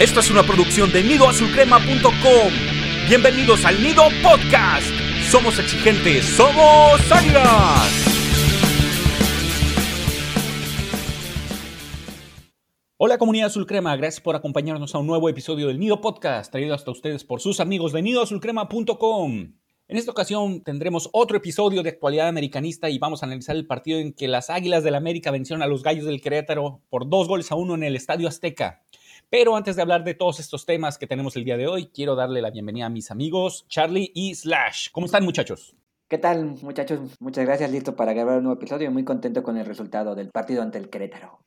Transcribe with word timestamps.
Esto 0.00 0.20
es 0.20 0.30
una 0.30 0.42
producción 0.42 0.90
de 0.92 1.02
nidoazulcrema.com. 1.02 2.52
Bienvenidos 3.06 3.66
al 3.66 3.82
Nido 3.82 4.04
Podcast. 4.22 4.86
Somos 5.30 5.58
exigentes, 5.58 6.24
somos 6.24 7.12
águilas. 7.12 8.06
Hola 12.96 13.18
comunidad 13.18 13.48
Azul 13.48 13.66
Crema, 13.66 13.94
gracias 13.96 14.22
por 14.22 14.36
acompañarnos 14.36 14.94
a 14.94 14.98
un 15.00 15.06
nuevo 15.06 15.28
episodio 15.28 15.66
del 15.66 15.78
Nido 15.78 16.00
Podcast, 16.00 16.50
traído 16.50 16.74
hasta 16.74 16.90
ustedes 16.90 17.24
por 17.24 17.42
sus 17.42 17.60
amigos 17.60 17.92
de 17.92 18.00
nidoazulcrema.com. 18.00 19.52
En 19.90 19.96
esta 19.98 20.12
ocasión 20.12 20.62
tendremos 20.62 21.10
otro 21.12 21.36
episodio 21.36 21.82
de 21.82 21.90
actualidad 21.90 22.28
americanista 22.28 22.88
y 22.88 22.98
vamos 22.98 23.22
a 23.22 23.26
analizar 23.26 23.54
el 23.54 23.66
partido 23.66 23.98
en 23.98 24.14
que 24.14 24.28
las 24.28 24.48
Águilas 24.48 24.82
del 24.82 24.94
América 24.94 25.30
vencieron 25.30 25.62
a 25.62 25.66
los 25.66 25.82
Gallos 25.82 26.06
del 26.06 26.22
Querétaro 26.22 26.80
por 26.88 27.10
dos 27.10 27.28
goles 27.28 27.52
a 27.52 27.56
uno 27.56 27.74
en 27.74 27.82
el 27.82 27.96
Estadio 27.96 28.28
Azteca. 28.28 28.82
Pero 29.30 29.54
antes 29.54 29.76
de 29.76 29.82
hablar 29.82 30.02
de 30.02 30.14
todos 30.14 30.40
estos 30.40 30.66
temas 30.66 30.98
que 30.98 31.06
tenemos 31.06 31.36
el 31.36 31.44
día 31.44 31.56
de 31.56 31.68
hoy, 31.68 31.86
quiero 31.94 32.16
darle 32.16 32.42
la 32.42 32.50
bienvenida 32.50 32.86
a 32.86 32.90
mis 32.90 33.12
amigos 33.12 33.64
Charlie 33.68 34.10
y 34.12 34.34
Slash. 34.34 34.88
¿Cómo 34.90 35.06
están 35.06 35.24
muchachos? 35.24 35.76
¿Qué 36.08 36.18
tal 36.18 36.56
muchachos? 36.62 36.98
Muchas 37.20 37.46
gracias, 37.46 37.70
listo 37.70 37.94
para 37.94 38.12
grabar 38.12 38.38
un 38.38 38.44
nuevo 38.44 38.58
episodio. 38.58 38.90
Muy 38.90 39.04
contento 39.04 39.44
con 39.44 39.56
el 39.56 39.66
resultado 39.66 40.16
del 40.16 40.30
partido 40.30 40.62
ante 40.62 40.78
el 40.78 40.90
Querétaro. 40.90 41.38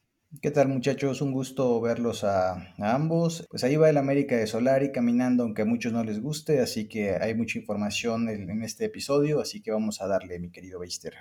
¿Qué 0.41 0.49
tal 0.49 0.69
muchachos? 0.69 1.21
Un 1.21 1.33
gusto 1.33 1.81
verlos 1.81 2.23
a, 2.23 2.73
ambos. 2.77 3.45
Pues 3.49 3.65
ahí 3.65 3.75
va 3.75 3.89
el 3.89 3.97
América 3.97 4.38
de 4.38 4.47
Solari 4.47 4.93
caminando, 4.93 5.43
aunque 5.43 5.63
a 5.63 5.65
muchos 5.65 5.91
no 5.91 6.05
les 6.05 6.21
guste, 6.21 6.61
así 6.61 6.88
que 6.88 7.17
hay 7.17 7.35
mucha 7.35 7.59
información 7.59 8.29
en, 8.29 8.49
en 8.49 8.63
este 8.63 8.85
episodio, 8.85 9.41
así 9.41 9.61
que 9.61 9.71
vamos 9.71 10.02
a 10.02 10.07
darle, 10.07 10.39
mi 10.39 10.52
querido 10.52 10.79
Beister. 10.79 11.15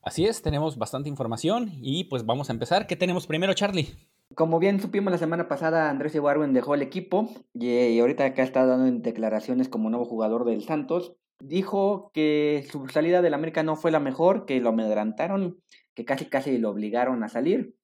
Así 0.00 0.26
es, 0.26 0.42
tenemos 0.42 0.78
bastante 0.78 1.08
información 1.08 1.72
y 1.82 2.04
pues 2.04 2.24
vamos 2.24 2.50
a 2.50 2.52
empezar. 2.52 2.86
¿Qué 2.86 2.94
tenemos 2.94 3.26
primero, 3.26 3.52
Charlie? 3.52 3.96
Como 4.34 4.58
bien 4.58 4.80
supimos 4.80 5.12
la 5.12 5.18
semana 5.18 5.48
pasada, 5.48 5.90
Andrés 5.90 6.14
Ibarwen 6.14 6.52
dejó 6.52 6.74
el 6.74 6.82
equipo 6.82 7.28
y, 7.52 7.98
ahorita 7.98 8.24
acá 8.24 8.42
está 8.42 8.66
dando 8.66 9.00
declaraciones 9.00 9.68
como 9.68 9.90
nuevo 9.90 10.04
jugador 10.04 10.44
del 10.44 10.62
Santos. 10.62 11.14
Dijo 11.40 12.10
que 12.12 12.66
su 12.70 12.88
salida 12.88 13.22
del 13.22 13.34
América 13.34 13.62
no 13.62 13.76
fue 13.76 13.90
la 13.90 14.00
mejor, 14.00 14.46
que 14.46 14.60
lo 14.60 14.70
amedrantaron, 14.70 15.60
que 15.94 16.04
casi 16.04 16.26
casi 16.26 16.58
lo 16.58 16.70
obligaron 16.70 17.22
a 17.22 17.28
salir 17.28 17.76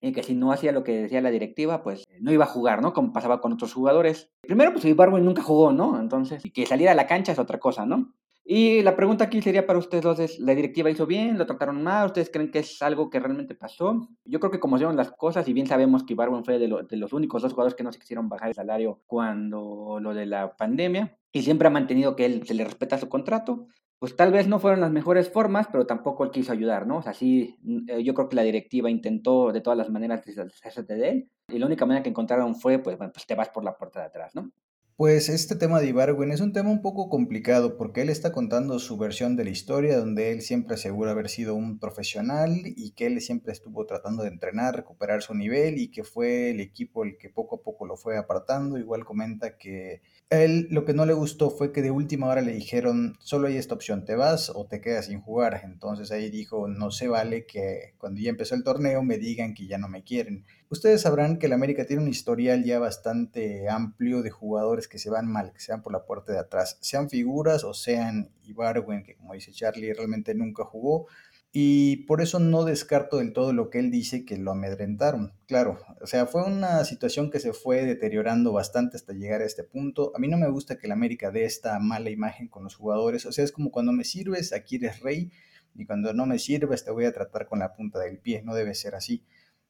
y 0.00 0.12
que 0.12 0.22
si 0.22 0.34
no 0.34 0.52
hacía 0.52 0.72
lo 0.72 0.84
que 0.84 1.02
decía 1.02 1.20
la 1.20 1.30
directiva, 1.30 1.82
pues 1.82 2.04
no 2.20 2.32
iba 2.32 2.44
a 2.44 2.48
jugar, 2.48 2.82
¿no? 2.82 2.92
Como 2.92 3.12
pasaba 3.12 3.40
con 3.40 3.52
otros 3.52 3.74
jugadores. 3.74 4.30
Primero, 4.42 4.72
pues 4.72 4.84
Ibarwen 4.84 5.24
nunca 5.24 5.42
jugó, 5.42 5.72
¿no? 5.72 6.00
Entonces, 6.00 6.42
que 6.54 6.66
saliera 6.66 6.92
a 6.92 6.94
la 6.94 7.06
cancha 7.06 7.32
es 7.32 7.38
otra 7.38 7.58
cosa, 7.58 7.84
¿no? 7.84 8.14
Y 8.50 8.80
la 8.80 8.96
pregunta 8.96 9.24
aquí 9.24 9.42
sería 9.42 9.66
para 9.66 9.78
ustedes 9.78 10.02
dos, 10.02 10.18
es, 10.20 10.38
¿la 10.38 10.54
directiva 10.54 10.88
hizo 10.88 11.04
bien? 11.04 11.36
¿Lo 11.36 11.44
trataron 11.44 11.82
mal? 11.82 12.06
¿Ustedes 12.06 12.30
creen 12.32 12.50
que 12.50 12.60
es 12.60 12.80
algo 12.80 13.10
que 13.10 13.20
realmente 13.20 13.54
pasó? 13.54 14.08
Yo 14.24 14.40
creo 14.40 14.50
que 14.50 14.58
como 14.58 14.78
se 14.78 14.90
las 14.90 15.10
cosas, 15.10 15.46
y 15.48 15.52
bien 15.52 15.66
sabemos 15.66 16.02
que 16.02 16.14
Ibarwen 16.14 16.46
fue 16.46 16.58
de, 16.58 16.66
de, 16.88 16.96
los 16.96 17.12
únicos 17.12 17.42
dos 17.42 17.52
jugadores 17.52 17.74
que 17.74 17.84
no 17.84 17.92
se 17.92 17.98
quisieron 17.98 18.30
bajar 18.30 18.48
el 18.48 18.54
salario 18.54 19.02
cuando 19.04 19.98
lo 20.00 20.14
de 20.14 20.24
la 20.24 20.56
pandemia, 20.56 21.14
y 21.30 21.42
siempre 21.42 21.68
ha 21.68 21.70
mantenido 21.70 22.16
que 22.16 22.24
él 22.24 22.46
se 22.46 22.54
le 22.54 22.64
respeta 22.64 22.96
su 22.96 23.10
contrato, 23.10 23.66
pues 23.98 24.16
tal 24.16 24.32
vez 24.32 24.48
no 24.48 24.58
fueron 24.58 24.80
las 24.80 24.92
mejores 24.92 25.28
formas, 25.30 25.68
pero 25.70 25.86
tampoco 25.86 26.24
él 26.24 26.30
quiso 26.30 26.50
ayudar, 26.50 26.86
¿no? 26.86 26.96
O 26.96 27.02
sea, 27.02 27.12
sí, 27.12 27.58
eh, 27.88 28.02
yo 28.02 28.14
creo 28.14 28.30
que 28.30 28.36
la 28.36 28.44
directiva 28.44 28.88
intentó 28.88 29.52
de 29.52 29.60
todas 29.60 29.76
las 29.76 29.90
maneras 29.90 30.24
deshacerse 30.24 30.84
de 30.94 31.08
él, 31.10 31.30
y 31.48 31.58
la 31.58 31.66
única 31.66 31.84
manera 31.84 32.02
que 32.02 32.08
encontraron 32.08 32.54
fue, 32.54 32.78
pues, 32.78 32.96
bueno, 32.96 33.12
pues 33.12 33.26
te 33.26 33.34
vas 33.34 33.50
por 33.50 33.62
la 33.62 33.76
puerta 33.76 34.00
de 34.00 34.06
atrás, 34.06 34.34
¿no? 34.34 34.50
Pues 34.98 35.28
este 35.28 35.54
tema 35.54 35.78
de 35.80 35.86
Ibarwen 35.86 36.32
es 36.32 36.40
un 36.40 36.52
tema 36.52 36.70
un 36.70 36.82
poco 36.82 37.08
complicado 37.08 37.76
porque 37.76 38.00
él 38.02 38.08
está 38.08 38.32
contando 38.32 38.80
su 38.80 38.98
versión 38.98 39.36
de 39.36 39.44
la 39.44 39.50
historia 39.50 39.96
donde 39.96 40.32
él 40.32 40.42
siempre 40.42 40.74
asegura 40.74 41.12
haber 41.12 41.28
sido 41.28 41.54
un 41.54 41.78
profesional 41.78 42.50
y 42.64 42.90
que 42.96 43.06
él 43.06 43.20
siempre 43.20 43.52
estuvo 43.52 43.86
tratando 43.86 44.24
de 44.24 44.30
entrenar, 44.30 44.74
recuperar 44.74 45.22
su 45.22 45.34
nivel 45.34 45.78
y 45.78 45.92
que 45.92 46.02
fue 46.02 46.50
el 46.50 46.58
equipo 46.58 47.04
el 47.04 47.16
que 47.16 47.30
poco 47.30 47.60
a 47.60 47.62
poco 47.62 47.86
lo 47.86 47.96
fue 47.96 48.18
apartando. 48.18 48.76
Igual 48.76 49.04
comenta 49.04 49.56
que 49.56 50.02
él 50.30 50.68
lo 50.70 50.84
que 50.84 50.92
no 50.92 51.06
le 51.06 51.14
gustó 51.14 51.50
fue 51.50 51.72
que 51.72 51.80
de 51.80 51.90
última 51.90 52.26
hora 52.26 52.42
le 52.42 52.52
dijeron 52.52 53.16
solo 53.18 53.48
hay 53.48 53.56
esta 53.56 53.74
opción, 53.74 54.04
te 54.04 54.14
vas 54.14 54.50
o 54.54 54.66
te 54.66 54.80
quedas 54.80 55.06
sin 55.06 55.20
jugar. 55.20 55.62
Entonces 55.64 56.10
ahí 56.10 56.28
dijo 56.30 56.68
no 56.68 56.90
se 56.90 57.08
vale 57.08 57.46
que 57.46 57.94
cuando 57.98 58.20
ya 58.20 58.30
empezó 58.30 58.54
el 58.54 58.62
torneo 58.62 59.02
me 59.02 59.18
digan 59.18 59.54
que 59.54 59.66
ya 59.66 59.78
no 59.78 59.88
me 59.88 60.04
quieren. 60.04 60.44
Ustedes 60.70 61.00
sabrán 61.00 61.38
que 61.38 61.46
el 61.46 61.54
América 61.54 61.86
tiene 61.86 62.02
un 62.02 62.08
historial 62.08 62.62
ya 62.62 62.78
bastante 62.78 63.70
amplio 63.70 64.22
de 64.22 64.30
jugadores 64.30 64.86
que 64.86 64.98
se 64.98 65.08
van 65.08 65.26
mal, 65.26 65.52
que 65.52 65.60
se 65.60 65.72
van 65.72 65.82
por 65.82 65.92
la 65.92 66.04
puerta 66.04 66.32
de 66.32 66.38
atrás, 66.38 66.76
sean 66.82 67.08
figuras 67.08 67.64
o 67.64 67.72
sean 67.72 68.30
Ibarwen, 68.44 69.02
que 69.02 69.14
como 69.16 69.32
dice 69.32 69.52
Charlie, 69.52 69.94
realmente 69.94 70.34
nunca 70.34 70.64
jugó. 70.64 71.06
Y 71.50 72.04
por 72.06 72.20
eso 72.20 72.38
no 72.38 72.64
descarto 72.64 73.18
del 73.18 73.32
todo 73.32 73.52
lo 73.52 73.70
que 73.70 73.78
él 73.78 73.90
dice 73.90 74.24
que 74.24 74.36
lo 74.36 74.52
amedrentaron. 74.52 75.32
Claro, 75.46 75.78
o 76.00 76.06
sea, 76.06 76.26
fue 76.26 76.44
una 76.44 76.84
situación 76.84 77.30
que 77.30 77.40
se 77.40 77.52
fue 77.52 77.84
deteriorando 77.84 78.52
bastante 78.52 78.96
hasta 78.96 79.14
llegar 79.14 79.40
a 79.40 79.46
este 79.46 79.64
punto. 79.64 80.12
A 80.14 80.18
mí 80.18 80.28
no 80.28 80.36
me 80.36 80.50
gusta 80.50 80.78
que 80.78 80.86
el 80.86 80.92
América 80.92 81.30
dé 81.30 81.44
esta 81.44 81.78
mala 81.78 82.10
imagen 82.10 82.48
con 82.48 82.64
los 82.64 82.76
jugadores. 82.76 83.24
O 83.26 83.32
sea, 83.32 83.44
es 83.44 83.52
como 83.52 83.70
cuando 83.70 83.92
me 83.92 84.04
sirves, 84.04 84.52
aquí 84.52 84.76
eres 84.76 85.00
rey, 85.00 85.32
y 85.74 85.86
cuando 85.86 86.12
no 86.12 86.26
me 86.26 86.38
sirves, 86.38 86.84
te 86.84 86.90
voy 86.90 87.06
a 87.06 87.12
tratar 87.12 87.46
con 87.46 87.60
la 87.60 87.72
punta 87.74 87.98
del 87.98 88.18
pie. 88.18 88.42
No 88.44 88.54
debe 88.54 88.74
ser 88.74 88.94
así 88.94 89.24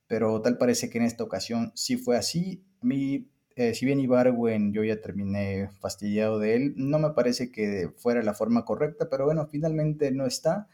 pero 0.09 0.41
tal 0.41 0.59
parece 0.59 0.91
que 0.91 0.99
en 0.99 1.05
esta 1.05 1.22
ocasión 1.22 1.71
sí 1.75 1.97
fue 1.97 2.17
así. 2.17 2.65
A 2.83 2.87
mí, 2.87 3.31
eh, 3.55 3.75
si 3.75 3.87
bien 3.87 4.00
Ibarwen 4.00 4.72
yo 4.72 4.83
ya 4.83 5.00
terminé 5.00 5.69
fastidiado 5.81 6.38
de 6.38 6.56
él, 6.56 6.75
no 6.77 6.99
me 6.99 7.11
parece 7.11 7.53
que 7.53 7.91
fuera 7.97 8.22
la 8.22 8.34
forma 8.34 8.65
correcta, 8.65 9.09
pero 9.11 9.27
bueno, 9.27 9.47
finalmente 9.47 10.11
no 10.11 10.27
está. 10.27 10.69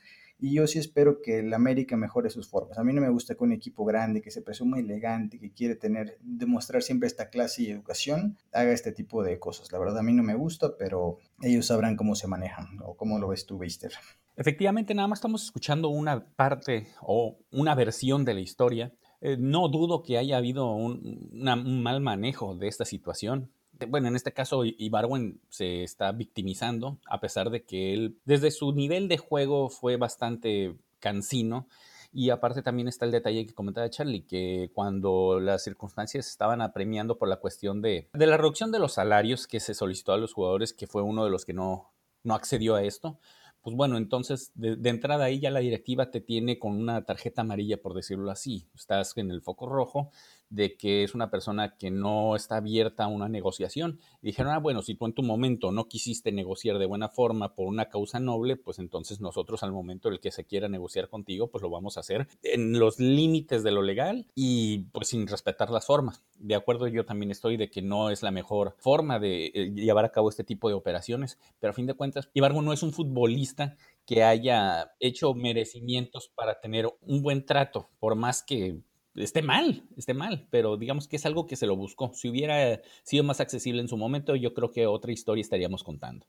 Y 0.44 0.52
yo 0.52 0.66
sí 0.66 0.78
espero 0.78 1.22
que 1.22 1.38
el 1.38 1.54
América 1.54 1.96
mejore 1.96 2.28
sus 2.28 2.50
formas. 2.50 2.76
A 2.76 2.84
mí 2.84 2.92
no 2.92 3.00
me 3.00 3.08
gusta 3.08 3.34
que 3.34 3.42
un 3.44 3.52
equipo 3.52 3.82
grande, 3.86 4.20
que 4.20 4.30
se 4.30 4.42
presume 4.42 4.80
elegante, 4.80 5.40
que 5.40 5.50
quiere 5.50 5.74
tener, 5.74 6.18
demostrar 6.20 6.82
siempre 6.82 7.06
esta 7.06 7.30
clase 7.30 7.62
y 7.62 7.70
educación, 7.70 8.36
haga 8.52 8.70
este 8.72 8.92
tipo 8.92 9.22
de 9.22 9.38
cosas. 9.38 9.72
La 9.72 9.78
verdad 9.78 9.96
a 9.96 10.02
mí 10.02 10.12
no 10.12 10.22
me 10.22 10.34
gusta, 10.34 10.76
pero 10.76 11.16
ellos 11.40 11.64
sabrán 11.64 11.96
cómo 11.96 12.14
se 12.14 12.26
manejan 12.26 12.78
o 12.84 12.94
cómo 12.94 13.18
lo 13.18 13.28
ves 13.28 13.46
tú, 13.46 13.56
Beister. 13.56 13.92
Efectivamente, 14.36 14.92
nada 14.92 15.08
más 15.08 15.20
estamos 15.20 15.44
escuchando 15.44 15.88
una 15.88 16.26
parte 16.36 16.88
o 17.00 17.38
una 17.50 17.74
versión 17.74 18.26
de 18.26 18.34
la 18.34 18.40
historia 18.40 18.92
eh, 19.26 19.38
no 19.38 19.68
dudo 19.68 20.02
que 20.02 20.18
haya 20.18 20.36
habido 20.36 20.70
un, 20.74 21.30
mal 21.32 22.02
manejo 22.02 22.54
de 22.54 22.68
esta 22.68 22.84
situación. 22.84 23.50
Bueno, 23.88 24.08
en 24.08 24.16
este 24.16 24.32
caso, 24.32 24.64
Ibarwen 24.64 25.40
se 25.48 25.82
está 25.82 26.12
victimizando, 26.12 26.98
a 27.06 27.20
pesar 27.20 27.50
de 27.50 27.64
que 27.64 27.92
él, 27.92 28.18
desde 28.24 28.50
su 28.50 28.72
nivel 28.72 29.08
de 29.08 29.18
juego, 29.18 29.68
fue 29.68 29.96
bastante 29.96 30.76
cansino. 31.00 31.68
Y 32.12 32.30
aparte 32.30 32.62
también 32.62 32.86
está 32.86 33.04
el 33.04 33.10
detalle 33.10 33.44
que 33.44 33.54
comentaba 33.54 33.90
Charlie, 33.90 34.22
que 34.22 34.70
cuando 34.72 35.40
las 35.40 35.64
circunstancias 35.64 36.28
estaban 36.28 36.62
apremiando 36.62 37.18
por 37.18 37.28
la 37.28 37.40
cuestión 37.40 37.82
de, 37.82 38.08
de 38.12 38.26
la 38.26 38.36
reducción 38.36 38.70
de 38.70 38.78
los 38.78 38.94
salarios 38.94 39.48
que 39.48 39.58
se 39.58 39.74
solicitó 39.74 40.12
a 40.12 40.18
los 40.18 40.32
jugadores, 40.32 40.72
que 40.72 40.86
fue 40.86 41.02
uno 41.02 41.24
de 41.24 41.30
los 41.30 41.44
que 41.44 41.54
no, 41.54 41.90
no 42.22 42.34
accedió 42.34 42.76
a 42.76 42.84
esto, 42.84 43.18
pues 43.64 43.76
bueno, 43.76 43.96
entonces 43.96 44.52
de, 44.54 44.76
entrada 44.90 45.24
ahí 45.24 45.40
ya 45.40 45.50
la 45.50 45.60
directiva 45.60 46.10
te 46.10 46.20
tiene 46.20 46.58
con 46.58 46.78
una 46.78 47.06
tarjeta 47.06 47.40
amarilla, 47.40 47.80
por 47.80 47.94
decirlo 47.94 48.30
así. 48.30 48.68
Estás 48.74 49.16
en 49.16 49.30
el 49.30 49.40
foco 49.40 49.66
rojo 49.66 50.10
de 50.54 50.76
que 50.76 51.02
es 51.02 51.14
una 51.14 51.30
persona 51.30 51.76
que 51.76 51.90
no 51.90 52.36
está 52.36 52.56
abierta 52.58 53.04
a 53.04 53.08
una 53.08 53.28
negociación. 53.28 53.98
Dijeron, 54.22 54.52
ah, 54.52 54.58
bueno, 54.58 54.82
si 54.82 54.94
tú 54.94 55.04
en 55.06 55.12
tu 55.12 55.22
momento 55.22 55.72
no 55.72 55.88
quisiste 55.88 56.30
negociar 56.30 56.78
de 56.78 56.86
buena 56.86 57.08
forma 57.08 57.54
por 57.54 57.66
una 57.66 57.88
causa 57.88 58.20
noble, 58.20 58.56
pues 58.56 58.78
entonces 58.78 59.20
nosotros 59.20 59.62
al 59.64 59.72
momento 59.72 60.08
en 60.08 60.14
el 60.14 60.20
que 60.20 60.30
se 60.30 60.44
quiera 60.44 60.68
negociar 60.68 61.08
contigo, 61.08 61.50
pues 61.50 61.62
lo 61.62 61.70
vamos 61.70 61.96
a 61.96 62.00
hacer 62.00 62.28
en 62.42 62.78
los 62.78 63.00
límites 63.00 63.64
de 63.64 63.72
lo 63.72 63.82
legal 63.82 64.26
y 64.34 64.84
pues 64.92 65.08
sin 65.08 65.26
respetar 65.26 65.70
las 65.70 65.86
formas. 65.86 66.22
De 66.38 66.54
acuerdo, 66.54 66.86
yo 66.86 67.04
también 67.04 67.32
estoy 67.32 67.56
de 67.56 67.68
que 67.68 67.82
no 67.82 68.10
es 68.10 68.22
la 68.22 68.30
mejor 68.30 68.76
forma 68.78 69.18
de 69.18 69.46
eh, 69.46 69.72
llevar 69.74 70.04
a 70.04 70.12
cabo 70.12 70.28
este 70.28 70.44
tipo 70.44 70.68
de 70.68 70.74
operaciones, 70.74 71.38
pero 71.58 71.72
a 71.72 71.74
fin 71.74 71.86
de 71.86 71.94
cuentas, 71.94 72.30
Ibargo 72.32 72.62
no 72.62 72.72
es 72.72 72.82
un 72.82 72.92
futbolista 72.92 73.76
que 74.06 74.22
haya 74.22 74.92
hecho 75.00 75.34
merecimientos 75.34 76.28
para 76.28 76.60
tener 76.60 76.88
un 77.00 77.22
buen 77.22 77.44
trato, 77.44 77.88
por 77.98 78.14
más 78.14 78.42
que 78.42 78.80
esté 79.14 79.42
mal, 79.42 79.84
esté 79.96 80.14
mal, 80.14 80.46
pero 80.50 80.76
digamos 80.76 81.08
que 81.08 81.16
es 81.16 81.26
algo 81.26 81.46
que 81.46 81.56
se 81.56 81.66
lo 81.66 81.76
buscó. 81.76 82.12
Si 82.14 82.28
hubiera 82.28 82.80
sido 83.02 83.24
más 83.24 83.40
accesible 83.40 83.80
en 83.80 83.88
su 83.88 83.96
momento, 83.96 84.36
yo 84.36 84.54
creo 84.54 84.70
que 84.70 84.86
otra 84.86 85.12
historia 85.12 85.42
estaríamos 85.42 85.84
contando. 85.84 86.26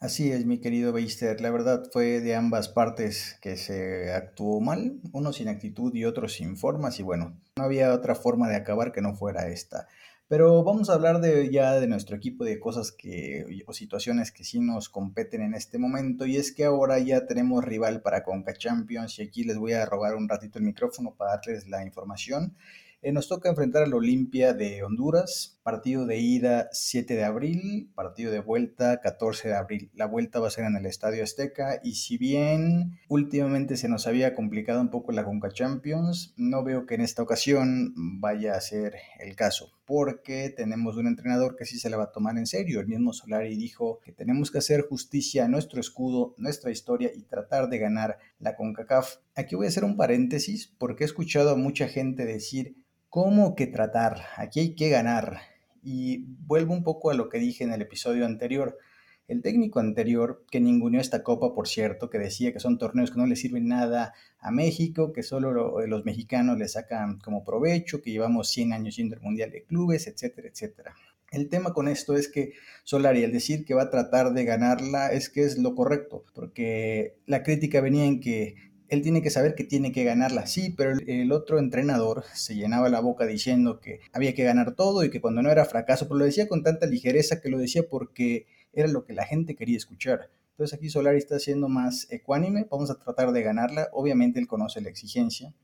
Así 0.00 0.32
es, 0.32 0.46
mi 0.46 0.60
querido 0.60 0.94
Beister. 0.94 1.42
La 1.42 1.50
verdad 1.50 1.82
fue 1.92 2.20
de 2.20 2.34
ambas 2.34 2.70
partes 2.70 3.38
que 3.42 3.56
se 3.56 4.10
actuó 4.12 4.58
mal, 4.60 4.98
uno 5.12 5.32
sin 5.34 5.48
actitud 5.48 5.94
y 5.94 6.06
otro 6.06 6.26
sin 6.26 6.56
formas, 6.56 6.98
y 7.00 7.02
bueno, 7.02 7.38
no 7.56 7.64
había 7.64 7.92
otra 7.92 8.14
forma 8.14 8.48
de 8.48 8.56
acabar 8.56 8.92
que 8.92 9.02
no 9.02 9.14
fuera 9.14 9.48
esta. 9.48 9.88
Pero 10.30 10.62
vamos 10.62 10.88
a 10.88 10.92
hablar 10.92 11.20
de 11.20 11.50
ya 11.50 11.80
de 11.80 11.88
nuestro 11.88 12.14
equipo, 12.14 12.44
de 12.44 12.60
cosas 12.60 12.92
que 12.92 13.64
o 13.66 13.72
situaciones 13.72 14.30
que 14.30 14.44
sí 14.44 14.60
nos 14.60 14.88
competen 14.88 15.42
en 15.42 15.54
este 15.54 15.76
momento. 15.76 16.24
Y 16.24 16.36
es 16.36 16.52
que 16.52 16.66
ahora 16.66 17.00
ya 17.00 17.26
tenemos 17.26 17.64
rival 17.64 18.00
para 18.00 18.22
Conca 18.22 18.54
Champions. 18.54 19.18
Y 19.18 19.22
aquí 19.22 19.42
les 19.42 19.58
voy 19.58 19.72
a 19.72 19.84
robar 19.86 20.14
un 20.14 20.28
ratito 20.28 20.60
el 20.60 20.64
micrófono 20.66 21.16
para 21.16 21.32
darles 21.32 21.66
la 21.66 21.84
información. 21.84 22.54
Eh, 23.02 23.10
nos 23.10 23.26
toca 23.26 23.48
enfrentar 23.48 23.82
al 23.82 23.92
Olimpia 23.92 24.54
de 24.54 24.84
Honduras, 24.84 25.58
partido 25.62 26.06
de 26.06 26.18
ida 26.18 26.68
7 26.72 27.14
de 27.14 27.24
abril, 27.24 27.90
partido 27.94 28.32
de 28.32 28.40
vuelta 28.40 29.00
14 29.00 29.48
de 29.48 29.54
abril. 29.54 29.90
La 29.94 30.06
vuelta 30.06 30.40
va 30.40 30.48
a 30.48 30.50
ser 30.50 30.64
en 30.64 30.76
el 30.76 30.86
Estadio 30.86 31.22
Azteca 31.22 31.80
y 31.82 31.94
si 31.94 32.18
bien 32.18 32.98
últimamente 33.08 33.76
se 33.76 33.88
nos 33.88 34.06
había 34.06 34.34
complicado 34.34 34.80
un 34.80 34.90
poco 34.90 35.12
la 35.12 35.24
Conca 35.24 35.50
Champions, 35.50 36.34
no 36.36 36.64
veo 36.64 36.86
que 36.86 36.94
en 36.94 37.02
esta 37.02 37.22
ocasión 37.22 37.92
vaya 38.20 38.54
a 38.54 38.60
ser 38.60 38.94
el 39.18 39.36
caso. 39.36 39.72
porque 39.90 40.54
tenemos 40.56 40.96
un 40.98 41.08
entrenador 41.08 41.56
que 41.56 41.64
sí 41.64 41.76
se 41.76 41.90
le 41.90 41.96
va 41.96 42.04
a 42.04 42.12
tomar 42.12 42.38
en 42.38 42.46
serio. 42.46 42.78
El 42.78 42.86
mismo 42.86 43.12
Solari 43.12 43.56
dijo 43.56 43.98
que 44.04 44.12
tenemos 44.12 44.52
que 44.52 44.58
hacer 44.58 44.82
justicia 44.82 45.44
a 45.44 45.48
nuestro 45.48 45.80
escudo, 45.80 46.36
nuestra 46.38 46.70
historia 46.70 47.10
y 47.12 47.22
tratar 47.22 47.68
de 47.68 47.78
ganar 47.78 48.18
la 48.38 48.54
CONCACAF. 48.54 49.16
Aquí 49.34 49.56
voy 49.56 49.66
a 49.66 49.68
hacer 49.68 49.82
un 49.82 49.96
paréntesis 49.96 50.72
porque 50.78 51.02
he 51.02 51.06
escuchado 51.06 51.50
a 51.50 51.56
mucha 51.56 51.88
gente 51.88 52.24
decir, 52.24 52.76
¿cómo 53.10 53.56
que 53.56 53.66
tratar? 53.66 54.22
Aquí 54.36 54.60
hay 54.60 54.74
que 54.74 54.88
ganar. 54.88 55.40
Y 55.82 56.24
vuelvo 56.46 56.72
un 56.72 56.84
poco 56.84 57.10
a 57.10 57.14
lo 57.14 57.28
que 57.28 57.38
dije 57.38 57.64
en 57.64 57.72
el 57.72 57.82
episodio 57.82 58.24
anterior. 58.24 58.78
El 59.26 59.42
técnico 59.42 59.78
anterior, 59.78 60.44
que 60.50 60.60
ninguneó 60.60 61.00
esta 61.00 61.22
copa, 61.22 61.54
por 61.54 61.68
cierto, 61.68 62.10
que 62.10 62.18
decía 62.18 62.52
que 62.52 62.58
son 62.58 62.78
torneos 62.78 63.10
que 63.10 63.18
no 63.18 63.26
le 63.26 63.36
sirven 63.36 63.68
nada 63.68 64.12
a 64.40 64.50
México, 64.50 65.12
que 65.12 65.22
solo 65.22 65.52
los 65.86 66.04
mexicanos 66.04 66.58
le 66.58 66.66
sacan 66.66 67.18
como 67.18 67.44
provecho, 67.44 68.02
que 68.02 68.10
llevamos 68.10 68.48
100 68.50 68.72
años 68.72 68.96
yendo 68.96 69.16
al 69.16 69.22
Mundial 69.22 69.52
de 69.52 69.64
Clubes, 69.64 70.08
etcétera, 70.08 70.48
etcétera. 70.48 70.94
El 71.30 71.48
tema 71.48 71.72
con 71.72 71.86
esto 71.86 72.16
es 72.16 72.26
que 72.26 72.54
Solari, 72.82 73.22
al 73.22 73.30
decir 73.30 73.64
que 73.64 73.74
va 73.74 73.82
a 73.82 73.90
tratar 73.90 74.32
de 74.32 74.44
ganarla, 74.44 75.12
es 75.12 75.28
que 75.30 75.44
es 75.44 75.58
lo 75.58 75.76
correcto, 75.76 76.24
porque 76.34 77.14
la 77.26 77.44
crítica 77.44 77.80
venía 77.80 78.04
en 78.04 78.18
que 78.18 78.56
él 78.90 79.02
tiene 79.02 79.22
que 79.22 79.30
saber 79.30 79.54
que 79.54 79.64
tiene 79.64 79.92
que 79.92 80.04
ganarla, 80.04 80.46
sí, 80.46 80.74
pero 80.76 80.98
el 81.06 81.32
otro 81.32 81.58
entrenador 81.58 82.24
se 82.34 82.56
llenaba 82.56 82.88
la 82.88 83.00
boca 83.00 83.24
diciendo 83.24 83.80
que 83.80 84.00
había 84.12 84.34
que 84.34 84.42
ganar 84.42 84.74
todo 84.74 85.04
y 85.04 85.10
que 85.10 85.20
cuando 85.20 85.42
no 85.42 85.50
era 85.50 85.64
fracaso, 85.64 86.08
pero 86.08 86.18
lo 86.18 86.24
decía 86.24 86.48
con 86.48 86.64
tanta 86.64 86.86
ligereza 86.86 87.40
que 87.40 87.50
lo 87.50 87.58
decía 87.58 87.84
porque 87.88 88.46
era 88.72 88.88
lo 88.88 89.04
que 89.04 89.12
la 89.12 89.24
gente 89.24 89.54
quería 89.54 89.76
escuchar. 89.76 90.30
Entonces 90.50 90.76
aquí 90.76 90.90
Solari 90.90 91.18
está 91.18 91.38
siendo 91.38 91.68
más 91.68 92.08
ecuánime, 92.10 92.66
vamos 92.68 92.90
a 92.90 92.98
tratar 92.98 93.32
de 93.32 93.42
ganarla, 93.42 93.88
obviamente 93.92 94.40
él 94.40 94.48
conoce 94.48 94.80
la 94.80 94.90
exigencia, 94.90 95.54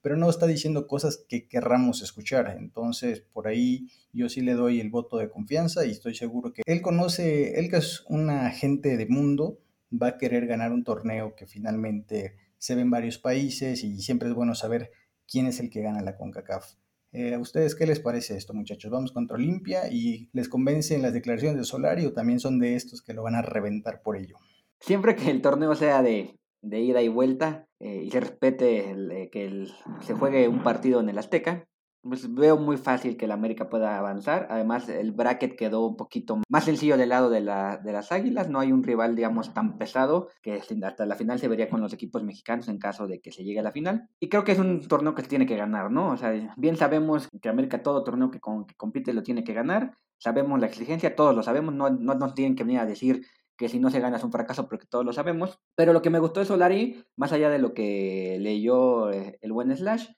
pero 0.00 0.16
no 0.16 0.30
está 0.30 0.46
diciendo 0.46 0.86
cosas 0.86 1.24
que 1.28 1.48
querramos 1.48 2.02
escuchar. 2.02 2.56
Entonces 2.56 3.20
por 3.32 3.48
ahí 3.48 3.88
yo 4.12 4.28
sí 4.28 4.42
le 4.42 4.54
doy 4.54 4.80
el 4.80 4.90
voto 4.90 5.18
de 5.18 5.28
confianza 5.28 5.84
y 5.84 5.90
estoy 5.90 6.14
seguro 6.14 6.52
que 6.52 6.62
él 6.64 6.82
conoce, 6.82 7.58
él 7.58 7.68
que 7.68 7.78
es 7.78 8.04
un 8.08 8.30
agente 8.30 8.96
de 8.96 9.06
mundo, 9.06 9.58
va 9.92 10.08
a 10.08 10.18
querer 10.18 10.46
ganar 10.46 10.72
un 10.72 10.84
torneo 10.84 11.34
que 11.34 11.46
finalmente 11.46 12.45
se 12.58 12.74
ve 12.74 12.82
en 12.82 12.90
varios 12.90 13.18
países 13.18 13.84
y 13.84 14.00
siempre 14.00 14.28
es 14.28 14.34
bueno 14.34 14.54
saber 14.54 14.90
quién 15.26 15.46
es 15.46 15.60
el 15.60 15.70
que 15.70 15.82
gana 15.82 16.02
la 16.02 16.16
CONCACAF. 16.16 16.74
Eh, 17.12 17.34
¿A 17.34 17.38
ustedes 17.38 17.74
qué 17.74 17.86
les 17.86 18.00
parece 18.00 18.36
esto, 18.36 18.52
muchachos? 18.52 18.90
¿Vamos 18.90 19.12
contra 19.12 19.36
Olimpia 19.36 19.90
y 19.90 20.28
les 20.32 20.48
convencen 20.48 21.02
las 21.02 21.14
declaraciones 21.14 21.58
de 21.58 21.64
Solari 21.64 22.04
o 22.04 22.12
también 22.12 22.40
son 22.40 22.58
de 22.58 22.74
estos 22.74 23.02
que 23.02 23.14
lo 23.14 23.22
van 23.22 23.34
a 23.34 23.42
reventar 23.42 24.02
por 24.02 24.16
ello? 24.16 24.36
Siempre 24.80 25.16
que 25.16 25.30
el 25.30 25.40
torneo 25.40 25.74
sea 25.74 26.02
de, 26.02 26.34
ida 26.62 27.00
y 27.02 27.08
vuelta 27.08 27.66
eh, 27.80 28.02
y 28.04 28.10
se 28.10 28.20
respete 28.20 28.90
eh, 28.90 29.30
que 29.30 29.66
se 30.02 30.14
juegue 30.14 30.48
un 30.48 30.62
partido 30.62 31.00
en 31.00 31.08
el 31.08 31.18
Azteca, 31.18 31.66
pues 32.08 32.32
veo 32.32 32.56
muy 32.56 32.76
fácil 32.76 33.16
que 33.16 33.24
el 33.24 33.32
América 33.32 33.68
pueda 33.68 33.98
avanzar. 33.98 34.46
Además, 34.50 34.88
el 34.88 35.12
bracket 35.12 35.56
quedó 35.56 35.86
un 35.86 35.96
poquito 35.96 36.40
más 36.48 36.64
sencillo 36.64 36.96
del 36.96 37.10
lado 37.10 37.30
de, 37.30 37.40
la, 37.40 37.78
de 37.78 37.92
las 37.92 38.12
Águilas. 38.12 38.48
No 38.48 38.60
hay 38.60 38.72
un 38.72 38.82
rival, 38.82 39.16
digamos, 39.16 39.52
tan 39.54 39.78
pesado 39.78 40.28
que 40.42 40.60
hasta 40.82 41.06
la 41.06 41.14
final 41.16 41.38
se 41.38 41.48
vería 41.48 41.68
con 41.68 41.80
los 41.80 41.92
equipos 41.92 42.22
mexicanos 42.22 42.68
en 42.68 42.78
caso 42.78 43.06
de 43.06 43.20
que 43.20 43.32
se 43.32 43.44
llegue 43.44 43.60
a 43.60 43.62
la 43.62 43.72
final. 43.72 44.08
Y 44.20 44.28
creo 44.28 44.44
que 44.44 44.52
es 44.52 44.58
un 44.58 44.86
torneo 44.86 45.14
que 45.14 45.22
se 45.22 45.28
tiene 45.28 45.46
que 45.46 45.56
ganar, 45.56 45.90
¿no? 45.90 46.10
O 46.10 46.16
sea, 46.16 46.54
bien 46.56 46.76
sabemos 46.76 47.28
que 47.40 47.48
América 47.48 47.82
todo 47.82 48.04
torneo 48.04 48.30
que, 48.30 48.40
que 48.40 48.74
compite 48.76 49.12
lo 49.12 49.22
tiene 49.22 49.44
que 49.44 49.54
ganar. 49.54 49.96
Sabemos 50.18 50.60
la 50.60 50.66
exigencia, 50.66 51.16
todos 51.16 51.34
lo 51.34 51.42
sabemos. 51.42 51.74
No, 51.74 51.90
no 51.90 52.14
nos 52.14 52.34
tienen 52.34 52.56
que 52.56 52.64
venir 52.64 52.80
a 52.80 52.86
decir 52.86 53.26
que 53.56 53.68
si 53.68 53.78
no 53.78 53.90
se 53.90 54.00
gana 54.00 54.18
es 54.18 54.24
un 54.24 54.32
fracaso 54.32 54.68
porque 54.68 54.86
todos 54.86 55.04
lo 55.04 55.12
sabemos. 55.12 55.58
Pero 55.74 55.92
lo 55.92 56.02
que 56.02 56.10
me 56.10 56.18
gustó 56.18 56.40
de 56.40 56.46
Solari, 56.46 57.04
más 57.16 57.32
allá 57.32 57.50
de 57.50 57.58
lo 57.58 57.74
que 57.74 58.38
leyó 58.40 59.10
eh, 59.10 59.38
el 59.40 59.52
buen 59.52 59.74
Slash, 59.74 60.08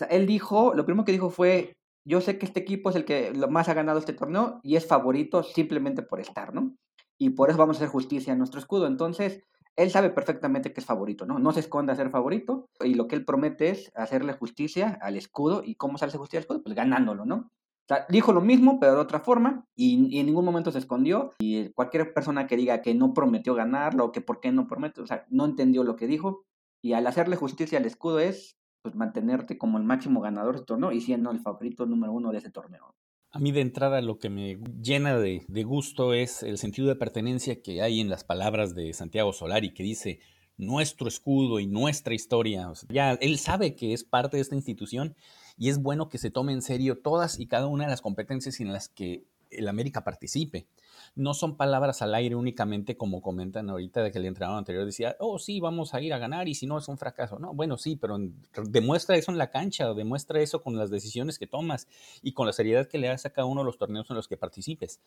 o 0.00 0.04
él 0.10 0.26
dijo, 0.26 0.74
lo 0.74 0.84
primero 0.84 1.04
que 1.04 1.12
dijo 1.12 1.30
fue, 1.30 1.74
yo 2.04 2.20
sé 2.20 2.38
que 2.38 2.46
este 2.46 2.60
equipo 2.60 2.90
es 2.90 2.96
el 2.96 3.04
que 3.04 3.32
más 3.48 3.68
ha 3.68 3.74
ganado 3.74 3.98
este 3.98 4.12
torneo 4.12 4.60
y 4.62 4.76
es 4.76 4.86
favorito 4.86 5.42
simplemente 5.42 6.02
por 6.02 6.20
estar, 6.20 6.54
¿no? 6.54 6.74
Y 7.18 7.30
por 7.30 7.50
eso 7.50 7.58
vamos 7.58 7.76
a 7.76 7.78
hacer 7.78 7.88
justicia 7.88 8.32
a 8.32 8.36
nuestro 8.36 8.58
escudo. 8.58 8.86
Entonces, 8.86 9.42
él 9.76 9.90
sabe 9.90 10.10
perfectamente 10.10 10.72
que 10.72 10.80
es 10.80 10.86
favorito, 10.86 11.24
¿no? 11.24 11.38
No 11.38 11.52
se 11.52 11.60
esconde 11.60 11.92
a 11.92 11.96
ser 11.96 12.10
favorito 12.10 12.68
y 12.80 12.94
lo 12.94 13.06
que 13.06 13.14
él 13.14 13.24
promete 13.24 13.70
es 13.70 13.92
hacerle 13.94 14.32
justicia 14.32 14.98
al 15.00 15.16
escudo. 15.16 15.62
¿Y 15.64 15.76
cómo 15.76 15.98
se 15.98 16.06
hace 16.06 16.18
justicia 16.18 16.38
al 16.38 16.42
escudo? 16.42 16.62
Pues 16.62 16.74
ganándolo, 16.74 17.24
¿no? 17.24 17.36
O 17.36 17.88
sea, 17.88 18.06
dijo 18.08 18.32
lo 18.32 18.40
mismo, 18.40 18.78
pero 18.80 18.94
de 18.94 19.00
otra 19.00 19.20
forma, 19.20 19.64
y, 19.74 20.14
y, 20.14 20.20
en 20.20 20.26
ningún 20.26 20.44
momento 20.44 20.70
se 20.70 20.78
escondió. 20.78 21.30
Y 21.38 21.70
cualquier 21.70 22.12
persona 22.12 22.46
que 22.46 22.56
diga 22.56 22.82
que 22.82 22.94
no 22.94 23.14
prometió 23.14 23.54
ganarlo 23.54 24.06
o 24.06 24.12
que 24.12 24.20
por 24.20 24.40
qué 24.40 24.52
no 24.52 24.66
promete, 24.66 25.00
o 25.00 25.06
sea, 25.06 25.26
no 25.30 25.44
entendió 25.44 25.84
lo 25.84 25.96
que 25.96 26.06
dijo. 26.06 26.44
Y 26.82 26.94
al 26.94 27.06
hacerle 27.06 27.36
justicia 27.36 27.78
al 27.78 27.86
escudo 27.86 28.18
es 28.18 28.56
pues 28.82 28.94
mantenerte 28.96 29.56
como 29.56 29.78
el 29.78 29.84
máximo 29.84 30.20
ganador 30.20 30.58
de 30.58 30.66
torneo 30.66 30.92
y 30.92 31.00
siendo 31.00 31.30
el 31.30 31.40
favorito 31.40 31.86
número 31.86 32.12
uno 32.12 32.32
de 32.32 32.38
ese 32.38 32.50
torneo. 32.50 32.94
A 33.30 33.38
mí 33.38 33.52
de 33.52 33.62
entrada 33.62 34.02
lo 34.02 34.18
que 34.18 34.28
me 34.28 34.58
llena 34.82 35.16
de, 35.16 35.44
de, 35.48 35.64
gusto 35.64 36.12
es 36.12 36.42
el 36.42 36.58
sentido 36.58 36.88
de 36.88 36.96
pertenencia 36.96 37.62
que 37.62 37.80
hay 37.80 38.00
en 38.00 38.10
las 38.10 38.24
palabras 38.24 38.74
de 38.74 38.92
Santiago 38.92 39.32
Solari, 39.32 39.72
que 39.72 39.82
dice 39.82 40.20
nuestro 40.58 41.08
escudo 41.08 41.60
y 41.60 41.66
nuestra 41.66 42.14
historia. 42.14 42.70
ya 42.88 43.12
él 43.12 43.38
sabe 43.38 43.74
que 43.74 43.94
es 43.94 44.04
parte 44.04 44.36
de 44.36 44.42
esta 44.42 44.54
institución 44.54 45.16
y 45.56 45.70
es 45.70 45.80
bueno 45.80 46.08
que 46.08 46.18
se 46.18 46.30
tome 46.30 46.52
en 46.52 46.62
serio 46.62 46.98
todas 46.98 47.38
y 47.38 47.46
cada 47.46 47.68
una 47.68 47.84
de 47.84 47.90
las 47.90 48.02
competencias 48.02 48.60
en 48.60 48.72
las 48.72 48.88
que 48.88 49.24
el 49.52 49.68
América 49.68 50.04
participe 50.04 50.66
no 51.14 51.34
son 51.34 51.56
palabras 51.56 52.00
al 52.02 52.14
aire 52.14 52.34
únicamente 52.34 52.96
como 52.96 53.20
comentan 53.20 53.68
ahorita 53.68 54.02
de 54.02 54.10
que 54.10 54.18
el 54.18 54.26
entrenador 54.26 54.58
anterior 54.58 54.84
decía, 54.84 55.16
oh 55.18 55.38
sí, 55.38 55.60
vamos 55.60 55.94
a 55.94 56.00
ir 56.00 56.14
a 56.14 56.18
ganar 56.18 56.48
y 56.48 56.54
si 56.54 56.66
no 56.66 56.78
es 56.78 56.88
un 56.88 56.96
fracaso. 56.96 57.38
No, 57.38 57.52
bueno, 57.54 57.76
sí, 57.76 57.96
pero 57.96 58.18
demuestra 58.64 59.16
eso 59.16 59.30
en 59.30 59.38
la 59.38 59.50
cancha, 59.50 59.92
demuestra 59.92 60.40
eso 60.40 60.62
con 60.62 60.76
las 60.76 60.90
decisiones 60.90 61.38
que 61.38 61.46
tomas 61.46 61.86
y 62.22 62.32
con 62.32 62.46
la 62.46 62.52
seriedad 62.52 62.88
que 62.88 62.98
le 62.98 63.08
das 63.08 63.26
a 63.26 63.30
cada 63.30 63.46
uno 63.46 63.60
de 63.60 63.66
los 63.66 63.78
torneos 63.78 64.08
en 64.10 64.16
los 64.16 64.28
que 64.28 64.36
participes. 64.36 65.00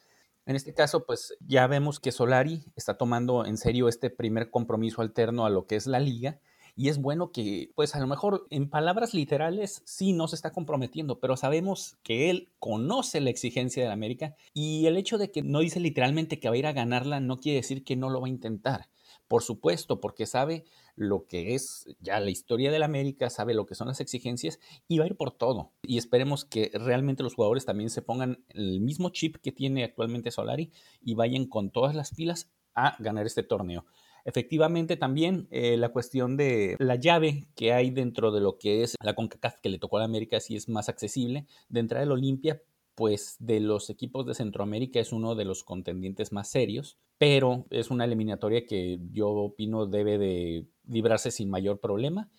En 0.46 0.56
este 0.56 0.74
caso, 0.74 1.06
pues 1.06 1.36
ya 1.40 1.66
vemos 1.66 2.00
que 2.00 2.12
Solari 2.12 2.64
está 2.76 2.98
tomando 2.98 3.46
en 3.46 3.58
serio 3.58 3.88
este 3.88 4.12
primer 4.12 4.52
compromiso 4.52 5.02
alterno 5.02 5.46
a 5.46 5.50
lo 5.50 5.66
que 5.66 5.76
es 5.76 5.88
la 5.88 6.00
liga 6.00 6.40
y 6.76 6.90
es 6.90 6.98
bueno 6.98 7.32
que, 7.32 7.72
pues 7.76 7.96
a 7.96 8.00
lo 8.00 8.08
mejor 8.08 8.48
en 8.50 8.70
palabras 8.70 9.14
literales 9.14 9.82
sí 9.86 10.12
no 10.12 10.28
se 10.28 10.36
está 10.36 10.52
comprometiendo, 10.52 11.20
pero 11.20 11.38
sabemos 11.38 11.98
que 12.04 12.30
él 12.30 12.52
conoce 12.60 13.22
la 13.22 13.30
exigencia 13.30 13.82
de 13.82 13.88
la 13.88 13.94
América 13.94 14.36
y 14.54 14.86
el 14.86 14.98
hecho 14.98 15.18
de 15.18 15.32
que 15.32 15.42
no 15.42 15.60
dice 15.60 15.80
literalmente 15.80 16.40
que 16.40 16.50
va 16.50 16.56
a 16.56 16.58
ir 16.58 16.68
a 16.68 16.74
ganarla 16.74 17.22
no 17.22 17.38
quiere 17.38 17.58
decir 17.58 17.84
que 17.86 17.96
no 17.96 18.10
lo 18.10 18.20
va 18.20 18.28
a 18.28 18.30
intentar. 18.30 18.90
Por 19.28 19.42
supuesto, 19.42 20.02
porque 20.02 20.26
sabe 20.26 20.66
lo 20.96 21.26
que 21.26 21.56
es 21.56 21.88
ya 22.00 22.20
la 22.20 22.30
historia 22.30 22.72
de 22.72 22.80
la 22.80 22.86
América, 22.86 23.30
sabe 23.30 23.54
lo 23.54 23.66
que 23.66 23.76
son 23.76 23.88
las 23.88 24.02
exigencias 24.02 24.60
y 24.88 25.00
va 25.00 25.06
a 25.06 25.08
ir 25.08 25.16
por 25.16 25.32
todo. 25.32 25.72
Y 25.82 25.98
esperemos 25.98 26.46
que 26.46 26.72
realmente 26.74 27.24
los 27.24 27.36
jugadores 27.36 27.66
también 27.66 27.90
se 27.90 28.02
pongan 28.02 28.44
el 28.50 28.82
mismo 28.82 29.10
chip 29.10 29.38
que 29.38 29.52
tiene 29.52 29.84
actualmente 29.84 30.30
Solari 30.30 30.72
y 31.02 31.16
vayan 31.16 31.46
con 31.46 31.72
todas 31.72 31.96
las 31.96 32.12
pilas 32.14 32.52
a 32.76 32.98
ganar 33.00 33.26
este 33.26 33.44
torneo. 33.44 33.86
Efectivamente, 34.26 34.98
también 34.98 35.48
eh, 35.52 35.78
la 35.78 35.90
cuestión 35.90 36.36
de 36.36 36.76
la 36.80 36.96
llave 36.96 37.46
que 37.56 37.74
hay 37.74 37.92
dentro 37.92 38.32
de 38.32 38.42
lo 38.42 38.58
que 38.58 38.82
es 38.82 38.96
la 39.04 39.14
CONCACAF 39.14 39.60
que 39.62 39.70
le 39.70 39.78
tocó 39.78 39.98
a 39.98 40.00
la 40.00 40.06
América 40.06 40.40
sí 40.40 40.56
es 40.56 40.68
más 40.68 40.90
accesible. 40.90 41.46
De 41.70 41.80
entrada 41.80 42.02
del 42.02 42.12
Olimpia, 42.12 42.60
pues 42.96 43.36
de 43.40 43.60
los 43.60 43.92
equipos 43.92 44.26
de 44.26 44.34
Centroamérica 44.34 45.00
es 45.00 45.12
uno 45.12 45.36
de 45.36 45.46
los 45.46 45.64
contendientes 45.64 46.32
más 46.32 46.50
serios, 46.50 46.98
pero 47.20 47.68
es 47.70 47.92
una 47.92 48.06
eliminatoria 48.06 48.66
que 48.66 49.00
yo 49.12 49.30
opino 49.30 49.86
debe 49.86 50.18
de 50.18 50.66
librarse 50.88 51.30
sin 51.30 51.52
mayor 51.52 51.80
problema 51.80 52.32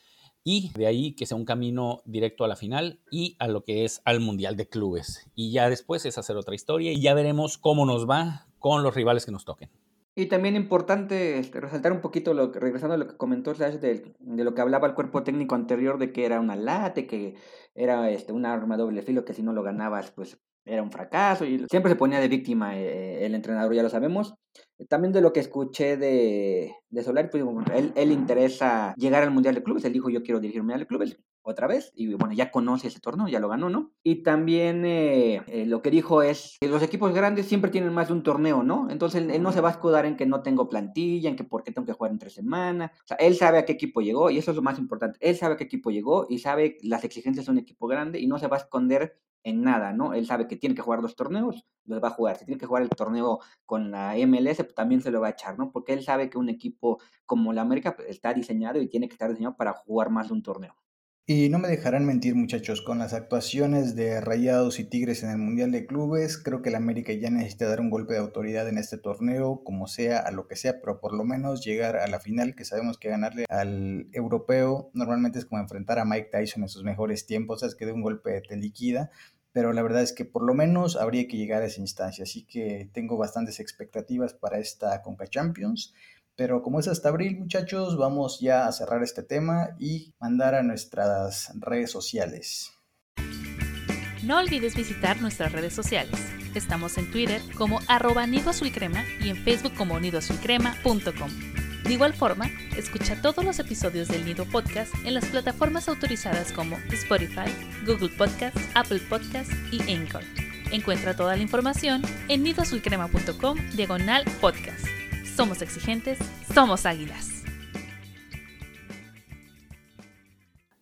y 0.42 0.70
de 0.74 0.86
ahí 0.86 1.14
que 1.14 1.26
sea 1.26 1.36
un 1.36 1.44
camino 1.44 2.02
directo 2.04 2.44
a 2.44 2.48
la 2.48 2.56
final 2.56 3.00
y 3.10 3.36
a 3.38 3.48
lo 3.48 3.64
que 3.64 3.84
es 3.84 4.00
al 4.04 4.20
Mundial 4.20 4.56
de 4.56 4.68
Clubes. 4.68 5.28
Y 5.34 5.52
ya 5.52 5.68
después 5.68 6.04
es 6.04 6.18
hacer 6.18 6.36
otra 6.36 6.54
historia 6.54 6.92
y 6.92 7.00
ya 7.00 7.14
veremos 7.14 7.58
cómo 7.58 7.86
nos 7.86 8.08
va 8.08 8.46
con 8.58 8.82
los 8.82 8.94
rivales 8.94 9.24
que 9.24 9.32
nos 9.32 9.44
toquen. 9.44 9.70
Y 10.18 10.26
también 10.26 10.56
importante 10.56 11.38
este, 11.38 11.60
resaltar 11.60 11.92
un 11.92 12.00
poquito, 12.00 12.32
lo 12.32 12.50
que, 12.50 12.58
regresando 12.58 12.94
a 12.94 12.96
lo 12.96 13.06
que 13.06 13.18
comentó 13.18 13.54
Slash 13.54 13.74
de, 13.74 14.14
de, 14.18 14.44
lo 14.44 14.54
que 14.54 14.62
hablaba 14.62 14.88
el 14.88 14.94
cuerpo 14.94 15.22
técnico 15.22 15.54
anterior, 15.54 15.98
de 15.98 16.10
que 16.10 16.24
era 16.24 16.40
una 16.40 16.56
late, 16.56 17.06
que 17.06 17.34
era 17.74 18.08
este, 18.10 18.32
un 18.32 18.46
arma 18.46 18.78
doble 18.78 19.02
filo, 19.02 19.26
que 19.26 19.34
si 19.34 19.42
no 19.42 19.52
lo 19.52 19.62
ganabas, 19.62 20.10
pues 20.12 20.40
era 20.64 20.82
un 20.82 20.90
fracaso. 20.90 21.44
Y 21.44 21.66
siempre 21.68 21.92
se 21.92 21.96
ponía 21.96 22.18
de 22.18 22.28
víctima 22.28 22.78
eh, 22.78 23.26
el 23.26 23.34
entrenador, 23.34 23.74
ya 23.74 23.82
lo 23.82 23.90
sabemos. 23.90 24.34
También 24.88 25.12
de 25.12 25.20
lo 25.20 25.32
que 25.32 25.40
escuché 25.40 25.96
de, 25.96 26.74
de 26.90 27.02
Solari, 27.02 27.28
pues 27.30 27.42
él, 27.74 27.92
él 27.96 28.12
interesa 28.12 28.94
llegar 28.96 29.22
al 29.22 29.30
Mundial 29.30 29.54
de 29.54 29.62
Clubes. 29.62 29.84
Él 29.84 29.92
dijo, 29.92 30.10
yo 30.10 30.22
quiero 30.22 30.40
dirigir 30.40 30.60
un 30.60 30.66
Mundial 30.66 30.80
de 30.80 30.86
Clubes 30.86 31.18
otra 31.46 31.66
vez. 31.66 31.92
Y 31.94 32.12
bueno, 32.14 32.34
ya 32.34 32.50
conoce 32.50 32.88
ese 32.88 33.00
torneo, 33.00 33.28
ya 33.28 33.40
lo 33.40 33.48
ganó, 33.48 33.70
¿no? 33.70 33.92
Y 34.02 34.22
también 34.22 34.84
eh, 34.84 35.42
eh, 35.46 35.64
lo 35.66 35.80
que 35.80 35.90
dijo 35.90 36.22
es 36.22 36.56
que 36.60 36.68
los 36.68 36.82
equipos 36.82 37.14
grandes 37.14 37.46
siempre 37.46 37.70
tienen 37.70 37.92
más 37.92 38.08
de 38.08 38.14
un 38.14 38.22
torneo, 38.22 38.62
¿no? 38.62 38.88
Entonces 38.90 39.26
él 39.28 39.42
no 39.42 39.52
se 39.52 39.60
va 39.60 39.68
a 39.68 39.72
escudar 39.72 40.06
en 40.06 40.16
que 40.16 40.26
no 40.26 40.42
tengo 40.42 40.68
plantilla, 40.68 41.30
en 41.30 41.36
que 41.36 41.44
por 41.44 41.62
qué 41.62 41.72
tengo 41.72 41.86
que 41.86 41.92
jugar 41.92 42.12
en 42.12 42.18
tres 42.18 42.34
semanas. 42.34 42.90
O 43.04 43.06
sea, 43.06 43.16
él 43.18 43.36
sabe 43.36 43.58
a 43.58 43.64
qué 43.64 43.72
equipo 43.72 44.00
llegó 44.00 44.30
y 44.30 44.38
eso 44.38 44.50
es 44.50 44.56
lo 44.56 44.62
más 44.62 44.78
importante. 44.78 45.18
Él 45.20 45.36
sabe 45.36 45.54
a 45.54 45.56
qué 45.56 45.64
equipo 45.64 45.90
llegó 45.90 46.26
y 46.28 46.40
sabe 46.40 46.78
las 46.82 47.04
exigencias 47.04 47.46
de 47.46 47.52
un 47.52 47.58
equipo 47.58 47.86
grande 47.86 48.18
y 48.18 48.26
no 48.26 48.38
se 48.38 48.48
va 48.48 48.56
a 48.56 48.60
esconder 48.60 49.16
en 49.46 49.62
nada, 49.62 49.92
¿no? 49.92 50.12
Él 50.12 50.26
sabe 50.26 50.48
que 50.48 50.56
tiene 50.56 50.74
que 50.74 50.82
jugar 50.82 51.00
dos 51.00 51.14
torneos, 51.14 51.64
los 51.84 52.02
va 52.02 52.08
a 52.08 52.10
jugar. 52.10 52.36
Si 52.36 52.44
tiene 52.44 52.58
que 52.58 52.66
jugar 52.66 52.82
el 52.82 52.88
torneo 52.88 53.38
con 53.64 53.92
la 53.92 54.14
MLS, 54.26 54.56
pues 54.56 54.74
también 54.74 55.00
se 55.00 55.12
lo 55.12 55.20
va 55.20 55.28
a 55.28 55.30
echar, 55.30 55.56
¿no? 55.56 55.70
Porque 55.70 55.92
él 55.92 56.02
sabe 56.02 56.28
que 56.28 56.36
un 56.36 56.48
equipo 56.48 57.00
como 57.26 57.52
la 57.52 57.62
América 57.62 57.94
pues, 57.94 58.08
está 58.08 58.34
diseñado 58.34 58.82
y 58.82 58.88
tiene 58.88 59.06
que 59.06 59.12
estar 59.12 59.30
diseñado 59.30 59.56
para 59.56 59.72
jugar 59.72 60.10
más 60.10 60.28
de 60.28 60.34
un 60.34 60.42
torneo. 60.42 60.74
Y 61.28 61.48
no 61.48 61.58
me 61.58 61.66
dejarán 61.66 62.06
mentir 62.06 62.36
muchachos, 62.36 62.82
con 62.82 62.98
las 63.00 63.12
actuaciones 63.12 63.96
de 63.96 64.20
Rayados 64.20 64.78
y 64.78 64.84
Tigres 64.84 65.24
en 65.24 65.30
el 65.30 65.38
Mundial 65.38 65.72
de 65.72 65.84
Clubes, 65.84 66.38
creo 66.38 66.62
que 66.62 66.68
el 66.68 66.76
América 66.76 67.12
ya 67.12 67.30
necesita 67.30 67.68
dar 67.68 67.80
un 67.80 67.90
golpe 67.90 68.12
de 68.12 68.20
autoridad 68.20 68.68
en 68.68 68.78
este 68.78 68.96
torneo, 68.96 69.62
como 69.64 69.88
sea, 69.88 70.20
a 70.20 70.30
lo 70.30 70.46
que 70.46 70.54
sea, 70.54 70.80
pero 70.80 71.00
por 71.00 71.12
lo 71.12 71.24
menos 71.24 71.64
llegar 71.64 71.96
a 71.96 72.06
la 72.06 72.20
final, 72.20 72.54
que 72.54 72.64
sabemos 72.64 72.96
que 72.96 73.08
ganarle 73.08 73.44
al 73.48 74.06
europeo 74.12 74.92
normalmente 74.94 75.40
es 75.40 75.46
como 75.46 75.60
enfrentar 75.60 75.98
a 75.98 76.04
Mike 76.04 76.28
Tyson 76.30 76.62
en 76.62 76.68
sus 76.68 76.84
mejores 76.84 77.26
tiempos, 77.26 77.64
es 77.64 77.74
que 77.74 77.86
de 77.86 77.92
un 77.92 78.02
golpe 78.02 78.40
te 78.48 78.56
liquida, 78.56 79.10
pero 79.56 79.72
la 79.72 79.82
verdad 79.82 80.02
es 80.02 80.12
que 80.12 80.26
por 80.26 80.42
lo 80.42 80.52
menos 80.52 80.96
habría 80.96 81.26
que 81.26 81.38
llegar 81.38 81.62
a 81.62 81.64
esa 81.64 81.80
instancia, 81.80 82.24
así 82.24 82.42
que 82.44 82.90
tengo 82.92 83.16
bastantes 83.16 83.58
expectativas 83.58 84.34
para 84.34 84.58
esta 84.58 85.00
Conca 85.00 85.26
Champions. 85.28 85.94
Pero 86.34 86.60
como 86.60 86.78
es 86.78 86.88
hasta 86.88 87.08
abril, 87.08 87.38
muchachos, 87.38 87.96
vamos 87.96 88.38
ya 88.38 88.66
a 88.66 88.72
cerrar 88.72 89.02
este 89.02 89.22
tema 89.22 89.70
y 89.78 90.12
mandar 90.20 90.54
a 90.54 90.62
nuestras 90.62 91.52
redes 91.58 91.90
sociales. 91.90 92.70
No 94.22 94.36
olvides 94.40 94.76
visitar 94.76 95.22
nuestras 95.22 95.52
redes 95.52 95.72
sociales. 95.72 96.20
Estamos 96.54 96.98
en 96.98 97.10
Twitter 97.10 97.40
como 97.56 97.80
arroba 97.88 98.26
y 98.26 99.30
en 99.30 99.36
Facebook 99.38 99.72
como 99.74 99.98
nidoazulcrema.com. 99.98 101.65
De 101.86 101.92
igual 101.92 102.12
forma, 102.12 102.50
escucha 102.76 103.20
todos 103.22 103.44
los 103.44 103.58
episodios 103.58 104.08
del 104.08 104.24
Nido 104.24 104.44
Podcast 104.44 104.92
en 105.04 105.14
las 105.14 105.26
plataformas 105.26 105.88
autorizadas 105.88 106.52
como 106.52 106.76
Spotify, 106.90 107.50
Google 107.86 108.10
Podcast, 108.16 108.56
Apple 108.74 109.00
Podcast 109.08 109.50
y 109.72 109.80
Anchor. 109.92 110.22
Encuentra 110.72 111.14
toda 111.14 111.36
la 111.36 111.42
información 111.42 112.02
en 112.28 112.42
nidoazulcrema.com 112.42 113.58
diagonal 113.74 114.24
podcast 114.40 114.84
somos 115.36 115.60
exigentes, 115.60 116.18
somos 116.54 116.86
águilas. 116.86 117.44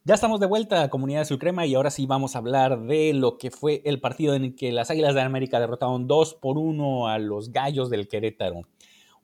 Ya 0.04 0.14
estamos 0.14 0.38
de 0.38 0.46
vuelta, 0.46 0.88
comunidad 0.90 1.20
de 1.20 1.24
Sucrema, 1.24 1.66
y 1.66 1.74
ahora 1.74 1.90
sí 1.90 2.06
vamos 2.06 2.36
a 2.36 2.38
hablar 2.38 2.82
de 2.82 3.14
lo 3.14 3.36
que 3.36 3.50
fue 3.50 3.82
el 3.84 4.00
partido 4.00 4.34
en 4.34 4.44
el 4.44 4.54
que 4.54 4.70
las 4.70 4.90
Águilas 4.90 5.14
de 5.14 5.22
América 5.22 5.58
derrotaron 5.58 6.06
2 6.06 6.34
por 6.34 6.56
1 6.56 7.08
a 7.08 7.18
los 7.18 7.50
Gallos 7.50 7.90
del 7.90 8.06
Querétaro. 8.06 8.62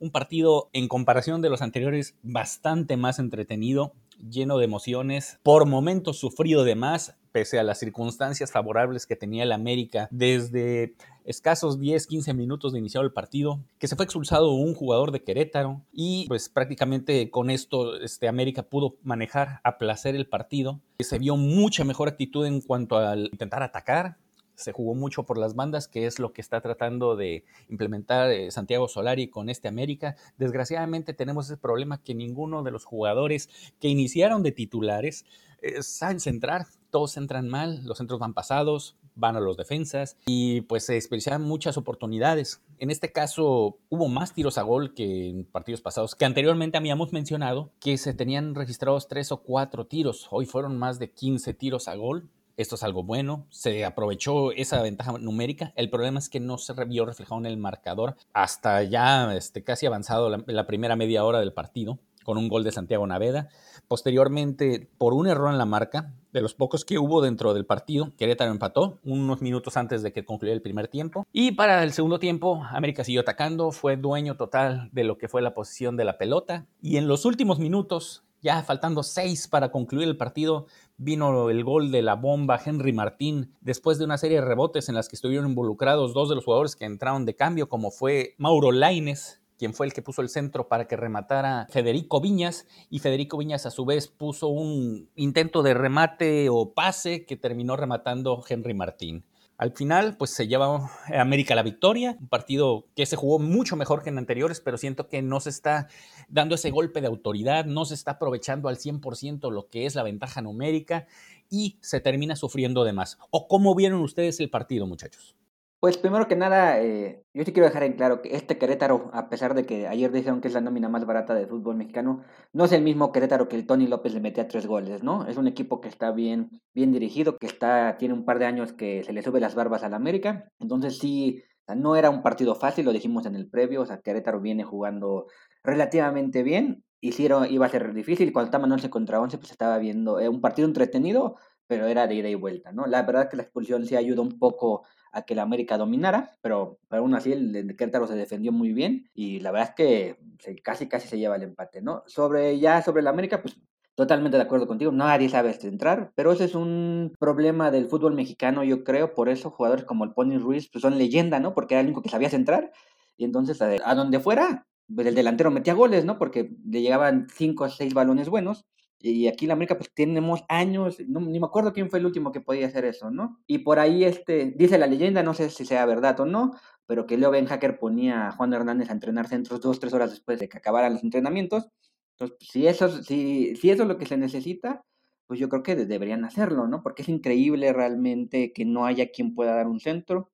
Un 0.01 0.11
partido 0.11 0.71
en 0.73 0.89
comparación 0.89 1.43
de 1.43 1.51
los 1.51 1.61
anteriores 1.61 2.17
bastante 2.23 2.97
más 2.97 3.19
entretenido, 3.19 3.93
lleno 4.31 4.57
de 4.57 4.65
emociones, 4.65 5.39
por 5.43 5.67
momentos 5.67 6.19
sufrido 6.19 6.65
de 6.65 6.75
más, 6.75 7.17
pese 7.33 7.59
a 7.59 7.63
las 7.63 7.79
circunstancias 7.79 8.51
favorables 8.51 9.07
que 9.07 9.15
tenía 9.15 9.43
el 9.43 9.53
América 9.53 10.09
desde 10.11 10.95
escasos 11.27 11.79
10, 11.79 12.07
15 12.07 12.33
minutos 12.33 12.73
de 12.73 12.79
iniciar 12.79 13.05
el 13.05 13.13
partido, 13.13 13.61
que 13.79 13.89
se 13.89 13.97
fue 13.97 14.07
expulsado 14.07 14.53
un 14.53 14.75
jugador 14.75 15.13
de 15.13 15.23
Querétaro 15.23 15.83
y 15.93 16.27
pues 16.29 16.49
prácticamente 16.49 17.31
con 17.31 17.51
esto 17.51 18.01
este, 18.01 18.27
América 18.27 18.63
pudo 18.63 18.97
manejar 19.03 19.61
a 19.65 19.77
placer 19.77 20.17
el 20.17 20.27
partido. 20.27 20.81
Se 20.99 21.19
vio 21.19 21.37
mucha 21.37 21.85
mejor 21.85 22.09
actitud 22.09 22.47
en 22.47 22.63
cuanto 22.63 22.97
al 22.97 23.29
intentar 23.33 23.63
atacar, 23.63 24.17
se 24.61 24.73
jugó 24.73 24.95
mucho 24.95 25.25
por 25.25 25.39
las 25.39 25.55
bandas, 25.55 25.89
que 25.89 26.07
es 26.07 26.19
lo 26.19 26.33
que 26.33 26.41
está 26.41 26.61
tratando 26.61 27.17
de 27.17 27.45
implementar 27.69 28.31
eh, 28.31 28.51
Santiago 28.51 28.89
Solari 28.89 29.29
con 29.29 29.49
este 29.49 29.69
América. 29.69 30.17
Desgraciadamente 30.39 31.15
tenemos 31.15 31.47
ese 31.47 31.57
problema 31.57 32.03
que 32.03 32.15
ninguno 32.15 32.63
de 32.63 32.71
los 32.71 32.85
jugadores 32.85 33.49
que 33.81 33.89
iniciaron 33.89 34.43
de 34.43 34.53
titulares 34.53 35.25
eh, 35.63 35.83
saben 35.83 36.21
centrar, 36.21 36.67
todos 36.91 37.17
entran 37.17 37.49
mal, 37.49 37.85
los 37.85 37.99
centros 37.99 38.21
van 38.21 38.35
pasados, 38.35 38.97
van 39.15 39.37
a 39.37 39.41
los 39.41 39.57
defensas 39.57 40.17
y 40.27 40.63
pues 40.63 40.87
se 40.87 40.95
desperdiciaron 40.95 41.43
muchas 41.43 41.77
oportunidades. 41.77 42.63
En 42.79 42.91
este 42.91 43.13
caso 43.13 43.79
hubo 43.89 44.09
más 44.09 44.33
tiros 44.33 44.59
a 44.59 44.63
gol 44.63 44.95
que 44.95 45.29
en 45.29 45.45
partidos 45.45 45.81
pasados, 45.83 46.15
que 46.15 46.25
anteriormente 46.25 46.79
habíamos 46.79 47.13
mencionado 47.13 47.71
que 47.81 47.99
se 47.99 48.15
tenían 48.15 48.55
registrados 48.55 49.09
tres 49.09 49.31
o 49.33 49.43
cuatro 49.43 49.87
tiros, 49.87 50.29
hoy 50.31 50.47
fueron 50.47 50.79
más 50.79 50.99
de 50.99 51.11
15 51.11 51.55
tiros 51.55 51.89
a 51.89 51.95
gol. 51.95 52.29
Esto 52.57 52.75
es 52.75 52.83
algo 52.83 53.03
bueno, 53.03 53.47
se 53.51 53.85
aprovechó 53.85 54.53
esa 54.53 54.83
ventaja 54.83 55.13
numérica. 55.19 55.73
El 55.77 55.91
problema 55.91 56.19
es 56.19 56.29
que 56.29 56.41
no 56.41 56.59
se 56.59 56.73
vio 56.85 57.07
reflejado 57.07 57.41
en 57.41 57.47
el 57.47 57.57
marcador 57.57 58.17
hasta 58.33 58.83
ya 58.83 59.35
este, 59.35 59.65
casi 59.65 59.87
avanzado 59.87 60.31
la 60.47 60.67
primera 60.67 60.97
media 60.97 61.25
hora 61.25 61.41
del 61.41 61.53
partido 61.53 61.99
con 62.25 62.39
un 62.39 62.49
gol 62.49 62.65
de 62.65 62.73
Santiago 62.73 63.07
Naveda. 63.07 63.49
Posteriormente, 63.89 64.89
por 64.99 65.15
un 65.15 65.27
error 65.27 65.51
en 65.51 65.59
la 65.59 65.65
marca, 65.65 66.15
de 66.33 66.41
los 66.41 66.55
pocos 66.55 66.85
que 66.85 66.99
hubo 66.99 67.23
dentro 67.23 67.55
del 67.55 67.67
partido, 67.67 68.13
Querétaro 68.17 68.53
empató 68.53 69.01
unos 69.03 69.43
minutos 69.43 69.77
antes 69.77 70.03
de 70.03 70.13
que 70.13 70.25
concluyera 70.25 70.55
el 70.55 70.63
primer 70.63 70.87
tiempo. 70.87 71.27
Y 71.33 71.53
para 71.53 71.83
el 71.83 71.93
segundo 71.93 72.21
tiempo, 72.21 72.63
América 72.71 73.03
siguió 73.03 73.23
atacando, 73.23 73.73
fue 73.73 73.97
dueño 73.97 74.37
total 74.37 74.91
de 74.93 75.05
lo 75.05 75.19
que 75.19 75.29
fue 75.29 75.43
la 75.43 75.55
posición 75.55 75.97
de 75.97 76.05
la 76.05 76.19
pelota. 76.19 76.67
Y 76.81 76.99
en 76.99 77.09
los 77.09 77.25
últimos 77.25 77.59
minutos, 77.59 78.23
ya 78.43 78.63
faltando 78.63 79.03
seis 79.03 79.49
para 79.49 79.71
concluir 79.71 80.09
el 80.09 80.17
partido, 80.17 80.67
vino 80.97 81.51
el 81.51 81.65
gol 81.65 81.91
de 81.91 82.03
la 82.03 82.15
bomba 82.15 82.61
Henry 82.65 82.93
Martín, 82.93 83.55
después 83.61 83.99
de 83.99 84.05
una 84.05 84.19
serie 84.19 84.41
de 84.41 84.47
rebotes 84.47 84.89
en 84.89 84.95
las 84.95 85.09
que 85.09 85.17
estuvieron 85.17 85.49
involucrados 85.49 86.15
dos 86.15 86.29
de 86.29 86.35
los 86.35 86.45
jugadores 86.45 86.77
que 86.77 86.85
entraron 86.85 87.25
de 87.25 87.37
cambio, 87.37 87.69
como 87.69 87.91
fue 87.91 88.35
Mauro 88.39 88.73
Laines 88.73 89.41
quien 89.61 89.75
fue 89.75 89.85
el 89.85 89.93
que 89.93 90.01
puso 90.01 90.23
el 90.23 90.31
centro 90.31 90.69
para 90.69 90.89
que 90.89 90.97
rematara 90.97 91.67
Federico 91.69 92.19
Viñas, 92.23 92.67
y 92.89 93.01
Federico 93.01 93.37
Viñas 93.37 93.67
a 93.67 93.71
su 93.71 93.85
vez 93.85 94.09
puso 94.09 94.49
un 94.49 95.11
intento 95.17 95.63
de 95.63 95.75
remate 95.75 96.49
o 96.49 96.73
pase 96.73 97.27
que 97.27 97.37
terminó 97.37 97.77
rematando 97.77 98.43
Henry 98.49 98.73
Martín. 98.73 99.27
Al 99.61 99.73
final, 99.73 100.17
pues 100.17 100.31
se 100.31 100.49
lleva 100.49 100.91
América 101.15 101.55
la 101.55 101.63
victoria, 101.63 102.17
un 102.19 102.29
partido 102.29 102.87
que 102.97 103.05
se 103.05 103.17
jugó 103.17 103.39
mucho 103.39 103.77
mejor 103.77 104.03
que 104.03 104.09
en 104.09 104.17
anteriores, 104.17 104.59
pero 104.59 104.79
siento 104.79 105.07
que 105.07 105.21
no 105.21 105.39
se 105.39 105.51
está 105.51 105.87
dando 106.31 106.55
ese 106.55 106.71
golpe 106.71 107.03
de 107.03 107.09
autoridad, 107.09 107.67
no 107.67 107.85
se 107.85 107.93
está 107.93 108.13
aprovechando 108.13 108.71
al 108.71 108.79
100% 108.79 109.51
lo 109.51 109.69
que 109.69 109.85
es 109.85 109.95
la 109.95 110.03
ventaja 110.03 110.41
numérica 110.41 111.07
y 111.51 111.77
se 111.83 112.01
termina 112.01 112.37
sufriendo 112.37 112.85
de 112.85 112.95
más. 112.95 113.19
¿O 113.29 113.49
cómo 113.49 113.75
vieron 113.75 114.01
ustedes 114.01 114.41
el 114.41 114.49
partido, 114.49 114.87
muchachos? 114.87 115.37
Pues 115.81 115.97
primero 115.97 116.29
que 116.29 116.37
nada, 116.37 116.79
eh, 116.83 117.25
yo 117.33 117.43
sí 117.43 117.55
quiero 117.55 117.67
dejar 117.67 117.85
en 117.85 117.95
claro 117.95 118.21
que 118.21 118.37
este 118.37 118.59
Querétaro, 118.59 119.11
a 119.15 119.31
pesar 119.31 119.55
de 119.55 119.65
que 119.65 119.89
ayer 119.89 120.13
dijeron 120.13 120.43
que 120.43 120.49
es 120.49 120.55
la 120.55 120.61
nómina 120.61 120.91
más 120.91 121.07
barata 121.07 121.33
del 121.35 121.49
fútbol 121.49 121.77
mexicano, 121.77 122.23
no 122.53 122.67
es 122.67 122.73
el 122.73 122.83
mismo 122.83 123.13
Querétaro 123.13 123.49
que 123.49 123.57
el 123.57 123.67
Tony 123.67 123.87
López 123.87 124.13
le 124.13 124.21
metía 124.21 124.47
tres 124.47 124.67
goles, 124.67 125.03
¿no? 125.03 125.27
Es 125.27 125.39
un 125.39 125.47
equipo 125.47 125.81
que 125.81 125.89
está 125.89 126.11
bien, 126.13 126.51
bien 126.75 126.93
dirigido, 126.93 127.39
que 127.39 127.47
está, 127.47 127.97
tiene 127.97 128.13
un 128.13 128.27
par 128.27 128.39
de 128.39 128.45
años 128.45 128.75
que 128.75 129.03
se 129.05 129.15
le 129.15 129.23
sube 129.23 129.41
las 129.41 129.55
barbas 129.55 129.83
al 129.83 129.95
América. 129.95 130.53
Entonces 130.59 130.99
sí, 130.99 131.43
no 131.75 131.97
era 131.97 132.11
un 132.11 132.23
partido 132.23 132.55
fácil, 132.55 132.85
lo 132.85 132.93
dijimos 132.93 133.25
en 133.25 133.35
el 133.35 133.49
previo, 133.49 133.81
o 133.81 133.87
sea, 133.87 134.03
Querétaro 134.03 134.39
viene 134.41 134.65
jugando 134.65 135.29
relativamente 135.65 136.43
bien, 136.43 136.85
y 137.01 137.13
sí 137.13 137.27
iba 137.49 137.67
a 137.67 137.69
ser 137.71 137.95
difícil, 137.95 138.35
cuando 138.35 138.49
estaban 138.49 138.71
11 138.71 138.91
contra 138.91 139.19
11, 139.19 139.39
pues 139.39 139.51
estaba 139.51 139.79
viendo 139.79 140.21
eh, 140.21 140.29
un 140.29 140.43
partido 140.43 140.69
entretenido, 140.69 141.37
pero 141.67 141.87
era 141.87 142.07
de 142.07 142.17
ida 142.17 142.29
y 142.29 142.35
vuelta, 142.35 142.73
¿no? 142.73 142.87
La 142.87 143.03
verdad 143.03 143.31
que 143.31 143.37
la 143.37 143.45
expulsión 143.45 143.87
sí 143.87 143.97
ayuda 143.97 144.21
un 144.21 144.39
poco 144.39 144.83
a 145.13 145.23
que 145.23 145.35
la 145.35 145.43
América 145.43 145.79
dominara, 145.79 146.37
pero, 146.41 146.79
pero 146.89 147.03
aún 147.03 147.15
así 147.15 147.33
el, 147.33 147.77
se 147.77 148.15
defendió 148.15 148.53
muy 148.53 148.73
bien 148.73 149.09
y 149.15 149.41
la 149.41 149.51
verdad 149.51 149.71
es 149.71 149.75
que 149.75 150.17
casi 150.63 150.89
casi 150.89 151.09
se 151.09 151.19
lleva 151.19 151.37
el 151.37 151.43
empate, 151.43 151.83
¿no? 151.83 152.03
Sobre 152.07 152.59
ya 152.59 152.83
sobre 152.83 153.03
la 153.03 153.11
América, 153.11 153.43
pues 153.43 153.59
totalmente 153.95 154.37
de 154.37 154.45
acuerdo 154.45 154.67
contigo, 154.67 154.93
nadie 154.93 155.29
sabe 155.29 155.53
centrar, 155.53 156.13
pero 156.15 156.33
ese 156.33 156.45
es 156.45 156.55
un 156.55 157.13
problema 157.19 157.71
del 157.71 157.87
fútbol 157.87 158.15
mexicano, 158.15 158.65
yo 158.65 158.83
creo, 158.85 159.15
por 159.15 159.29
eso 159.29 159.51
jugadores 159.51 159.85
como 159.85 160.05
el 160.05 160.13
Pony 160.13 160.39
Ruiz 160.39 160.71
pues 160.73 160.83
son 160.83 160.97
leyenda, 160.97 161.41
¿no? 161.41 161.55
Porque 161.55 161.75
era 161.75 161.81
el 161.81 161.89
único 161.89 162.03
que 162.03 162.09
sabía 162.09 162.31
centrar 162.31 162.73
y 163.17 163.25
entonces 163.25 163.61
a, 163.61 163.71
a 163.85 163.95
donde 163.95 164.21
fuera 164.21 164.67
pues, 164.95 165.07
el 165.07 165.15
delantero 165.15 165.51
metía 165.51 165.75
goles, 165.75 166.05
¿no? 166.05 166.19
Porque 166.19 166.51
le 166.65 166.81
llegaban 166.83 167.27
cinco 167.35 167.65
o 167.65 167.69
seis 167.69 167.93
balones 167.95 168.29
buenos 168.29 168.65
y 169.03 169.29
aquí 169.29 169.47
en 169.47 169.49
la 169.49 169.55
América 169.55 169.79
pues 169.79 169.93
tenemos 169.95 170.45
años, 170.49 170.99
no, 171.09 171.21
ni 171.21 171.41
me 171.41 171.47
acuerdo 171.47 171.73
quién 171.73 171.89
fue 171.89 171.99
el 171.99 172.07
último 172.07 172.33
que 172.33 172.41
podía 172.41 172.67
hacer 172.67 172.85
eso, 172.85 173.11
¿no? 173.11 173.41
Y 173.47 173.59
por 173.59 173.79
ahí 173.79 174.05
este, 174.05 174.53
dice 174.57 174.79
la 174.79 174.87
leyenda, 174.87 175.23
no 175.23 175.33
sé 175.35 175.49
si 175.51 175.65
sea 175.65 175.87
verdad 175.87 176.21
o 176.21 176.27
no, 176.27 176.53
pero 176.87 177.07
que 177.07 177.17
Leo 177.17 177.31
Ben 177.31 177.47
Hacker 177.47 177.79
ponía 177.79 178.29
a 178.29 178.33
Juan 178.33 178.53
Hernández 178.53 178.91
a 178.91 178.93
entrenar 178.93 179.29
centros 179.29 179.61
dos, 179.61 179.81
tres 179.81 179.95
horas 179.95 180.11
después 180.11 180.39
de 180.39 180.49
que 180.49 180.59
acabaran 180.59 180.93
los 180.93 181.03
entrenamientos. 181.03 181.71
Entonces, 182.19 182.37
si 182.41 182.67
eso, 182.67 183.03
si, 183.03 183.57
si 183.57 183.71
eso 183.71 183.83
es 183.83 183.89
lo 183.89 183.97
que 183.97 184.07
se 184.07 184.19
necesita, 184.19 184.85
pues 185.27 185.41
yo 185.41 185.49
creo 185.49 185.63
que 185.63 185.77
deberían 185.77 186.25
hacerlo, 186.25 186.67
¿no? 186.67 186.83
Porque 186.83 187.03
es 187.03 187.09
increíble 187.09 187.73
realmente 187.73 188.53
que 188.53 188.65
no 188.65 188.85
haya 188.85 189.13
quien 189.13 189.35
pueda 189.35 189.55
dar 189.55 189.69
un 189.69 189.81
centro. 189.81 190.31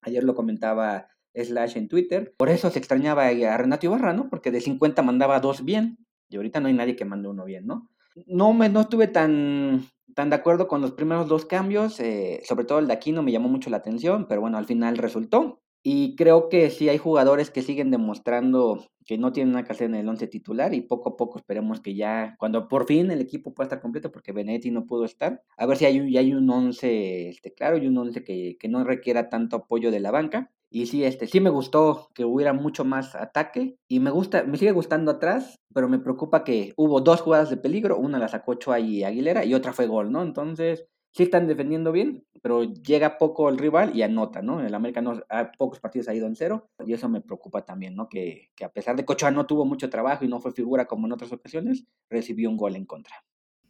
Ayer 0.00 0.24
lo 0.24 0.34
comentaba 0.34 1.08
Slash 1.34 1.76
en 1.76 1.88
Twitter. 1.88 2.34
Por 2.36 2.48
eso 2.48 2.70
se 2.70 2.78
extrañaba 2.78 3.26
a 3.26 3.56
Renato 3.58 3.86
Ibarra, 3.86 4.14
¿no? 4.14 4.30
Porque 4.30 4.50
de 4.50 4.62
50 4.62 5.02
mandaba 5.02 5.40
dos 5.40 5.64
bien. 5.64 5.98
Y 6.30 6.36
ahorita 6.36 6.60
no 6.60 6.68
hay 6.68 6.74
nadie 6.74 6.96
que 6.96 7.04
mande 7.04 7.28
uno 7.28 7.44
bien, 7.44 7.66
¿no? 7.66 7.89
No, 8.26 8.52
me, 8.52 8.68
no 8.68 8.82
estuve 8.82 9.08
tan, 9.08 9.86
tan 10.14 10.30
de 10.30 10.36
acuerdo 10.36 10.68
con 10.68 10.80
los 10.80 10.92
primeros 10.92 11.28
dos 11.28 11.46
cambios, 11.46 12.00
eh, 12.00 12.42
sobre 12.44 12.64
todo 12.64 12.78
el 12.78 12.86
de 12.86 12.92
aquí 12.92 13.12
no 13.12 13.22
me 13.22 13.32
llamó 13.32 13.48
mucho 13.48 13.70
la 13.70 13.78
atención, 13.78 14.26
pero 14.28 14.40
bueno, 14.40 14.58
al 14.58 14.66
final 14.66 14.96
resultó. 14.96 15.60
Y 15.82 16.14
creo 16.14 16.50
que 16.50 16.68
sí 16.68 16.90
hay 16.90 16.98
jugadores 16.98 17.50
que 17.50 17.62
siguen 17.62 17.90
demostrando 17.90 18.84
que 19.06 19.16
no 19.16 19.32
tienen 19.32 19.54
una 19.54 19.64
que 19.64 19.72
hacer 19.72 19.86
en 19.86 19.94
el 19.94 20.08
once 20.08 20.26
titular 20.26 20.74
y 20.74 20.82
poco 20.82 21.10
a 21.10 21.16
poco 21.16 21.38
esperemos 21.38 21.80
que 21.80 21.94
ya, 21.94 22.36
cuando 22.38 22.68
por 22.68 22.86
fin 22.86 23.10
el 23.10 23.20
equipo 23.22 23.54
pueda 23.54 23.66
estar 23.66 23.80
completo, 23.80 24.12
porque 24.12 24.32
Benetti 24.32 24.70
no 24.70 24.86
pudo 24.86 25.06
estar, 25.06 25.42
a 25.56 25.66
ver 25.66 25.78
si 25.78 25.86
hay, 25.86 26.16
hay 26.18 26.34
un 26.34 26.50
once 26.50 27.30
este, 27.30 27.54
claro 27.54 27.78
y 27.78 27.86
un 27.86 27.96
once 27.96 28.22
que, 28.22 28.56
que 28.60 28.68
no 28.68 28.84
requiera 28.84 29.30
tanto 29.30 29.56
apoyo 29.56 29.90
de 29.90 30.00
la 30.00 30.10
banca 30.10 30.50
Y 30.72 30.86
sí, 30.86 31.04
este, 31.04 31.26
sí 31.26 31.40
me 31.40 31.50
gustó 31.50 32.08
que 32.14 32.24
hubiera 32.24 32.52
mucho 32.52 32.84
más 32.84 33.16
ataque 33.16 33.76
y 33.88 33.98
me 33.98 34.10
gusta, 34.10 34.44
me 34.44 34.56
sigue 34.56 34.70
gustando 34.70 35.10
atrás, 35.10 35.56
pero 35.74 35.88
me 35.88 35.98
preocupa 35.98 36.44
que 36.44 36.72
hubo 36.76 37.00
dos 37.00 37.20
jugadas 37.20 37.50
de 37.50 37.56
peligro, 37.56 37.98
una 37.98 38.20
la 38.20 38.28
sacó 38.28 38.52
Ochoa 38.52 38.78
y 38.78 39.02
Aguilera 39.02 39.44
y 39.44 39.54
otra 39.54 39.72
fue 39.72 39.88
gol, 39.88 40.12
¿no? 40.12 40.22
Entonces, 40.22 40.86
sí 41.12 41.24
están 41.24 41.48
defendiendo 41.48 41.90
bien, 41.90 42.24
pero 42.40 42.62
llega 42.62 43.18
poco 43.18 43.48
el 43.48 43.58
rival 43.58 43.96
y 43.96 44.02
anota, 44.02 44.42
¿no? 44.42 44.60
El 44.60 44.74
América 44.74 45.00
no, 45.00 45.20
a 45.28 45.50
pocos 45.58 45.80
partidos 45.80 46.08
ha 46.08 46.14
ido 46.14 46.28
en 46.28 46.36
cero 46.36 46.68
y 46.86 46.92
eso 46.92 47.08
me 47.08 47.20
preocupa 47.20 47.64
también, 47.64 47.96
¿no? 47.96 48.08
Que, 48.08 48.50
que 48.54 48.64
a 48.64 48.72
pesar 48.72 48.94
de 48.94 49.04
que 49.04 49.12
Ochoa 49.12 49.32
no 49.32 49.46
tuvo 49.46 49.64
mucho 49.64 49.90
trabajo 49.90 50.24
y 50.24 50.28
no 50.28 50.40
fue 50.40 50.52
figura 50.52 50.86
como 50.86 51.06
en 51.06 51.12
otras 51.12 51.32
ocasiones, 51.32 51.84
recibió 52.08 52.48
un 52.48 52.56
gol 52.56 52.76
en 52.76 52.86
contra. 52.86 53.16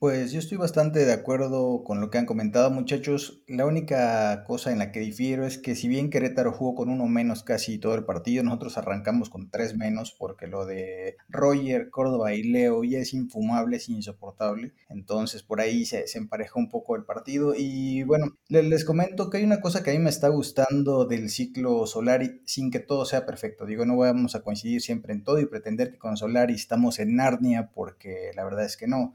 Pues 0.00 0.32
yo 0.32 0.38
estoy 0.38 0.56
bastante 0.56 1.04
de 1.04 1.12
acuerdo 1.12 1.84
con 1.84 2.00
lo 2.00 2.08
que 2.08 2.16
han 2.16 2.24
comentado 2.24 2.70
muchachos. 2.70 3.42
La 3.46 3.66
única 3.66 4.44
cosa 4.44 4.72
en 4.72 4.78
la 4.78 4.92
que 4.92 5.00
difiero 5.00 5.44
es 5.44 5.58
que 5.58 5.74
si 5.74 5.88
bien 5.88 6.08
Querétaro 6.08 6.52
jugó 6.52 6.74
con 6.74 6.88
uno 6.88 7.04
menos 7.04 7.42
casi 7.42 7.76
todo 7.76 7.96
el 7.96 8.06
partido, 8.06 8.42
nosotros 8.42 8.78
arrancamos 8.78 9.28
con 9.28 9.50
tres 9.50 9.76
menos 9.76 10.16
porque 10.18 10.46
lo 10.46 10.64
de 10.64 11.18
Roger, 11.28 11.90
Córdoba 11.90 12.32
y 12.32 12.44
Leo 12.44 12.82
ya 12.82 12.98
es 12.98 13.12
infumable, 13.12 13.76
es 13.76 13.90
insoportable. 13.90 14.72
Entonces 14.88 15.42
por 15.42 15.60
ahí 15.60 15.84
se, 15.84 16.06
se 16.06 16.16
emparejó 16.16 16.60
un 16.60 16.70
poco 16.70 16.96
el 16.96 17.04
partido. 17.04 17.52
Y 17.54 18.02
bueno, 18.04 18.38
les, 18.48 18.86
comento 18.86 19.28
que 19.28 19.36
hay 19.36 19.44
una 19.44 19.60
cosa 19.60 19.82
que 19.82 19.90
a 19.90 19.92
mí 19.92 19.98
me 19.98 20.08
está 20.08 20.28
gustando 20.28 21.04
del 21.04 21.28
ciclo 21.28 21.86
Solari 21.86 22.40
sin 22.46 22.70
que 22.70 22.80
todo 22.80 23.04
sea 23.04 23.26
perfecto. 23.26 23.66
Digo, 23.66 23.84
no 23.84 23.98
vamos 23.98 24.34
a 24.34 24.40
coincidir 24.40 24.80
siempre 24.80 25.12
en 25.12 25.24
todo 25.24 25.38
y 25.40 25.44
pretender 25.44 25.90
que 25.90 25.98
con 25.98 26.16
Solari 26.16 26.54
estamos 26.54 26.98
en 27.00 27.16
Narnia 27.16 27.68
porque 27.74 28.30
la 28.34 28.44
verdad 28.44 28.64
es 28.64 28.78
que 28.78 28.86
no 28.86 29.12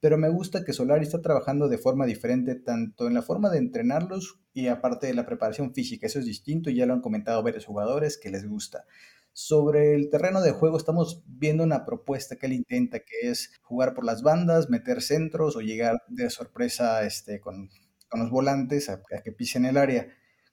pero 0.00 0.16
me 0.16 0.28
gusta 0.28 0.64
que 0.64 0.72
Solari 0.72 1.04
está 1.04 1.20
trabajando 1.20 1.68
de 1.68 1.78
forma 1.78 2.06
diferente 2.06 2.54
tanto 2.54 3.06
en 3.06 3.14
la 3.14 3.22
forma 3.22 3.50
de 3.50 3.58
entrenarlos 3.58 4.40
y 4.52 4.68
aparte 4.68 5.06
de 5.06 5.14
la 5.14 5.26
preparación 5.26 5.74
física. 5.74 6.06
Eso 6.06 6.18
es 6.18 6.24
distinto 6.24 6.70
ya 6.70 6.86
lo 6.86 6.94
han 6.94 7.00
comentado 7.00 7.42
varios 7.42 7.64
jugadores 7.66 8.18
que 8.18 8.30
les 8.30 8.46
gusta. 8.46 8.84
Sobre 9.32 9.94
el 9.94 10.10
terreno 10.10 10.40
de 10.40 10.52
juego 10.52 10.76
estamos 10.76 11.22
viendo 11.26 11.62
una 11.62 11.84
propuesta 11.84 12.36
que 12.36 12.46
él 12.46 12.52
intenta, 12.52 13.00
que 13.00 13.30
es 13.30 13.52
jugar 13.62 13.94
por 13.94 14.04
las 14.04 14.22
bandas, 14.22 14.68
meter 14.68 15.02
centros 15.02 15.56
o 15.56 15.60
llegar 15.60 16.02
de 16.08 16.28
sorpresa 16.30 17.04
este, 17.04 17.40
con, 17.40 17.68
con 18.08 18.20
los 18.20 18.30
volantes 18.30 18.88
a 18.88 19.02
que 19.22 19.32
pisen 19.32 19.64
el 19.64 19.76
área. 19.76 20.08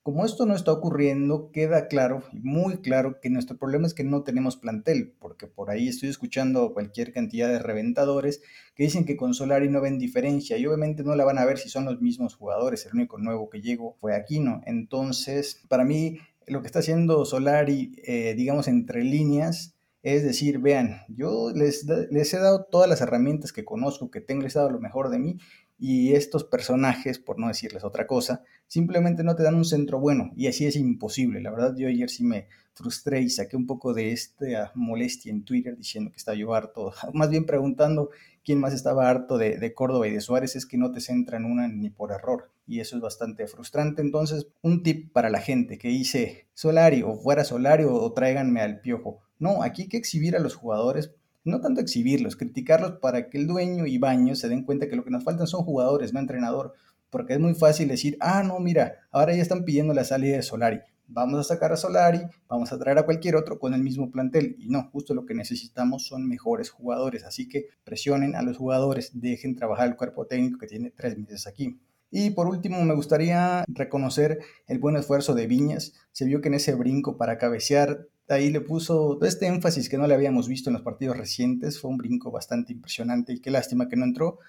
Como 0.06 0.24
esto 0.24 0.46
no 0.46 0.54
está 0.54 0.72
ocurriendo, 0.72 1.50
queda 1.52 1.88
claro, 1.88 2.22
muy 2.32 2.78
claro, 2.78 3.20
que 3.20 3.32
nuestro 3.32 3.58
problema 3.58 3.88
es 3.88 3.96
que 3.96 4.04
no 4.04 4.22
tenemos 4.22 4.56
plantel, 4.56 5.16
porque 5.18 5.48
por 5.48 5.72
ahí 5.72 5.88
estoy 5.88 6.10
escuchando 6.10 6.76
cualquier 6.76 7.12
cantidad 7.12 7.50
de 7.50 7.58
reventadores 7.58 8.44
que 8.76 8.84
dicen 8.84 9.06
que 9.06 9.18
con 9.18 9.34
Solari 9.34 9.68
no 9.68 9.82
ven 9.82 9.98
diferencia 9.98 10.60
y 10.60 10.68
obviamente 10.68 11.04
no 11.04 11.16
la 11.16 11.26
van 11.26 11.40
a 11.40 11.46
ver 11.46 11.58
si 11.58 11.70
son 11.70 11.86
los 11.86 12.02
mismos 12.02 12.36
jugadores, 12.36 12.86
el 12.86 12.94
único 12.94 13.18
nuevo 13.18 13.50
que 13.50 13.62
llegó 13.62 13.96
fue 14.00 14.14
Aquino. 14.14 14.62
Entonces, 14.68 15.64
para 15.70 15.86
mí, 15.86 16.20
lo 16.46 16.62
que 16.62 16.68
está 16.68 16.80
haciendo 16.80 17.26
Solari, 17.26 17.96
eh, 18.06 18.36
digamos, 18.38 18.68
entre 18.68 19.04
líneas, 19.04 19.74
es 20.04 20.24
decir, 20.24 20.60
vean, 20.60 21.02
yo 21.08 21.52
les, 21.52 21.84
les 22.12 22.32
he 22.32 22.38
dado 22.38 22.66
todas 22.66 22.88
las 22.88 23.02
herramientas 23.02 23.52
que 23.52 23.66
conozco, 23.66 24.12
que 24.12 24.22
tengo, 24.22 24.44
les 24.44 24.56
he 24.56 24.60
dado 24.60 24.70
lo 24.70 24.80
mejor 24.80 25.10
de 25.10 25.18
mí 25.18 25.40
y 25.78 26.14
estos 26.14 26.44
personajes, 26.44 27.20
por 27.20 27.38
no 27.38 27.48
decirles 27.48 27.84
otra 27.84 28.08
cosa, 28.08 28.44
simplemente 28.68 29.24
no 29.24 29.36
te 29.36 29.44
dan 29.44 29.56
un 29.56 29.66
centro 29.66 30.00
bueno 30.00 30.32
y 30.36 30.48
así 30.48 30.66
es 30.66 30.76
imposible. 30.76 31.42
La 31.42 31.52
verdad 31.52 31.76
yo 31.78 31.88
ayer 31.88 32.10
sí 32.10 32.24
me 32.24 32.48
frustré 32.74 33.22
y 33.22 33.30
saqué 33.30 33.58
un 33.58 33.68
poco 33.68 33.94
de 33.94 34.12
esta 34.12 34.72
molestia 34.76 35.32
en 35.32 35.44
Twitter 35.44 35.78
diciendo 35.78 36.12
que 36.12 36.18
estaba 36.18 36.38
yo 36.38 36.54
harto, 36.54 36.94
más 37.14 37.30
bien 37.30 37.46
preguntando 37.46 38.10
quién 38.44 38.60
más 38.60 38.74
estaba 38.74 39.10
harto 39.10 39.38
de, 39.38 39.58
de 39.58 39.74
Córdoba 39.74 40.08
y 40.08 40.12
de 40.12 40.22
Suárez, 40.22 40.56
es 40.56 40.66
que 40.66 40.78
no 40.78 40.92
te 40.92 41.02
centran 41.02 41.46
una 41.46 41.68
ni 41.68 41.90
por 41.90 42.12
error 42.12 42.52
y 42.68 42.80
eso 42.80 42.96
es 42.96 43.02
bastante 43.02 43.48
frustrante. 43.48 44.02
Entonces, 44.02 44.48
un 44.62 44.84
tip 44.84 45.12
para 45.12 45.30
la 45.30 45.40
gente 45.40 45.78
que 45.78 45.90
dice 45.90 46.48
Solari 46.54 47.04
o 47.04 47.16
fuera 47.16 47.44
Solari 47.44 47.84
o 47.86 48.12
tráiganme 48.14 48.62
al 48.62 48.82
piojo. 48.82 49.22
No, 49.38 49.64
aquí 49.64 49.84
hay 49.84 49.88
que 49.90 49.98
exhibir 49.98 50.36
a 50.36 50.40
los 50.40 50.56
jugadores 50.56 51.14
no 51.46 51.62
tanto 51.62 51.80
exhibirlos, 51.80 52.36
criticarlos 52.36 53.00
para 53.00 53.30
que 53.30 53.38
el 53.38 53.48
dueño 53.48 53.86
y 53.86 53.98
Baño 53.98 54.36
se 54.36 54.50
den 54.50 54.64
cuenta 54.64 54.90
que 54.90 54.96
lo 54.96 55.06
que 55.06 55.12
nos 55.12 55.24
faltan 55.24 55.48
son 55.48 55.64
jugadores, 55.64 56.12
no 56.12 56.20
entrenador, 56.20 56.74
porque 57.10 57.34
es 57.34 57.40
muy 57.40 57.54
fácil 57.54 57.88
decir, 57.88 58.18
ah, 58.20 58.44
no, 58.44 58.60
mira, 58.60 58.96
ahora 59.12 59.34
ya 59.34 59.42
están 59.42 59.64
pidiendo 59.64 59.94
la 59.94 60.04
salida 60.04 60.36
de 60.36 60.42
Solari, 60.42 60.82
vamos 61.08 61.40
a 61.40 61.44
sacar 61.44 61.72
a 61.72 61.78
Solari, 61.78 62.22
vamos 62.50 62.74
a 62.74 62.80
traer 62.80 62.98
a 62.98 63.06
cualquier 63.06 63.36
otro 63.36 63.60
con 63.60 63.74
el 63.74 63.84
mismo 63.84 64.12
plantel, 64.12 64.56
y 64.60 64.68
no, 64.70 64.90
justo 64.92 65.14
lo 65.14 65.26
que 65.26 65.36
necesitamos 65.36 66.08
son 66.08 66.28
mejores 66.28 66.72
jugadores, 66.72 67.24
así 67.24 67.48
que 67.48 67.68
presionen 67.84 68.36
a 68.36 68.42
los 68.42 68.58
jugadores, 68.58 69.12
dejen 69.14 69.56
trabajar 69.56 69.88
el 69.88 69.96
cuerpo 69.96 70.26
técnico 70.26 70.60
que 70.60 70.68
tiene 70.68 70.92
tres 70.92 71.18
meses 71.18 71.48
aquí. 71.48 71.80
Y 72.12 72.30
por 72.30 72.48
último, 72.48 72.82
me 72.86 72.96
gustaría 72.96 73.66
reconocer 73.68 74.40
el 74.68 74.80
buen 74.80 74.96
esfuerzo 74.96 75.34
de 75.34 75.48
Viñas. 75.48 75.94
Se 76.14 76.24
vio 76.24 76.40
que 76.40 76.48
en 76.48 76.54
ese 76.54 76.74
brinco 76.74 77.18
para 77.18 77.38
cabecear 77.38 78.08
ahí 78.30 78.50
le 78.50 78.62
puso 78.62 79.20
este 79.24 79.48
énfasis 79.48 79.90
que 79.90 79.98
no 79.98 80.08
le 80.08 80.14
habíamos 80.14 80.48
visto 80.48 80.70
en 80.70 80.74
los 80.74 80.82
partidos 80.82 81.18
recientes, 81.18 81.80
fue 81.80 81.92
un 81.92 81.98
brinco 81.98 82.32
bastante 82.32 82.74
impresionante 82.74 83.34
y 83.34 83.40
qué 83.40 83.52
lástima 83.52 83.88
que 83.88 83.96
no 83.96 84.06
entró, 84.06 84.40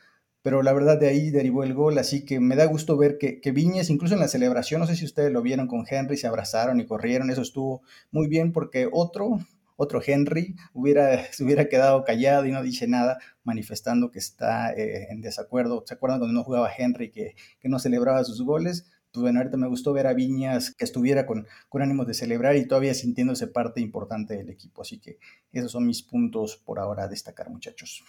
pero 0.43 0.63
la 0.63 0.73
verdad 0.73 0.99
de 0.99 1.09
ahí 1.09 1.31
derivó 1.31 1.65
el 1.65 1.75
gol, 1.75 1.99
así 1.99 2.25
que 2.25 2.39
me 2.39 2.57
da 2.57 2.67
gusto 2.67 2.97
ver 2.97 3.19
que, 3.19 3.41
que 3.41 3.51
incluso 3.51 4.15
en 4.15 4.21
la 4.21 4.29
celebración, 4.29 4.81
no 4.81 4.87
sé 4.87 4.95
si 4.97 5.05
ustedes 5.05 5.33
lo 5.33 5.43
vieron 5.43 5.67
con 5.67 5.85
Henry, 5.89 6.17
se 6.17 6.29
abrazaron 6.29 6.81
y 6.81 6.87
corrieron, 6.87 7.31
eso 7.31 7.43
estuvo 7.43 7.83
muy 8.13 8.29
bien 8.29 8.53
porque 8.53 8.89
otro, 8.93 9.41
otro 9.75 10.01
Henry 10.07 10.55
hubiera, 10.73 11.25
se 11.33 11.45
hubiera 11.45 11.69
quedado 11.69 12.05
callado 12.05 12.47
y 12.47 12.53
no 12.53 12.63
dice 12.63 12.87
nada, 12.87 13.19
manifestando 13.43 14.11
que 14.11 14.21
está 14.21 14.73
eh, 14.73 15.09
en 15.11 15.21
desacuerdo. 15.21 15.83
¿Se 15.87 15.95
acuerdan 15.95 16.21
cuando 16.21 16.39
no 16.39 16.45
jugaba 16.45 16.71
Henry, 16.77 17.11
que, 17.11 17.35
que 17.61 17.69
no 17.69 17.79
celebraba 17.79 18.23
sus 18.25 18.43
goles? 18.43 18.87
Pues 19.17 19.23
bueno, 19.23 19.39
ahorita 19.39 19.57
me 19.57 19.67
gustó 19.67 19.95
ver 19.95 20.07
a 20.07 20.13
Viñas 20.13 20.75
que 20.77 20.85
estuviera 20.85 21.25
con, 21.25 21.47
ánimo 21.73 22.05
de 22.05 22.13
celebrar 22.13 22.55
y 22.57 22.69
todavía 22.69 22.93
sintiéndose 22.93 23.47
parte 23.47 23.81
importante 23.81 24.37
del 24.37 24.51
equipo. 24.51 24.83
Así 24.83 25.01
que 25.01 25.19
esos 25.53 25.73
son 25.73 25.87
mis 25.87 26.03
puntos 26.03 26.59
por 26.59 26.79
ahora 26.79 27.05
a 27.05 27.09
destacar, 27.09 27.49
muchachos. 27.49 28.05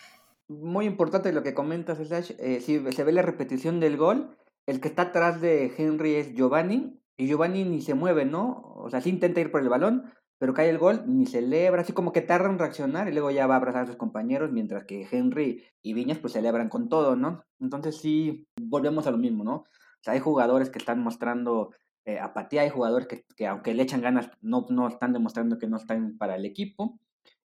Muy 0.49 0.85
importante 0.85 1.31
lo 1.31 1.43
que 1.43 1.53
comentas, 1.53 1.97
Slash. 1.97 2.31
Eh, 2.39 2.59
si 2.59 2.83
se 2.91 3.03
ve 3.05 3.13
la 3.13 3.21
repetición 3.21 3.79
del 3.79 3.95
gol, 3.95 4.35
el 4.65 4.81
que 4.81 4.89
está 4.89 5.03
atrás 5.03 5.39
de 5.39 5.73
Henry 5.77 6.15
es 6.15 6.33
Giovanni, 6.33 6.99
y 7.15 7.27
Giovanni 7.27 7.63
ni 7.63 7.81
se 7.81 7.93
mueve, 7.93 8.25
¿no? 8.25 8.73
O 8.75 8.89
sea, 8.89 8.99
sí 8.99 9.09
intenta 9.09 9.39
ir 9.39 9.49
por 9.49 9.61
el 9.61 9.69
balón, 9.69 10.11
pero 10.39 10.53
cae 10.53 10.69
el 10.69 10.77
gol, 10.77 11.03
ni 11.07 11.25
celebra, 11.25 11.83
así 11.83 11.93
como 11.93 12.11
que 12.11 12.21
tarda 12.21 12.49
en 12.49 12.59
reaccionar 12.59 13.07
y 13.07 13.13
luego 13.13 13.31
ya 13.31 13.47
va 13.47 13.53
a 13.53 13.57
abrazar 13.57 13.83
a 13.83 13.87
sus 13.87 13.95
compañeros, 13.95 14.51
mientras 14.51 14.83
que 14.83 15.07
Henry 15.09 15.63
y 15.81 15.93
Viñas 15.93 16.17
pues 16.17 16.33
celebran 16.33 16.67
con 16.67 16.89
todo, 16.89 17.15
¿no? 17.15 17.43
Entonces 17.61 17.95
sí, 17.95 18.45
volvemos 18.61 19.07
a 19.07 19.11
lo 19.11 19.17
mismo, 19.17 19.45
¿no? 19.45 19.63
Hay 20.07 20.19
jugadores 20.19 20.69
que 20.69 20.79
están 20.79 21.01
mostrando 21.01 21.71
eh, 22.05 22.19
apatía, 22.19 22.61
hay 22.61 22.69
jugadores 22.69 23.07
que, 23.35 23.47
aunque 23.47 23.73
le 23.73 23.83
echan 23.83 24.01
ganas, 24.01 24.31
no, 24.41 24.65
no 24.69 24.87
están 24.87 25.13
demostrando 25.13 25.57
que 25.57 25.67
no 25.67 25.77
están 25.77 26.17
para 26.17 26.35
el 26.35 26.45
equipo. 26.45 26.99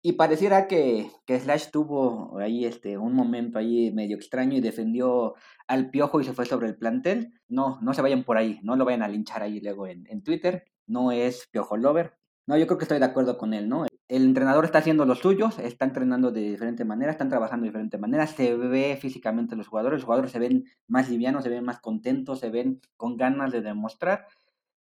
Y 0.01 0.13
pareciera 0.13 0.67
que, 0.67 1.09
Slash 1.27 1.71
tuvo 1.71 2.37
ahí 2.37 2.65
este, 2.65 2.97
un 2.97 3.13
momento 3.13 3.57
ahí 3.57 3.91
medio 3.91 4.15
extraño 4.15 4.55
y 4.55 4.61
defendió 4.61 5.33
al 5.67 5.89
piojo 5.89 6.21
y 6.21 6.23
se 6.23 6.33
fue 6.33 6.45
sobre 6.45 6.67
el 6.67 6.77
plantel. 6.77 7.33
No, 7.47 7.79
no 7.81 7.93
se 7.93 8.01
vayan 8.01 8.23
por 8.23 8.37
ahí, 8.37 8.59
no 8.63 8.75
lo 8.75 8.85
vayan 8.85 9.01
a 9.03 9.07
linchar 9.07 9.41
ahí 9.41 9.59
luego 9.59 9.87
en, 9.87 10.05
en 10.07 10.23
Twitter. 10.23 10.63
No 10.87 11.11
es 11.11 11.47
piojo 11.51 11.75
lover. 11.75 12.13
No, 12.47 12.57
yo 12.57 12.67
creo 12.67 12.77
que 12.77 12.85
estoy 12.85 12.99
de 12.99 13.05
acuerdo 13.05 13.37
con 13.37 13.53
él, 13.53 13.67
¿no? 13.67 13.85
El 14.07 14.23
entrenador 14.23 14.65
está 14.65 14.77
haciendo 14.77 15.05
los 15.05 15.19
suyos, 15.19 15.57
está 15.57 15.85
entrenando 15.85 16.31
de 16.31 16.41
diferente 16.41 16.85
manera, 16.85 17.11
están 17.11 17.29
trabajando 17.29 17.63
de 17.63 17.69
diferente 17.69 17.97
manera, 17.97 18.27
se 18.27 18.55
ve 18.55 18.97
físicamente 19.01 19.55
los 19.55 19.67
jugadores, 19.67 19.97
los 19.97 20.05
jugadores 20.05 20.31
se 20.31 20.39
ven 20.39 20.65
más 20.87 21.09
livianos, 21.09 21.43
se 21.43 21.49
ven 21.49 21.63
más 21.63 21.79
contentos, 21.79 22.39
se 22.39 22.49
ven 22.51 22.81
con 22.97 23.17
ganas 23.17 23.51
de 23.51 23.61
demostrar 23.61 24.27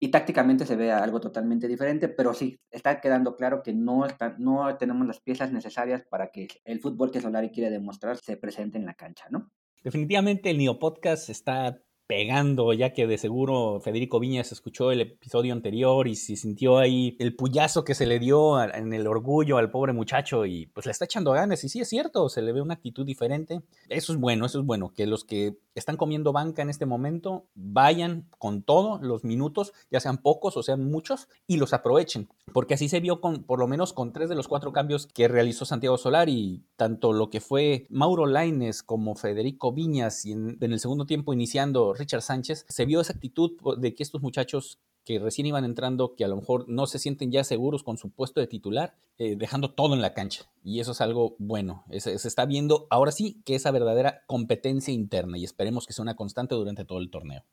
y 0.03 0.09
tácticamente 0.09 0.65
se 0.65 0.77
ve 0.77 0.91
algo 0.91 1.21
totalmente 1.21 1.69
diferente, 1.69 2.09
pero 2.09 2.33
sí, 2.33 2.59
está 2.71 3.03
quedando 3.03 3.37
claro 3.37 3.63
que 3.63 3.75
no, 3.75 4.07
está, 4.07 4.35
no 4.39 4.75
tenemos 4.79 5.07
las 5.07 5.21
piezas 5.21 5.53
necesarias 5.53 6.03
para 6.09 6.31
que 6.31 6.49
el 6.65 6.81
fútbol 6.81 7.11
que 7.11 7.21
Solari 7.21 7.51
quiere 7.51 7.71
demostrar 7.71 8.17
se 8.17 8.39
presente 8.39 8.79
en 8.79 8.87
la 8.87 8.95
cancha, 8.95 9.27
¿no? 9.31 9.51
Definitivamente 9.83 10.51
el 10.51 10.59
Neo 10.59 10.79
Podcast 10.79 11.29
está 11.29 11.83
pegando, 12.11 12.73
ya 12.73 12.93
que 12.93 13.07
de 13.07 13.19
seguro 13.19 13.79
Federico 13.79 14.19
Viñas 14.19 14.51
escuchó 14.51 14.91
el 14.91 15.01
episodio 15.01 15.53
anterior 15.53 16.09
y 16.09 16.17
se 16.17 16.35
sintió 16.35 16.79
ahí 16.79 17.17
el 17.21 17.37
puyazo 17.37 17.85
que 17.85 17.95
se 17.95 18.05
le 18.05 18.19
dio 18.19 18.61
en 18.61 18.93
el 18.93 19.07
orgullo 19.07 19.59
al 19.59 19.71
pobre 19.71 19.93
muchacho 19.93 20.45
y 20.45 20.67
pues 20.67 20.87
le 20.87 20.93
está 20.93 21.05
echando 21.05 21.31
ganas. 21.31 21.63
Y 21.63 21.69
sí 21.69 21.79
es 21.79 21.89
cierto, 21.89 22.29
se 22.29 22.43
le 22.43 22.51
ve 22.53 22.63
una 22.63 22.75
actitud 22.75 23.07
diferente. 23.07 23.63
Eso 23.89 24.13
es 24.13 24.19
bueno, 24.19 24.47
eso 24.47 24.59
es 24.59 24.67
bueno, 24.67 24.93
que 24.93 25.07
los 25.07 25.23
que 25.23 25.57
están 25.77 25.97
comiendo 25.97 26.33
banca 26.33 26.63
en 26.63 26.71
este 26.71 26.85
momento 26.85 27.47
vayan 27.55 28.29
con 28.39 28.65
todos 28.65 29.01
los 29.03 29.23
minutos, 29.23 29.73
ya 29.89 30.01
sean 30.01 30.19
pocos 30.19 30.57
o 30.57 30.65
sean 30.65 30.85
muchos, 30.91 31.29
y 31.47 31.59
los 31.59 31.73
aprovechen. 31.73 32.29
Porque 32.53 32.75
así 32.75 32.89
se 32.89 32.99
vio 32.99 33.21
con, 33.21 33.45
por 33.45 33.61
lo 33.61 33.69
menos 33.69 33.93
con 33.93 34.13
tres 34.13 34.29
de 34.29 34.35
los 34.35 34.49
cuatro 34.49 34.73
cambios 34.73 35.07
que 35.07 35.29
realizó 35.29 35.65
Santiago 35.65 35.97
Solari, 35.97 36.65
tanto 36.75 37.13
lo 37.13 37.31
que 37.31 37.41
fue 37.41 37.87
Mauro 37.89 38.27
Laines 38.27 38.83
como 38.83 39.15
Federico 39.15 39.73
Viñas 39.73 40.27
y 40.27 40.33
en 40.33 40.59
el 40.61 40.81
segundo 40.81 41.07
tiempo 41.07 41.33
iniciando 41.33 41.95
Richard 42.01 42.23
Sánchez, 42.23 42.67
se 42.69 42.85
vio 42.85 43.01
esa 43.01 43.13
actitud 43.13 43.53
de 43.79 43.95
que 43.95 44.03
estos 44.03 44.23
muchachos 44.23 44.79
que 45.05 45.19
recién 45.19 45.47
iban 45.47 45.65
entrando, 45.65 46.15
que 46.15 46.25
a 46.25 46.29
lo 46.29 46.37
mejor 46.37 46.69
no 46.69 46.87
se 46.87 46.99
sienten 46.99 47.33
ya 47.33 47.43
seguros 47.43 47.83
con 47.83 47.97
su 47.97 48.11
puesto 48.11 48.41
de 48.41 48.47
titular, 48.47 48.95
eh, 49.19 49.37
dejando 49.37 49.73
todo 49.73 49.95
en 49.95 50.03
la 50.03 50.13
cancha. 50.13 50.51
Y 50.63 50.81
eso 50.81 50.93
es 50.93 51.01
algo 51.01 51.37
bueno. 51.39 51.85
se 51.91 52.15
está 52.15 52.45
viendo 52.45 52.87
ahora 52.91 53.13
sí 53.13 53.41
que 53.45 53.55
esa 53.55 53.71
verdadera 53.71 54.23
competencia 54.27 54.93
interna 54.93 55.39
y 55.39 55.45
esperemos 55.45 55.87
que 55.87 55.93
sea 55.93 56.03
una 56.03 56.17
constante 56.17 56.55
durante 56.55 56.85
todo 56.85 56.99
el 56.99 57.11
torneo. 57.11 57.45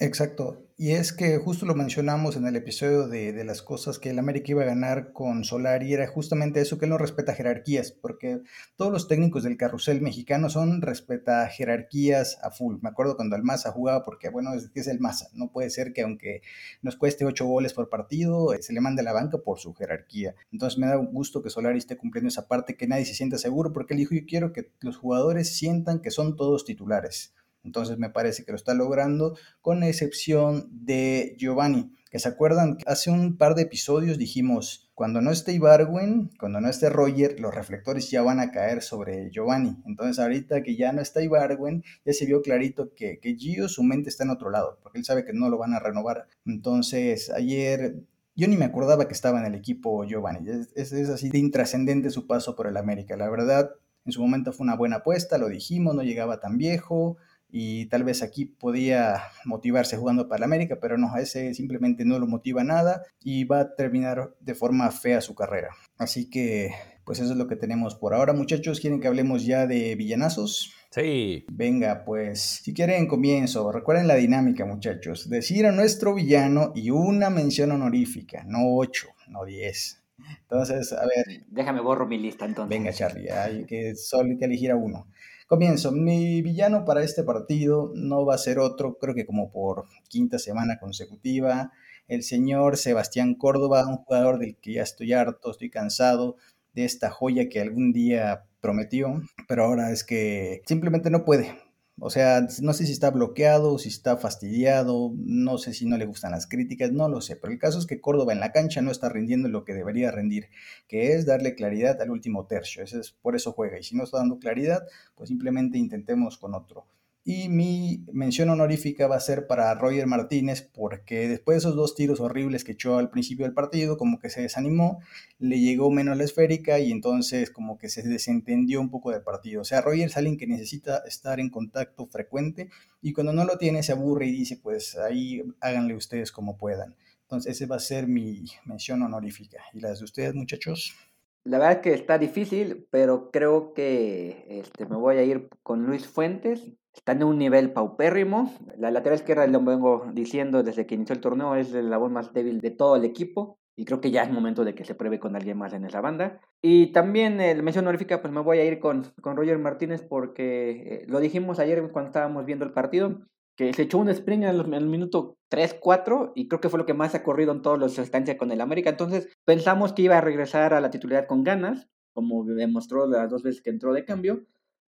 Exacto. 0.00 0.60
Y 0.76 0.90
es 0.90 1.12
que 1.12 1.38
justo 1.38 1.66
lo 1.66 1.76
mencionamos 1.76 2.34
en 2.34 2.48
el 2.48 2.56
episodio 2.56 3.06
de, 3.06 3.44
las 3.44 3.62
cosas 3.62 4.00
que 4.00 4.10
el 4.10 4.18
América 4.18 4.50
iba 4.50 4.62
a 4.62 4.66
ganar 4.66 5.12
con 5.12 5.44
Solari, 5.44 5.92
era 5.92 6.08
justamente 6.08 6.60
eso, 6.60 6.78
que 6.78 6.86
él 6.86 6.90
no 6.90 6.98
respeta 6.98 7.32
jerarquías, 7.32 7.92
porque 7.92 8.40
todos 8.74 8.90
los 8.90 9.06
técnicos 9.06 9.44
del 9.44 9.56
carrusel 9.56 10.00
mexicano 10.00 10.50
son 10.50 10.82
respeta 10.82 11.46
jerarquías 11.46 12.38
a 12.42 12.50
full. 12.50 12.78
Me 12.82 12.88
acuerdo 12.88 13.14
cuando 13.14 13.36
el 13.36 13.44
Maza 13.44 13.70
jugaba, 13.70 14.02
porque 14.02 14.30
bueno, 14.30 14.52
es, 14.54 14.68
es 14.74 14.88
el 14.88 14.98
Maza, 14.98 15.28
no 15.32 15.52
puede 15.52 15.70
ser 15.70 15.92
que 15.92 16.02
aunque 16.02 16.42
nos 16.82 16.96
cueste 16.96 17.24
ocho 17.24 17.46
goles 17.46 17.72
por 17.72 17.88
partido, 17.88 18.52
eh, 18.52 18.62
se 18.62 18.72
le 18.72 18.80
mande 18.80 19.02
a 19.02 19.04
la 19.04 19.12
banca 19.12 19.38
por 19.38 19.60
su 19.60 19.74
jerarquía. 19.74 20.34
Entonces 20.50 20.76
me 20.76 20.88
da 20.88 20.96
gusto 20.96 21.40
que 21.40 21.50
Solari 21.50 21.78
esté 21.78 21.96
cumpliendo 21.96 22.28
esa 22.28 22.48
parte, 22.48 22.76
que 22.76 22.88
nadie 22.88 23.04
se 23.04 23.14
sienta 23.14 23.38
seguro, 23.38 23.72
porque 23.72 23.94
él 23.94 23.98
dijo, 23.98 24.16
yo 24.16 24.22
quiero 24.26 24.52
que 24.52 24.72
los 24.80 24.96
jugadores 24.96 25.56
sientan 25.56 26.00
que 26.00 26.10
son 26.10 26.34
todos 26.34 26.64
titulares. 26.64 27.32
Entonces 27.64 27.98
me 27.98 28.10
parece 28.10 28.44
que 28.44 28.52
lo 28.52 28.56
está 28.56 28.74
logrando, 28.74 29.36
con 29.60 29.82
excepción 29.82 30.68
de 30.70 31.34
Giovanni, 31.38 31.92
que 32.10 32.18
se 32.18 32.28
acuerdan, 32.28 32.78
hace 32.86 33.10
un 33.10 33.36
par 33.36 33.54
de 33.56 33.62
episodios 33.62 34.18
dijimos, 34.18 34.92
cuando 34.94 35.20
no 35.20 35.32
esté 35.32 35.52
Ibarwen, 35.52 36.30
cuando 36.38 36.60
no 36.60 36.68
esté 36.68 36.88
Roger, 36.88 37.40
los 37.40 37.52
reflectores 37.52 38.10
ya 38.10 38.22
van 38.22 38.38
a 38.38 38.52
caer 38.52 38.82
sobre 38.82 39.30
Giovanni. 39.30 39.76
Entonces 39.86 40.20
ahorita 40.20 40.62
que 40.62 40.76
ya 40.76 40.92
no 40.92 41.00
está 41.00 41.22
Ibarwen, 41.22 41.82
ya 42.04 42.12
se 42.12 42.26
vio 42.26 42.42
clarito 42.42 42.94
que, 42.94 43.18
que 43.18 43.34
Gio, 43.34 43.68
su 43.68 43.82
mente 43.82 44.10
está 44.10 44.22
en 44.22 44.30
otro 44.30 44.50
lado, 44.50 44.78
porque 44.82 44.98
él 44.98 45.04
sabe 45.04 45.24
que 45.24 45.32
no 45.32 45.48
lo 45.48 45.58
van 45.58 45.74
a 45.74 45.80
renovar. 45.80 46.28
Entonces 46.44 47.30
ayer 47.30 47.96
yo 48.36 48.48
ni 48.48 48.56
me 48.56 48.64
acordaba 48.64 49.06
que 49.06 49.14
estaba 49.14 49.40
en 49.40 49.46
el 49.46 49.54
equipo 49.54 50.04
Giovanni. 50.04 50.48
Es, 50.48 50.92
es, 50.92 51.08
así 51.08 51.30
de 51.30 51.38
intrascendente 51.38 52.10
su 52.10 52.26
paso 52.26 52.56
por 52.56 52.66
el 52.66 52.76
América. 52.76 53.16
La 53.16 53.30
verdad, 53.30 53.70
en 54.04 54.12
su 54.12 54.20
momento 54.20 54.52
fue 54.52 54.64
una 54.64 54.76
buena 54.76 54.96
apuesta, 54.96 55.38
lo 55.38 55.48
dijimos, 55.48 55.94
no 55.94 56.02
llegaba 56.02 56.40
tan 56.40 56.58
viejo, 56.58 57.16
y 57.56 57.86
tal 57.86 58.02
vez 58.02 58.20
aquí 58.24 58.46
podía 58.46 59.22
motivarse 59.44 59.96
jugando 59.96 60.26
para 60.26 60.40
la 60.40 60.46
América, 60.46 60.78
pero 60.82 60.98
no, 60.98 61.14
a 61.14 61.20
ese 61.20 61.54
simplemente 61.54 62.04
no 62.04 62.18
lo 62.18 62.26
motiva 62.26 62.64
nada 62.64 63.04
y 63.22 63.44
va 63.44 63.60
a 63.60 63.76
terminar 63.76 64.34
de 64.40 64.56
forma 64.56 64.90
fea 64.90 65.20
su 65.20 65.36
carrera. 65.36 65.68
Así 65.96 66.28
que, 66.28 66.72
pues 67.04 67.20
eso 67.20 67.30
es 67.30 67.38
lo 67.38 67.46
que 67.46 67.54
tenemos 67.54 67.94
por 67.94 68.12
ahora, 68.12 68.32
muchachos. 68.32 68.80
¿Quieren 68.80 68.98
que 68.98 69.06
hablemos 69.06 69.46
ya 69.46 69.68
de 69.68 69.94
villanazos? 69.94 70.74
Sí. 70.90 71.44
Venga, 71.48 72.04
pues, 72.04 72.40
si 72.40 72.74
quieren 72.74 73.06
comienzo, 73.06 73.70
recuerden 73.70 74.08
la 74.08 74.16
dinámica, 74.16 74.66
muchachos. 74.66 75.30
Decir 75.30 75.66
a 75.66 75.70
nuestro 75.70 76.12
villano 76.12 76.72
y 76.74 76.90
una 76.90 77.30
mención 77.30 77.70
honorífica, 77.70 78.42
no 78.48 78.74
ocho, 78.74 79.10
no 79.28 79.44
diez. 79.44 80.02
Entonces, 80.40 80.92
a 80.92 81.06
ver. 81.06 81.44
Déjame 81.46 81.80
borro 81.80 82.08
mi 82.08 82.18
lista 82.18 82.46
entonces. 82.46 82.76
Venga, 82.76 82.92
Charlie, 82.92 83.30
hay 83.30 83.64
que 83.64 83.94
solo 83.94 84.30
hay 84.30 84.38
que 84.38 84.44
elegir 84.44 84.72
a 84.72 84.76
uno. 84.76 85.06
Comienzo. 85.46 85.92
Mi 85.92 86.40
villano 86.40 86.86
para 86.86 87.02
este 87.02 87.22
partido 87.22 87.92
no 87.94 88.24
va 88.24 88.34
a 88.34 88.38
ser 88.38 88.58
otro, 88.58 88.96
creo 88.98 89.14
que 89.14 89.26
como 89.26 89.52
por 89.52 89.84
quinta 90.08 90.38
semana 90.38 90.78
consecutiva. 90.78 91.70
El 92.08 92.22
señor 92.22 92.78
Sebastián 92.78 93.34
Córdoba, 93.34 93.86
un 93.86 93.98
jugador 93.98 94.38
del 94.38 94.56
que 94.56 94.72
ya 94.74 94.82
estoy 94.82 95.12
harto, 95.12 95.50
estoy 95.50 95.68
cansado 95.68 96.36
de 96.72 96.86
esta 96.86 97.10
joya 97.10 97.50
que 97.50 97.60
algún 97.60 97.92
día 97.92 98.44
prometió, 98.60 99.22
pero 99.46 99.64
ahora 99.64 99.90
es 99.90 100.02
que 100.02 100.62
simplemente 100.66 101.10
no 101.10 101.26
puede. 101.26 101.54
O 102.00 102.10
sea, 102.10 102.46
no 102.60 102.72
sé 102.72 102.86
si 102.86 102.92
está 102.92 103.10
bloqueado, 103.10 103.78
si 103.78 103.88
está 103.88 104.16
fastidiado, 104.16 105.12
no 105.16 105.58
sé 105.58 105.72
si 105.72 105.86
no 105.86 105.96
le 105.96 106.06
gustan 106.06 106.32
las 106.32 106.48
críticas, 106.48 106.90
no 106.90 107.08
lo 107.08 107.20
sé, 107.20 107.36
pero 107.36 107.52
el 107.52 107.58
caso 107.60 107.78
es 107.78 107.86
que 107.86 108.00
Córdoba 108.00 108.32
en 108.32 108.40
la 108.40 108.50
cancha 108.50 108.82
no 108.82 108.90
está 108.90 109.08
rindiendo 109.08 109.48
lo 109.48 109.64
que 109.64 109.74
debería 109.74 110.10
rendir, 110.10 110.48
que 110.88 111.12
es 111.12 111.24
darle 111.24 111.54
claridad 111.54 112.00
al 112.02 112.10
último 112.10 112.46
tercio, 112.46 112.82
eso 112.82 112.98
es, 112.98 113.12
por 113.12 113.36
eso 113.36 113.52
juega, 113.52 113.78
y 113.78 113.84
si 113.84 113.96
no 113.96 114.02
está 114.02 114.18
dando 114.18 114.40
claridad, 114.40 114.82
pues 115.14 115.28
simplemente 115.28 115.78
intentemos 115.78 116.36
con 116.36 116.54
otro. 116.54 116.84
Y 117.26 117.48
mi 117.48 118.04
mención 118.12 118.50
honorífica 118.50 119.06
va 119.06 119.16
a 119.16 119.20
ser 119.20 119.46
para 119.46 119.74
Roger 119.74 120.06
Martínez, 120.06 120.60
porque 120.60 121.26
después 121.26 121.54
de 121.54 121.58
esos 121.60 121.74
dos 121.74 121.94
tiros 121.94 122.20
horribles 122.20 122.64
que 122.64 122.72
echó 122.72 122.98
al 122.98 123.08
principio 123.08 123.46
del 123.46 123.54
partido, 123.54 123.96
como 123.96 124.18
que 124.18 124.28
se 124.28 124.42
desanimó, 124.42 125.00
le 125.38 125.58
llegó 125.58 125.90
menos 125.90 126.18
la 126.18 126.24
esférica 126.24 126.78
y 126.80 126.92
entonces 126.92 127.50
como 127.50 127.78
que 127.78 127.88
se 127.88 128.02
desentendió 128.02 128.78
un 128.78 128.90
poco 128.90 129.10
del 129.10 129.22
partido. 129.22 129.62
O 129.62 129.64
sea, 129.64 129.80
Roger 129.80 130.08
es 130.08 130.18
alguien 130.18 130.36
que 130.36 130.46
necesita 130.46 130.98
estar 131.06 131.40
en 131.40 131.48
contacto 131.48 132.06
frecuente 132.08 132.68
y 133.00 133.14
cuando 133.14 133.32
no 133.32 133.46
lo 133.46 133.56
tiene 133.56 133.82
se 133.82 133.92
aburre 133.92 134.26
y 134.26 134.32
dice, 134.32 134.58
pues 134.62 134.98
ahí 134.98 135.42
háganle 135.62 135.94
ustedes 135.94 136.30
como 136.30 136.58
puedan. 136.58 136.94
Entonces 137.22 137.56
ese 137.56 137.64
va 137.64 137.76
a 137.76 137.80
ser 137.80 138.06
mi 138.06 138.44
mención 138.66 139.00
honorífica. 139.00 139.62
¿Y 139.72 139.80
las 139.80 140.00
de 140.00 140.04
ustedes, 140.04 140.34
muchachos? 140.34 140.94
La 141.42 141.56
verdad 141.58 141.80
que 141.80 141.94
está 141.94 142.18
difícil, 142.18 142.86
pero 142.90 143.30
creo 143.30 143.72
que 143.72 144.44
este, 144.48 144.84
me 144.84 144.96
voy 144.96 145.16
a 145.16 145.24
ir 145.24 145.48
con 145.62 145.86
Luis 145.86 146.06
Fuentes 146.06 146.70
está 146.94 147.12
en 147.12 147.24
un 147.24 147.38
nivel 147.38 147.72
paupérrimo. 147.72 148.52
La 148.78 148.90
lateral 148.90 149.18
izquierda, 149.18 149.46
lo 149.46 149.60
vengo 149.62 150.06
diciendo 150.12 150.62
desde 150.62 150.86
que 150.86 150.94
inició 150.94 151.14
el 151.14 151.20
torneo, 151.20 151.54
es 151.54 151.72
la 151.72 151.98
voz 151.98 152.10
más 152.10 152.32
débil 152.32 152.60
de 152.60 152.70
todo 152.70 152.96
el 152.96 153.04
equipo. 153.04 153.58
Y 153.76 153.84
creo 153.84 154.00
que 154.00 154.12
ya 154.12 154.22
es 154.22 154.30
momento 154.30 154.64
de 154.64 154.74
que 154.76 154.84
se 154.84 154.94
pruebe 154.94 155.18
con 155.18 155.34
alguien 155.34 155.58
más 155.58 155.72
en 155.72 155.84
esa 155.84 156.00
banda. 156.00 156.40
Y 156.62 156.92
también 156.92 157.40
el 157.40 157.62
mención 157.64 157.84
honorífica, 157.84 158.22
pues 158.22 158.32
me 158.32 158.40
voy 158.40 158.58
a 158.58 158.64
ir 158.64 158.78
con, 158.78 159.02
con 159.20 159.36
Roger 159.36 159.58
Martínez 159.58 160.02
porque 160.08 160.70
eh, 160.70 161.04
lo 161.08 161.18
dijimos 161.18 161.58
ayer 161.58 161.82
cuando 161.90 162.10
estábamos 162.10 162.44
viendo 162.44 162.64
el 162.64 162.72
partido, 162.72 163.26
que 163.56 163.72
se 163.72 163.82
echó 163.82 163.98
un 163.98 164.08
sprint 164.08 164.44
en 164.44 164.74
el, 164.74 164.86
minuto 164.86 165.36
3-4 165.50 166.32
y 166.34 166.48
creo 166.48 166.60
que 166.60 166.68
fue 166.68 166.78
lo 166.78 166.86
que 166.86 166.94
más 166.94 167.14
ha 167.14 167.22
corrido 167.22 167.52
en 167.52 167.62
todos 167.62 167.78
los 167.78 167.98
estancias 167.98 168.36
con 168.36 168.50
el 168.50 168.60
América. 168.60 168.90
Entonces 168.90 169.28
pensamos 169.44 169.92
que 169.92 170.02
iba 170.02 170.18
a 170.18 170.20
regresar 170.20 170.74
a 170.74 170.80
la 170.80 170.90
titularidad 170.90 171.28
con 171.28 171.44
ganas, 171.44 171.88
como 172.12 172.44
demostró 172.44 173.06
las 173.06 173.30
dos 173.30 173.42
veces 173.42 173.62
que 173.62 173.70
entró 173.70 173.92
de 173.92 174.04
cambio. 174.04 174.44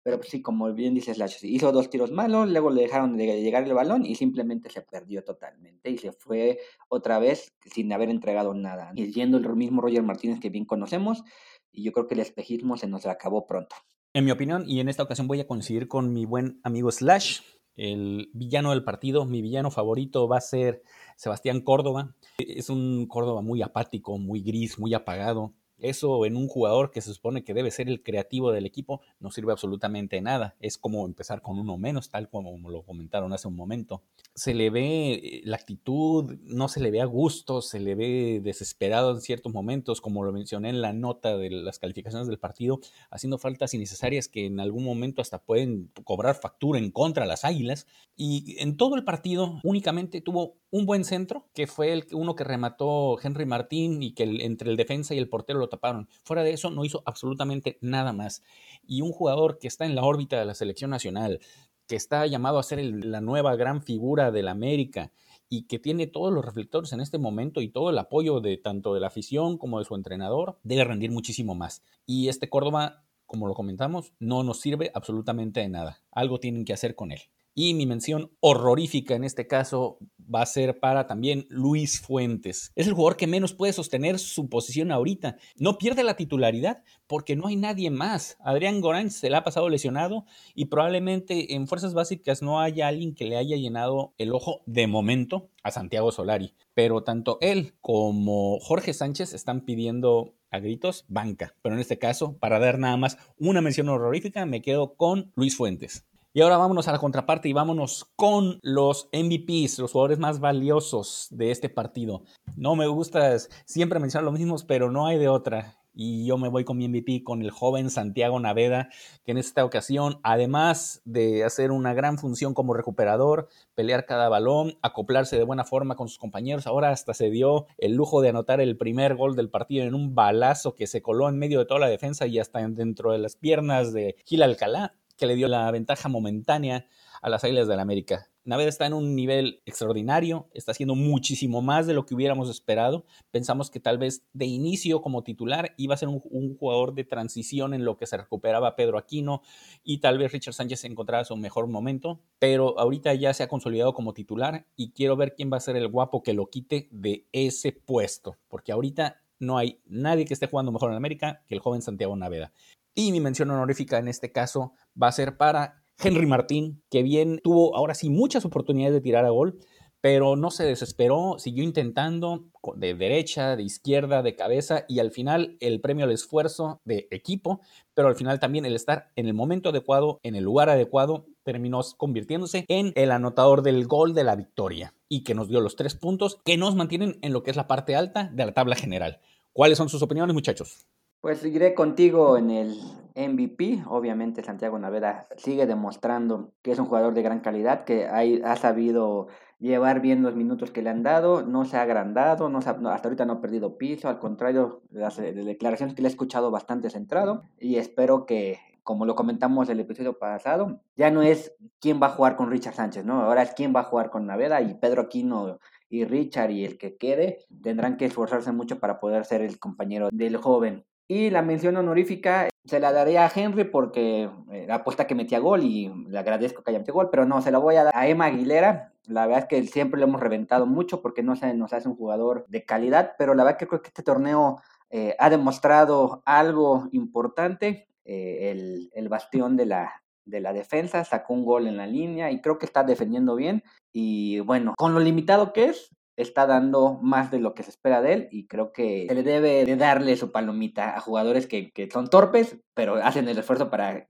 Pero 0.05 0.17
pues 0.17 0.29
sí, 0.29 0.43
como 0.43 0.71
bien 0.71 0.93
dices, 0.93 1.17
Slash, 1.17 1.37
hizo 1.41 1.71
dos 1.71 1.89
tiros 1.89 2.11
malos, 2.11 2.47
luego 2.47 2.69
le 2.69 2.83
dejaron 2.83 3.17
de 3.17 3.41
llegar 3.41 3.63
el 3.63 3.73
balón 3.73 4.05
y 4.05 4.13
simplemente 4.13 4.69
se 4.69 4.83
perdió 4.83 5.23
totalmente 5.23 5.89
y 5.89 5.97
se 5.97 6.11
fue 6.11 6.59
otra 6.89 7.17
vez 7.17 7.55
sin 7.65 7.91
haber 7.91 8.11
entregado 8.11 8.53
nada. 8.53 8.91
Y 8.95 9.11
yendo 9.11 9.39
el 9.39 9.55
mismo 9.55 9.81
Roger 9.81 10.03
Martínez 10.03 10.39
que 10.39 10.51
bien 10.51 10.65
conocemos, 10.65 11.23
y 11.71 11.81
yo 11.81 11.91
creo 11.91 12.05
que 12.05 12.13
el 12.13 12.19
espejismo 12.19 12.77
se 12.77 12.85
nos 12.85 13.07
acabó 13.07 13.47
pronto. 13.47 13.75
En 14.13 14.25
mi 14.25 14.29
opinión, 14.29 14.63
y 14.67 14.79
en 14.79 14.89
esta 14.89 15.01
ocasión 15.01 15.27
voy 15.27 15.39
a 15.39 15.47
coincidir 15.47 15.87
con 15.87 16.13
mi 16.13 16.25
buen 16.25 16.59
amigo 16.61 16.91
Slash, 16.91 17.39
el 17.75 18.29
villano 18.31 18.69
del 18.69 18.83
partido, 18.83 19.25
mi 19.25 19.41
villano 19.41 19.71
favorito 19.71 20.27
va 20.27 20.37
a 20.37 20.41
ser 20.41 20.83
Sebastián 21.15 21.61
Córdoba. 21.61 22.15
Es 22.37 22.69
un 22.69 23.07
Córdoba 23.07 23.41
muy 23.41 23.63
apático, 23.63 24.19
muy 24.19 24.43
gris, 24.43 24.77
muy 24.77 24.93
apagado 24.93 25.55
eso 25.79 26.25
en 26.25 26.37
un 26.37 26.47
jugador 26.47 26.91
que 26.91 27.01
se 27.01 27.13
supone 27.13 27.43
que 27.43 27.53
debe 27.53 27.71
ser 27.71 27.89
el 27.89 28.01
creativo 28.01 28.51
del 28.51 28.65
equipo 28.65 29.01
no 29.19 29.31
sirve 29.31 29.51
absolutamente 29.51 30.21
nada. 30.21 30.55
Es 30.59 30.77
como 30.77 31.05
empezar 31.05 31.41
con 31.41 31.59
uno 31.59 31.77
menos, 31.77 32.09
tal 32.09 32.29
como 32.29 32.57
lo 32.69 32.83
comentaron 32.83 33.33
hace 33.33 33.47
un 33.47 33.55
momento. 33.55 34.01
Se 34.33 34.53
le 34.53 34.69
ve 34.69 35.13
eh, 35.13 35.41
la 35.43 35.57
actitud, 35.57 36.37
no 36.43 36.67
se 36.67 36.79
le 36.79 36.91
ve 36.91 37.01
a 37.01 37.05
gusto, 37.05 37.61
se 37.61 37.79
le 37.79 37.95
ve 37.95 38.41
desesperado 38.43 39.11
en 39.11 39.21
ciertos 39.21 39.53
momentos, 39.53 40.01
como 40.01 40.23
lo 40.23 40.31
mencioné 40.31 40.69
en 40.69 40.81
la 40.81 40.93
nota 40.93 41.37
de 41.37 41.49
las 41.49 41.79
calificaciones 41.79 42.27
del 42.27 42.39
partido, 42.39 42.79
haciendo 43.09 43.37
faltas 43.37 43.73
innecesarias 43.73 44.27
que 44.27 44.45
en 44.45 44.59
algún 44.59 44.83
momento 44.83 45.21
hasta 45.21 45.39
pueden 45.39 45.91
cobrar 46.03 46.35
factura 46.35 46.79
en 46.79 46.91
contra 46.91 47.23
de 47.23 47.29
las 47.29 47.45
Águilas. 47.45 47.87
Y 48.15 48.55
en 48.59 48.77
todo 48.77 48.95
el 48.95 49.03
partido 49.03 49.59
únicamente 49.63 50.21
tuvo 50.21 50.55
un 50.71 50.85
buen 50.85 51.05
centro, 51.05 51.47
que 51.53 51.67
fue 51.67 51.93
el 51.93 52.05
uno 52.11 52.35
que 52.35 52.43
remató 52.43 53.17
Henry 53.21 53.45
Martín 53.45 54.03
y 54.03 54.13
que 54.13 54.23
entre 54.23 54.69
el 54.69 54.77
defensa 54.77 55.15
y 55.15 55.17
el 55.17 55.29
portero 55.29 55.59
taparon. 55.69 56.07
Fuera 56.23 56.43
de 56.43 56.51
eso, 56.51 56.69
no 56.69 56.85
hizo 56.85 57.03
absolutamente 57.05 57.77
nada 57.81 58.13
más. 58.13 58.43
Y 58.85 59.01
un 59.01 59.11
jugador 59.11 59.59
que 59.59 59.67
está 59.67 59.85
en 59.85 59.95
la 59.95 60.03
órbita 60.03 60.37
de 60.37 60.45
la 60.45 60.55
selección 60.55 60.89
nacional, 60.91 61.39
que 61.87 61.95
está 61.95 62.25
llamado 62.25 62.59
a 62.59 62.63
ser 62.63 62.83
la 62.83 63.21
nueva 63.21 63.55
gran 63.55 63.83
figura 63.83 64.31
del 64.31 64.47
América 64.47 65.11
y 65.49 65.63
que 65.67 65.79
tiene 65.79 66.07
todos 66.07 66.33
los 66.33 66.43
reflectores 66.43 66.91
en 66.93 67.01
este 67.01 67.17
momento 67.17 67.61
y 67.61 67.69
todo 67.69 67.89
el 67.89 67.97
apoyo 67.97 68.39
de 68.41 68.57
tanto 68.57 68.93
de 68.93 68.99
la 68.99 69.07
afición 69.07 69.57
como 69.57 69.79
de 69.79 69.85
su 69.85 69.95
entrenador, 69.95 70.59
debe 70.63 70.83
rendir 70.83 71.11
muchísimo 71.11 71.53
más. 71.53 71.83
Y 72.05 72.29
este 72.29 72.49
Córdoba, 72.49 73.03
como 73.25 73.47
lo 73.47 73.53
comentamos, 73.53 74.13
no 74.19 74.43
nos 74.43 74.61
sirve 74.61 74.91
absolutamente 74.93 75.59
de 75.59 75.69
nada. 75.69 76.01
Algo 76.11 76.39
tienen 76.39 76.65
que 76.65 76.73
hacer 76.73 76.95
con 76.95 77.11
él. 77.11 77.21
Y 77.57 77.73
mi 77.73 77.85
mención 77.85 78.31
horrorífica 78.41 79.15
en 79.15 79.23
este 79.23 79.47
caso 79.47 79.97
va 80.33 80.41
a 80.41 80.45
ser 80.45 80.79
para 80.79 81.07
también 81.07 81.45
Luis 81.49 82.01
Fuentes. 82.01 82.73
Es 82.75 82.87
el 82.87 82.93
jugador 82.93 83.15
que 83.15 83.27
menos 83.27 83.53
puede 83.53 83.71
sostener 83.71 84.19
su 84.19 84.49
posición 84.49 84.91
ahorita. 84.91 85.37
No 85.57 85.77
pierde 85.77 86.03
la 86.03 86.17
titularidad 86.17 86.83
porque 87.07 87.37
no 87.37 87.47
hay 87.47 87.55
nadie 87.55 87.89
más. 87.91 88.35
Adrián 88.41 88.81
Gorán 88.81 89.09
se 89.09 89.29
le 89.29 89.37
ha 89.37 89.45
pasado 89.45 89.69
lesionado 89.69 90.25
y 90.53 90.65
probablemente 90.65 91.55
en 91.55 91.67
fuerzas 91.67 91.93
básicas 91.93 92.41
no 92.41 92.59
haya 92.59 92.89
alguien 92.89 93.15
que 93.15 93.25
le 93.25 93.37
haya 93.37 93.55
llenado 93.55 94.13
el 94.17 94.33
ojo 94.33 94.61
de 94.65 94.87
momento 94.87 95.49
a 95.63 95.71
Santiago 95.71 96.11
Solari. 96.11 96.55
Pero 96.73 97.03
tanto 97.03 97.37
él 97.39 97.73
como 97.79 98.59
Jorge 98.59 98.93
Sánchez 98.93 99.33
están 99.33 99.61
pidiendo 99.61 100.35
a 100.51 100.59
gritos 100.59 101.05
banca. 101.07 101.55
Pero 101.61 101.75
en 101.75 101.81
este 101.81 101.99
caso, 101.99 102.37
para 102.37 102.59
dar 102.59 102.79
nada 102.79 102.97
más 102.97 103.17
una 103.37 103.61
mención 103.61 103.87
horrorífica, 103.87 104.45
me 104.45 104.61
quedo 104.61 104.95
con 104.95 105.31
Luis 105.35 105.55
Fuentes. 105.55 106.05
Y 106.35 106.41
ahora 106.41 106.57
vámonos 106.57 106.89
a 106.89 106.91
la 106.91 106.99
contraparte 106.99 107.47
y 107.47 107.53
vámonos 107.53 108.11
con 108.17 108.59
los 108.61 109.07
MVPs, 109.13 109.79
los 109.79 109.93
jugadores 109.93 110.19
más 110.19 110.41
valiosos 110.41 111.29
de 111.31 111.49
este 111.49 111.69
partido. 111.69 112.23
No 112.57 112.75
me 112.75 112.87
gusta 112.87 113.37
siempre 113.63 114.01
mencionar 114.01 114.25
los 114.25 114.37
mismos, 114.37 114.65
pero 114.65 114.91
no 114.91 115.07
hay 115.07 115.17
de 115.17 115.29
otra. 115.29 115.77
y 115.93 116.25
yo 116.25 116.37
me 116.37 116.49
voy 116.49 116.65
con 116.65 116.77
mi 116.77 116.89
MVP 116.89 117.23
con 117.23 117.41
el 117.41 117.51
joven 117.51 117.89
Santiago 117.89 118.37
Naveda, 118.37 118.89
que 119.23 119.31
en 119.31 119.37
esta 119.37 119.63
ocasión, 119.63 120.19
además 120.23 121.01
de 121.05 121.45
hacer 121.45 121.71
una 121.71 121.93
gran 121.93 122.17
función 122.17 122.53
como 122.53 122.73
recuperador, 122.73 123.47
pelear 123.73 124.05
cada 124.05 124.27
balón, 124.27 124.77
acoplarse 124.81 125.37
de 125.37 125.45
buena 125.45 125.63
forma 125.63 125.95
con 125.95 126.09
sus 126.09 126.17
compañeros, 126.19 126.67
ahora 126.67 126.89
hasta 126.89 127.13
se 127.13 127.29
dio 127.29 127.67
el 127.77 127.93
lujo 127.93 128.19
de 128.19 128.27
anotar 128.27 128.59
el 128.59 128.75
primer 128.75 129.15
gol 129.15 129.37
del 129.37 129.49
partido 129.49 129.85
en 129.85 129.95
un 129.95 130.15
balazo 130.15 130.75
que 130.75 130.85
se 130.85 131.01
coló 131.01 131.29
en 131.29 131.39
medio 131.39 131.59
de 131.59 131.65
toda 131.65 131.79
la 131.79 131.87
defensa 131.87 132.27
y 132.27 132.39
hasta 132.39 132.59
dentro 132.67 133.13
de 133.13 133.19
las 133.19 133.37
piernas 133.37 133.93
de 133.93 134.17
Gil 134.25 134.43
Alcalá, 134.43 134.95
que 135.17 135.25
le 135.25 135.35
dio 135.35 135.47
la 135.47 135.69
ventaja 135.71 136.09
momentánea 136.09 136.87
a 137.21 137.29
las 137.29 137.43
Águilas 137.43 137.67
del 137.67 137.77
la 137.77 137.83
América. 137.83 138.29
Naveda 138.45 138.69
está 138.69 138.85
en 138.85 138.93
un 138.93 139.15
nivel 139.15 139.63
extraordinario, 139.65 140.47
está 140.53 140.71
haciendo 140.71 140.93
muchísimo 140.93 141.63
más 141.63 141.87
de 141.87 141.95
lo 141.95 142.05
que 142.05 142.13
hubiéramos 142.13 142.47
esperado. 142.47 143.03
Pensamos 143.31 143.71
que 143.71 143.79
tal 143.79 143.97
vez 143.97 144.23
de 144.33 144.45
inicio 144.45 145.01
como 145.01 145.23
titular 145.23 145.73
iba 145.77 145.95
a 145.95 145.97
ser 145.97 146.09
un, 146.09 146.19
jugador 146.55 146.93
de 146.93 147.03
transición 147.03 147.73
en 147.73 147.83
lo 147.83 147.97
que 147.97 148.05
se 148.05 148.17
recuperaba 148.17 148.75
Pedro 148.75 148.99
Aquino 148.99 149.41
y 149.83 149.97
tal 149.97 150.19
vez 150.19 150.31
Richard 150.31 150.53
Sánchez 150.53 150.83
encontrara 150.83 151.25
su 151.25 151.35
mejor 151.35 151.65
momento, 151.65 152.21
pero 152.37 152.77
ahorita 152.79 153.15
ya 153.15 153.33
se 153.33 153.41
ha 153.41 153.47
consolidado 153.47 153.95
como 153.95 154.13
titular 154.13 154.67
y 154.75 154.91
quiero 154.91 155.15
ver 155.15 155.33
quién 155.33 155.51
va 155.51 155.57
a 155.57 155.61
ser 155.61 155.75
el 155.75 155.87
guapo 155.87 156.21
que 156.21 156.33
lo 156.33 156.45
quite 156.51 156.87
de 156.91 157.25
ese 157.31 157.71
puesto, 157.71 158.37
porque 158.47 158.71
ahorita 158.71 159.23
no 159.39 159.57
hay 159.57 159.79
nadie 159.87 160.25
que 160.25 160.35
esté 160.35 160.45
jugando 160.45 160.71
mejor 160.71 160.91
en 160.91 160.97
América 160.97 161.43
que 161.47 161.55
el 161.55 161.61
joven 161.61 161.81
Santiago 161.81 162.15
Naveda. 162.15 162.53
Y 162.95 163.11
mi 163.11 163.19
mención 163.19 163.51
honorífica 163.51 163.97
en 163.97 164.07
este 164.07 164.31
caso 164.31 164.73
va 165.01 165.09
a 165.09 165.11
ser 165.11 165.37
para 165.37 165.83
Henry 165.99 166.25
Martín, 166.25 166.81
que 166.89 167.03
bien 167.03 167.39
tuvo 167.43 167.75
ahora 167.75 167.93
sí 167.93 168.09
muchas 168.09 168.45
oportunidades 168.45 168.93
de 168.93 169.01
tirar 169.01 169.25
a 169.25 169.29
gol, 169.29 169.59
pero 170.05 170.35
no 170.35 170.51
se 170.51 170.63
desesperó, 170.63 171.37
siguió 171.39 171.63
intentando 171.63 172.45
de 172.75 172.93
derecha, 172.93 173.55
de 173.55 173.63
izquierda, 173.63 174.21
de 174.21 174.35
cabeza 174.35 174.85
y 174.87 174.99
al 174.99 175.11
final 175.11 175.57
el 175.59 175.81
premio 175.81 176.05
al 176.05 176.11
esfuerzo 176.11 176.79
de 176.85 177.07
equipo, 177.09 177.59
pero 177.95 178.07
al 178.07 178.15
final 178.15 178.39
también 178.39 178.65
el 178.65 178.75
estar 178.75 179.11
en 179.15 179.25
el 179.25 179.33
momento 179.33 179.69
adecuado, 179.69 180.19
en 180.21 180.35
el 180.35 180.43
lugar 180.43 180.69
adecuado, 180.69 181.25
terminó 181.43 181.81
convirtiéndose 181.97 182.65
en 182.67 182.93
el 182.95 183.11
anotador 183.11 183.61
del 183.63 183.87
gol 183.87 184.13
de 184.13 184.23
la 184.23 184.35
victoria 184.35 184.93
y 185.09 185.23
que 185.23 185.33
nos 185.33 185.47
dio 185.49 185.59
los 185.59 185.75
tres 185.75 185.95
puntos 185.95 186.39
que 186.45 186.55
nos 186.55 186.75
mantienen 186.75 187.17
en 187.21 187.33
lo 187.33 187.43
que 187.43 187.51
es 187.51 187.57
la 187.57 187.67
parte 187.67 187.95
alta 187.95 188.29
de 188.31 188.45
la 188.45 188.53
tabla 188.53 188.75
general. 188.75 189.21
¿Cuáles 189.53 189.77
son 189.77 189.89
sus 189.89 190.01
opiniones, 190.01 190.33
muchachos? 190.33 190.85
Pues 191.25 191.39
seguiré 191.39 191.73
contigo 191.73 192.37
en 192.37 192.51
el 192.51 192.77
MVP. 193.15 193.81
Obviamente 193.87 194.43
Santiago 194.43 194.77
Naveda 194.77 195.27
sigue 195.37 195.65
demostrando 195.65 196.51
que 196.61 196.71
es 196.71 196.77
un 196.77 196.85
jugador 196.85 197.15
de 197.15 197.23
gran 197.23 197.39
calidad, 197.39 197.83
que 197.83 198.05
ha 198.05 198.55
sabido 198.57 199.25
llevar 199.57 200.01
bien 200.01 200.21
los 200.21 200.35
minutos 200.35 200.69
que 200.69 200.83
le 200.83 200.91
han 200.91 201.01
dado, 201.01 201.41
no 201.41 201.65
se 201.65 201.77
ha 201.77 201.81
agrandado, 201.81 202.47
no 202.49 202.59
hasta 202.59 202.77
ahorita 202.77 203.25
no 203.25 203.33
ha 203.33 203.41
perdido 203.41 203.79
piso, 203.79 204.07
al 204.07 204.19
contrario, 204.19 204.83
las, 204.91 205.17
las 205.17 205.33
declaraciones 205.33 205.95
que 205.95 206.03
le 206.03 206.09
he 206.09 206.11
escuchado 206.11 206.51
bastante 206.51 206.91
centrado 206.91 207.49
y 207.59 207.77
espero 207.77 208.27
que, 208.27 208.59
como 208.83 209.07
lo 209.07 209.15
comentamos 209.15 209.67
el 209.69 209.79
episodio 209.79 210.19
pasado, 210.19 210.79
ya 210.95 211.09
no 211.09 211.23
es 211.23 211.55
quién 211.79 211.99
va 211.99 212.05
a 212.05 212.11
jugar 212.11 212.35
con 212.35 212.51
Richard 212.51 212.75
Sánchez, 212.75 213.03
¿no? 213.03 213.23
Ahora 213.23 213.41
es 213.41 213.55
quién 213.55 213.73
va 213.75 213.79
a 213.79 213.85
jugar 213.85 214.11
con 214.11 214.27
Naveda 214.27 214.61
y 214.61 214.75
Pedro 214.75 215.01
Aquino 215.01 215.57
y 215.89 216.05
Richard 216.05 216.51
y 216.51 216.65
el 216.65 216.77
que 216.77 216.97
quede 216.97 217.39
tendrán 217.63 217.97
que 217.97 218.05
esforzarse 218.05 218.51
mucho 218.51 218.79
para 218.79 218.99
poder 218.99 219.25
ser 219.25 219.41
el 219.41 219.57
compañero 219.57 220.09
del 220.11 220.37
joven. 220.37 220.85
Y 221.07 221.29
la 221.29 221.43
mención 221.43 221.77
honorífica 221.77 222.49
se 222.65 222.79
la 222.79 222.91
daría 222.91 223.25
a 223.25 223.31
Henry 223.33 223.65
porque 223.65 224.29
eh, 224.51 224.65
la 224.67 224.75
apuesta 224.75 225.05
que 225.05 225.13
metía 225.13 225.39
gol 225.39 225.63
y 225.63 225.91
le 226.07 226.17
agradezco 226.17 226.63
que 226.63 226.71
haya 226.71 226.79
metido 226.79 226.95
gol, 226.95 227.09
pero 227.11 227.25
no, 227.25 227.41
se 227.41 227.51
la 227.51 227.59
voy 227.59 227.75
a 227.75 227.83
dar 227.83 227.95
a 227.95 228.07
Emma 228.07 228.25
Aguilera. 228.25 228.93
La 229.05 229.27
verdad 229.27 229.43
es 229.43 229.47
que 229.47 229.67
siempre 229.67 229.99
lo 229.99 230.07
hemos 230.07 230.19
reventado 230.19 230.65
mucho 230.65 231.01
porque 231.01 231.21
no 231.21 231.35
se 231.35 231.53
nos 231.53 231.73
hace 231.73 231.87
un 231.87 231.95
jugador 231.95 232.45
de 232.47 232.65
calidad, 232.65 233.13
pero 233.19 233.35
la 233.35 233.43
verdad 233.43 233.59
que 233.59 233.67
creo 233.67 233.81
que 233.83 233.89
este 233.89 234.01
torneo 234.01 234.59
eh, 234.89 235.15
ha 235.19 235.29
demostrado 235.29 236.23
algo 236.25 236.89
importante. 236.91 237.87
Eh, 238.03 238.51
el, 238.51 238.89
el, 238.93 239.09
bastión 239.09 239.57
de 239.57 239.65
la, 239.65 240.03
de 240.25 240.39
la 240.39 240.53
defensa, 240.53 241.03
sacó 241.03 241.33
un 241.33 241.45
gol 241.45 241.67
en 241.67 241.77
la 241.77 241.87
línea 241.87 242.31
y 242.31 242.41
creo 242.41 242.57
que 242.57 242.65
está 242.65 242.83
defendiendo 242.83 243.35
bien. 243.35 243.63
Y 243.91 244.39
bueno, 244.41 244.73
con 244.77 244.93
lo 244.93 244.99
limitado 244.99 245.53
que 245.53 245.65
es, 245.65 245.95
está 246.17 246.45
dando 246.45 246.99
más 247.01 247.31
de 247.31 247.39
lo 247.39 247.53
que 247.53 247.63
se 247.63 247.69
espera 247.69 248.01
de 248.01 248.13
él 248.13 248.27
y 248.31 248.47
creo 248.47 248.71
que 248.71 249.05
se 249.07 249.15
le 249.15 249.23
debe 249.23 249.65
de 249.65 249.75
darle 249.75 250.15
su 250.15 250.31
palomita 250.31 250.95
a 250.95 251.01
jugadores 251.01 251.47
que, 251.47 251.71
son 251.91 252.09
torpes, 252.09 252.57
pero 252.73 252.95
hacen 252.95 253.27
el 253.27 253.37
esfuerzo 253.37 253.69
para 253.69 254.07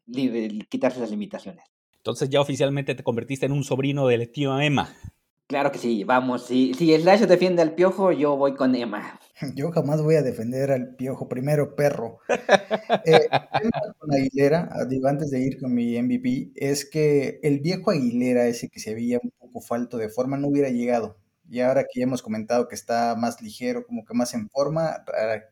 quitarse 0.69 0.99
las 0.99 1.11
limitaciones. 1.11 1.65
Entonces 1.97 2.29
ya 2.29 2.41
oficialmente 2.41 2.95
te 2.95 3.03
convertiste 3.03 3.45
en 3.45 3.51
un 3.51 3.63
sobrino 3.63 4.07
del 4.07 4.31
tío 4.31 4.59
Emma. 4.59 4.93
Claro 5.47 5.71
que 5.71 5.77
sí, 5.77 6.03
vamos, 6.03 6.47
si, 6.47 6.73
si 6.73 6.95
Slash 6.95 7.21
defiende 7.21 7.61
al 7.61 7.75
piojo, 7.75 8.11
yo 8.11 8.35
voy 8.35 8.55
con 8.55 8.73
Emma. 8.73 9.19
Yo 9.55 9.69
jamás 9.71 10.01
voy 10.01 10.15
a 10.15 10.23
defender 10.23 10.71
al 10.71 10.95
piojo, 10.95 11.27
primero 11.27 11.75
perro. 11.75 12.17
eh, 13.05 13.27
con 13.99 14.11
Aguilera, 14.11 14.69
digo, 14.89 15.07
antes 15.07 15.29
de 15.29 15.41
ir 15.41 15.59
con 15.59 15.75
mi 15.75 16.01
MVP, 16.01 16.53
es 16.55 16.89
que 16.89 17.39
el 17.43 17.59
viejo 17.59 17.91
Aguilera, 17.91 18.47
ese 18.47 18.69
que 18.69 18.79
se 18.79 18.95
veía 18.95 19.19
un 19.21 19.31
poco 19.37 19.61
falto 19.61 19.97
de 19.97 20.09
forma, 20.09 20.37
no 20.37 20.47
hubiera 20.47 20.69
llegado 20.69 21.17
y 21.49 21.59
ahora 21.61 21.83
que 21.83 21.99
ya 21.99 22.03
hemos 22.03 22.21
comentado 22.21 22.67
que 22.67 22.75
está 22.75 23.15
más 23.15 23.41
ligero, 23.41 23.85
como 23.85 24.05
que 24.05 24.13
más 24.13 24.33
en 24.33 24.49
forma, 24.49 25.03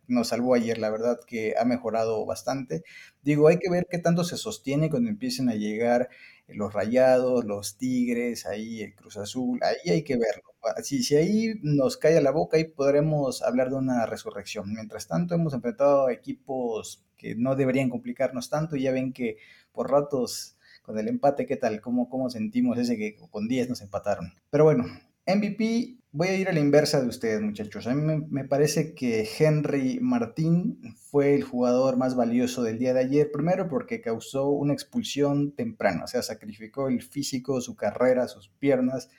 nos 0.07 0.29
salvó 0.29 0.55
ayer, 0.55 0.77
la 0.77 0.89
verdad 0.89 1.19
que 1.25 1.55
ha 1.59 1.65
mejorado 1.65 2.25
bastante. 2.25 2.83
Digo, 3.21 3.47
hay 3.47 3.59
que 3.59 3.69
ver 3.69 3.87
qué 3.89 3.99
tanto 3.99 4.23
se 4.23 4.37
sostiene 4.37 4.89
cuando 4.89 5.09
empiecen 5.09 5.49
a 5.49 5.55
llegar 5.55 6.09
los 6.47 6.73
Rayados, 6.73 7.45
los 7.45 7.77
Tigres, 7.77 8.45
ahí 8.45 8.81
el 8.81 8.95
Cruz 8.95 9.17
Azul, 9.17 9.59
ahí 9.63 9.91
hay 9.91 10.03
que 10.03 10.17
verlo. 10.17 10.43
Si, 10.83 11.03
si 11.03 11.15
ahí 11.15 11.53
nos 11.61 11.97
cae 11.97 12.17
a 12.17 12.21
la 12.21 12.31
boca, 12.31 12.57
ahí 12.57 12.65
podremos 12.65 13.41
hablar 13.41 13.69
de 13.69 13.75
una 13.75 14.05
resurrección. 14.05 14.73
Mientras 14.73 15.07
tanto, 15.07 15.35
hemos 15.35 15.53
enfrentado 15.53 16.09
equipos 16.09 17.03
que 17.17 17.35
no 17.35 17.55
deberían 17.55 17.89
complicarnos 17.89 18.49
tanto 18.49 18.75
ya 18.75 18.91
ven 18.91 19.13
que 19.13 19.37
por 19.71 19.89
ratos 19.89 20.57
con 20.81 20.97
el 20.99 21.07
empate, 21.07 21.45
¿qué 21.45 21.55
tal? 21.55 21.79
¿Cómo, 21.81 22.09
cómo 22.09 22.29
sentimos 22.29 22.77
ese 22.77 22.97
que 22.97 23.15
con 23.31 23.47
10 23.47 23.69
nos 23.69 23.81
empataron? 23.81 24.33
Pero 24.49 24.65
bueno, 24.65 24.85
MVP, 25.25 25.97
voy 26.11 26.27
a 26.27 26.37
ir 26.37 26.49
a 26.49 26.53
la 26.53 26.59
inversa 26.59 27.01
de 27.01 27.07
ustedes, 27.07 27.41
muchachos. 27.41 27.87
A 27.87 27.95
mí 27.95 28.25
me, 28.29 28.43
parece 28.45 28.93
que 28.93 29.27
Henry 29.37 29.99
Martín 30.01 30.79
fue 30.95 31.33
el 31.33 31.43
jugador 31.43 31.97
más 31.97 32.15
valioso 32.15 32.61
del 32.61 32.77
día 32.77 32.93
de 32.93 32.99
ayer. 33.01 33.31
Primero 33.31 33.67
porque 33.67 34.01
causó 34.01 34.49
una 34.49 34.73
expulsión 34.73 35.53
temprana, 35.53 36.03
o 36.03 36.07
sea, 36.07 36.21
sacrificó 36.21 36.87
el 36.87 37.01
físico, 37.01 37.61
su 37.61 37.75
carrera, 37.75 38.27
sus 38.27 38.49
piernas, 38.49 39.09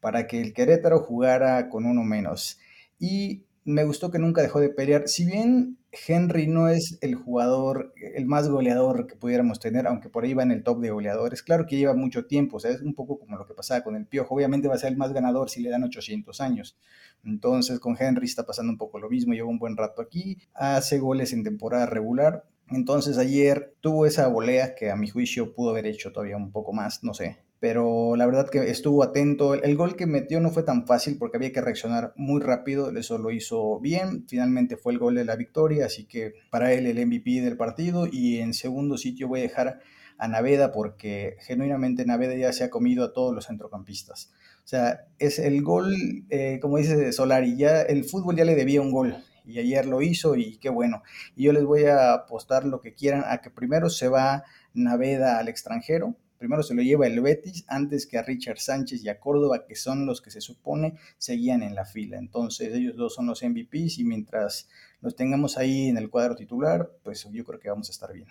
para 0.00 0.26
que 0.26 0.40
el 0.40 0.52
Querétaro 0.52 1.00
jugara 1.00 1.68
con 1.68 1.86
uno 1.86 2.04
menos. 2.04 2.58
Y 2.98 3.44
me 3.64 3.84
gustó 3.84 4.10
que 4.10 4.18
nunca 4.18 4.42
dejó 4.42 4.60
de 4.60 4.68
pelear. 4.68 5.08
Si 5.08 5.24
bien 5.24 5.78
Henry 6.06 6.46
no 6.46 6.68
es 6.68 6.98
el 7.00 7.14
jugador, 7.14 7.92
el 8.14 8.26
más 8.26 8.48
goleador 8.48 9.06
que 9.06 9.16
pudiéramos 9.16 9.60
tener, 9.60 9.86
aunque 9.86 10.08
por 10.08 10.24
ahí 10.24 10.34
va 10.34 10.42
en 10.42 10.50
el 10.50 10.62
top 10.62 10.80
de 10.80 10.90
goleadores. 10.90 11.42
Claro 11.42 11.66
que 11.66 11.76
lleva 11.76 11.94
mucho 11.94 12.26
tiempo, 12.26 12.56
o 12.56 12.60
sea, 12.60 12.70
es 12.70 12.82
un 12.82 12.94
poco 12.94 13.18
como 13.18 13.36
lo 13.36 13.46
que 13.46 13.54
pasaba 13.54 13.82
con 13.82 13.96
el 13.96 14.06
Piojo. 14.06 14.34
Obviamente 14.34 14.68
va 14.68 14.74
a 14.74 14.78
ser 14.78 14.92
el 14.92 14.98
más 14.98 15.12
ganador 15.12 15.50
si 15.50 15.62
le 15.62 15.70
dan 15.70 15.84
800 15.84 16.40
años. 16.40 16.76
Entonces 17.24 17.80
con 17.80 17.96
Henry 17.98 18.26
está 18.26 18.44
pasando 18.44 18.72
un 18.72 18.78
poco 18.78 18.98
lo 18.98 19.10
mismo, 19.10 19.34
lleva 19.34 19.48
un 19.48 19.58
buen 19.58 19.76
rato 19.76 20.02
aquí, 20.02 20.38
hace 20.54 20.98
goles 20.98 21.32
en 21.32 21.44
temporada 21.44 21.86
regular. 21.86 22.44
Entonces 22.68 23.18
ayer 23.18 23.74
tuvo 23.80 24.06
esa 24.06 24.26
volea 24.28 24.74
que 24.74 24.90
a 24.90 24.96
mi 24.96 25.08
juicio 25.08 25.54
pudo 25.54 25.70
haber 25.70 25.86
hecho 25.86 26.12
todavía 26.12 26.36
un 26.36 26.50
poco 26.50 26.72
más, 26.72 27.04
no 27.04 27.14
sé, 27.14 27.38
pero 27.58 28.16
la 28.16 28.26
verdad 28.26 28.48
que 28.50 28.70
estuvo 28.70 29.02
atento. 29.02 29.54
El, 29.54 29.76
gol 29.76 29.96
que 29.96 30.06
metió 30.06 30.40
no 30.40 30.50
fue 30.50 30.62
tan 30.62 30.86
fácil 30.86 31.16
porque 31.18 31.38
había 31.38 31.52
que 31.52 31.60
reaccionar 31.60 32.12
muy 32.16 32.40
rápido, 32.40 32.90
eso 32.90 33.18
lo 33.18 33.30
hizo 33.30 33.80
bien. 33.80 34.26
Finalmente 34.28 34.76
fue 34.76 34.92
el 34.92 34.98
gol 34.98 35.14
de 35.14 35.24
la 35.24 35.36
victoria, 35.36 35.86
así 35.86 36.04
que 36.04 36.34
para 36.50 36.72
él 36.72 36.86
el 36.86 37.04
MVP 37.06 37.40
del 37.40 37.56
partido. 37.56 38.06
Y 38.10 38.38
en 38.38 38.52
segundo 38.52 38.98
sitio 38.98 39.28
voy 39.28 39.40
a 39.40 39.44
dejar 39.44 39.80
a 40.18 40.28
Naveda 40.28 40.72
porque 40.72 41.36
genuinamente 41.40 42.04
Naveda 42.04 42.34
ya 42.34 42.52
se 42.52 42.64
ha 42.64 42.70
comido 42.70 43.04
a 43.04 43.12
todos 43.12 43.34
los 43.34 43.46
centrocampistas. 43.46 44.32
O 44.64 44.68
sea, 44.68 45.06
es 45.18 45.38
el 45.38 45.62
gol, 45.62 45.94
eh, 46.28 46.58
como 46.60 46.76
dice 46.76 47.12
Solari, 47.12 47.56
ya 47.56 47.82
el 47.82 48.04
fútbol 48.04 48.36
ya 48.36 48.44
le 48.44 48.54
debía 48.54 48.80
un 48.82 48.90
gol 48.90 49.16
y 49.46 49.60
ayer 49.60 49.86
lo 49.86 50.02
hizo 50.02 50.34
y 50.36 50.58
qué 50.58 50.68
bueno. 50.68 51.02
Y 51.36 51.44
yo 51.44 51.52
les 51.52 51.64
voy 51.64 51.84
a 51.84 52.12
apostar 52.12 52.64
lo 52.64 52.80
que 52.80 52.94
quieran 52.94 53.24
a 53.26 53.38
que 53.38 53.50
primero 53.50 53.88
se 53.88 54.08
va 54.08 54.44
Naveda 54.74 55.38
al 55.38 55.48
extranjero 55.48 56.16
Primero 56.38 56.62
se 56.62 56.74
lo 56.74 56.82
lleva 56.82 57.06
el 57.06 57.20
Betis 57.20 57.64
antes 57.68 58.06
que 58.06 58.18
a 58.18 58.22
Richard 58.22 58.58
Sánchez 58.58 59.02
y 59.04 59.08
a 59.08 59.18
Córdoba, 59.18 59.64
que 59.66 59.74
son 59.74 60.06
los 60.06 60.20
que 60.20 60.30
se 60.30 60.40
supone 60.40 60.98
seguían 61.18 61.62
en 61.62 61.74
la 61.74 61.84
fila. 61.84 62.18
Entonces 62.18 62.74
ellos 62.74 62.96
dos 62.96 63.14
son 63.14 63.26
los 63.26 63.42
MVPs 63.42 63.98
y 63.98 64.04
mientras 64.04 64.68
los 65.00 65.16
tengamos 65.16 65.58
ahí 65.58 65.88
en 65.88 65.98
el 65.98 66.10
cuadro 66.10 66.36
titular, 66.36 66.90
pues 67.02 67.28
yo 67.30 67.44
creo 67.44 67.60
que 67.60 67.70
vamos 67.70 67.88
a 67.88 67.92
estar 67.92 68.12
bien. 68.12 68.28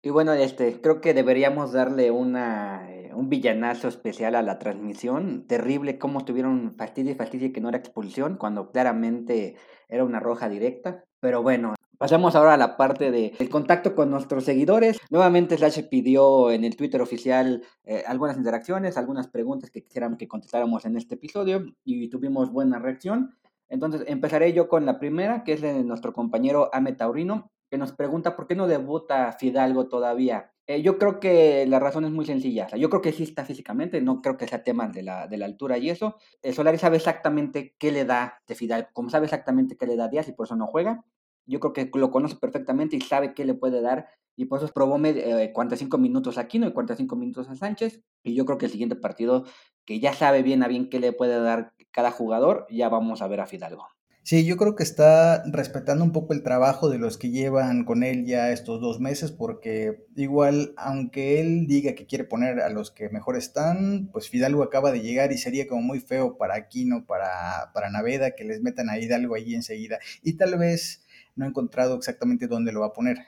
Y 0.00 0.10
bueno, 0.10 0.32
este, 0.32 0.80
creo 0.80 1.00
que 1.00 1.12
deberíamos 1.12 1.72
darle 1.72 2.12
una, 2.12 2.88
eh, 2.90 3.12
un 3.14 3.28
villanazo 3.28 3.88
especial 3.88 4.36
a 4.36 4.42
la 4.42 4.60
transmisión. 4.60 5.46
Terrible 5.48 5.98
cómo 5.98 6.24
tuvieron 6.24 6.72
fastidio 6.76 7.12
y 7.12 7.14
fastidio 7.16 7.52
que 7.52 7.60
no 7.60 7.68
era 7.68 7.78
expulsión, 7.78 8.36
cuando 8.36 8.70
claramente 8.70 9.56
era 9.88 10.04
una 10.04 10.20
roja 10.20 10.48
directa. 10.48 11.04
Pero 11.20 11.42
bueno, 11.42 11.74
Pasamos 11.98 12.36
ahora 12.36 12.54
a 12.54 12.56
la 12.56 12.76
parte 12.76 13.10
de 13.10 13.34
el 13.40 13.48
contacto 13.48 13.96
con 13.96 14.08
nuestros 14.08 14.44
seguidores. 14.44 15.00
Nuevamente 15.10 15.58
Slash 15.58 15.88
pidió 15.88 16.52
en 16.52 16.62
el 16.62 16.76
Twitter 16.76 17.02
oficial 17.02 17.64
eh, 17.82 18.04
algunas 18.06 18.36
interacciones, 18.36 18.96
algunas 18.96 19.26
preguntas 19.26 19.72
que 19.72 19.82
quisieran 19.82 20.16
que 20.16 20.28
contestáramos 20.28 20.84
en 20.84 20.96
este 20.96 21.16
episodio 21.16 21.66
y 21.82 22.08
tuvimos 22.08 22.52
buena 22.52 22.78
reacción. 22.78 23.36
Entonces 23.68 24.04
empezaré 24.06 24.52
yo 24.52 24.68
con 24.68 24.86
la 24.86 25.00
primera, 25.00 25.42
que 25.42 25.54
es 25.54 25.60
de 25.60 25.82
nuestro 25.82 26.12
compañero 26.12 26.70
Ame 26.72 26.92
Taurino, 26.92 27.50
que 27.68 27.78
nos 27.78 27.90
pregunta 27.90 28.36
por 28.36 28.46
qué 28.46 28.54
no 28.54 28.68
debuta 28.68 29.32
Fidalgo 29.32 29.88
todavía. 29.88 30.52
Eh, 30.68 30.82
yo 30.82 30.98
creo 30.98 31.18
que 31.18 31.66
la 31.66 31.80
razón 31.80 32.04
es 32.04 32.12
muy 32.12 32.26
sencilla. 32.26 32.68
yo 32.76 32.90
creo 32.90 33.02
que 33.02 33.10
sí 33.10 33.24
está 33.24 33.44
físicamente, 33.44 34.00
no 34.00 34.22
creo 34.22 34.36
que 34.36 34.46
sea 34.46 34.62
tema 34.62 34.86
de 34.86 35.02
la, 35.02 35.26
de 35.26 35.36
la 35.36 35.46
altura 35.46 35.78
y 35.78 35.90
eso. 35.90 36.14
El 36.42 36.54
Solari 36.54 36.78
sabe 36.78 36.98
exactamente 36.98 37.74
qué 37.76 37.90
le 37.90 38.04
da 38.04 38.40
de 38.46 38.54
Fidalgo, 38.54 38.88
como 38.92 39.10
sabe 39.10 39.24
exactamente 39.24 39.76
qué 39.76 39.86
le 39.88 39.96
da 39.96 40.06
Díaz 40.06 40.28
y 40.28 40.32
por 40.32 40.46
eso 40.46 40.54
no 40.54 40.68
juega. 40.68 41.04
Yo 41.48 41.60
creo 41.60 41.72
que 41.72 41.90
lo 41.98 42.10
conoce 42.10 42.36
perfectamente 42.36 42.96
y 42.96 43.00
sabe 43.00 43.34
qué 43.34 43.44
le 43.44 43.54
puede 43.54 43.80
dar. 43.80 44.08
Y 44.36 44.44
por 44.44 44.62
eso 44.62 44.70
probó 44.72 44.98
eh, 45.04 45.50
45 45.52 45.98
minutos 45.98 46.38
a 46.38 46.42
Aquino 46.42 46.68
y 46.68 46.72
45 46.72 47.16
minutos 47.16 47.48
a 47.48 47.56
Sánchez. 47.56 48.02
Y 48.22 48.34
yo 48.34 48.44
creo 48.44 48.58
que 48.58 48.66
el 48.66 48.72
siguiente 48.72 48.94
partido, 48.94 49.44
que 49.84 49.98
ya 49.98 50.12
sabe 50.12 50.42
bien 50.42 50.62
a 50.62 50.68
bien 50.68 50.90
qué 50.90 51.00
le 51.00 51.12
puede 51.12 51.40
dar 51.40 51.72
cada 51.90 52.10
jugador, 52.10 52.66
ya 52.70 52.88
vamos 52.88 53.22
a 53.22 53.28
ver 53.28 53.40
a 53.40 53.46
Fidalgo. 53.46 53.88
Sí, 54.28 54.44
yo 54.44 54.58
creo 54.58 54.76
que 54.76 54.82
está 54.82 55.42
respetando 55.46 56.04
un 56.04 56.12
poco 56.12 56.34
el 56.34 56.42
trabajo 56.42 56.90
de 56.90 56.98
los 56.98 57.16
que 57.16 57.30
llevan 57.30 57.86
con 57.86 58.02
él 58.02 58.26
ya 58.26 58.52
estos 58.52 58.78
dos 58.78 59.00
meses, 59.00 59.32
porque 59.32 60.04
igual, 60.16 60.74
aunque 60.76 61.40
él 61.40 61.66
diga 61.66 61.94
que 61.94 62.06
quiere 62.06 62.24
poner 62.24 62.60
a 62.60 62.68
los 62.68 62.90
que 62.90 63.08
mejor 63.08 63.38
están, 63.38 64.10
pues 64.12 64.28
Fidalgo 64.28 64.62
acaba 64.62 64.92
de 64.92 65.00
llegar 65.00 65.32
y 65.32 65.38
sería 65.38 65.66
como 65.66 65.80
muy 65.80 66.00
feo 66.00 66.36
para 66.36 66.56
Aquino, 66.56 67.06
para, 67.06 67.72
para 67.72 67.88
Naveda, 67.88 68.32
que 68.32 68.44
les 68.44 68.60
metan 68.60 68.90
a 68.90 68.98
Hidalgo 68.98 69.34
allí 69.34 69.54
enseguida. 69.54 69.98
Y 70.22 70.34
tal 70.34 70.58
vez 70.58 71.06
no 71.38 71.46
he 71.46 71.48
encontrado 71.48 71.96
exactamente 71.96 72.46
dónde 72.46 72.72
lo 72.72 72.80
va 72.80 72.86
a 72.86 72.92
poner 72.92 73.18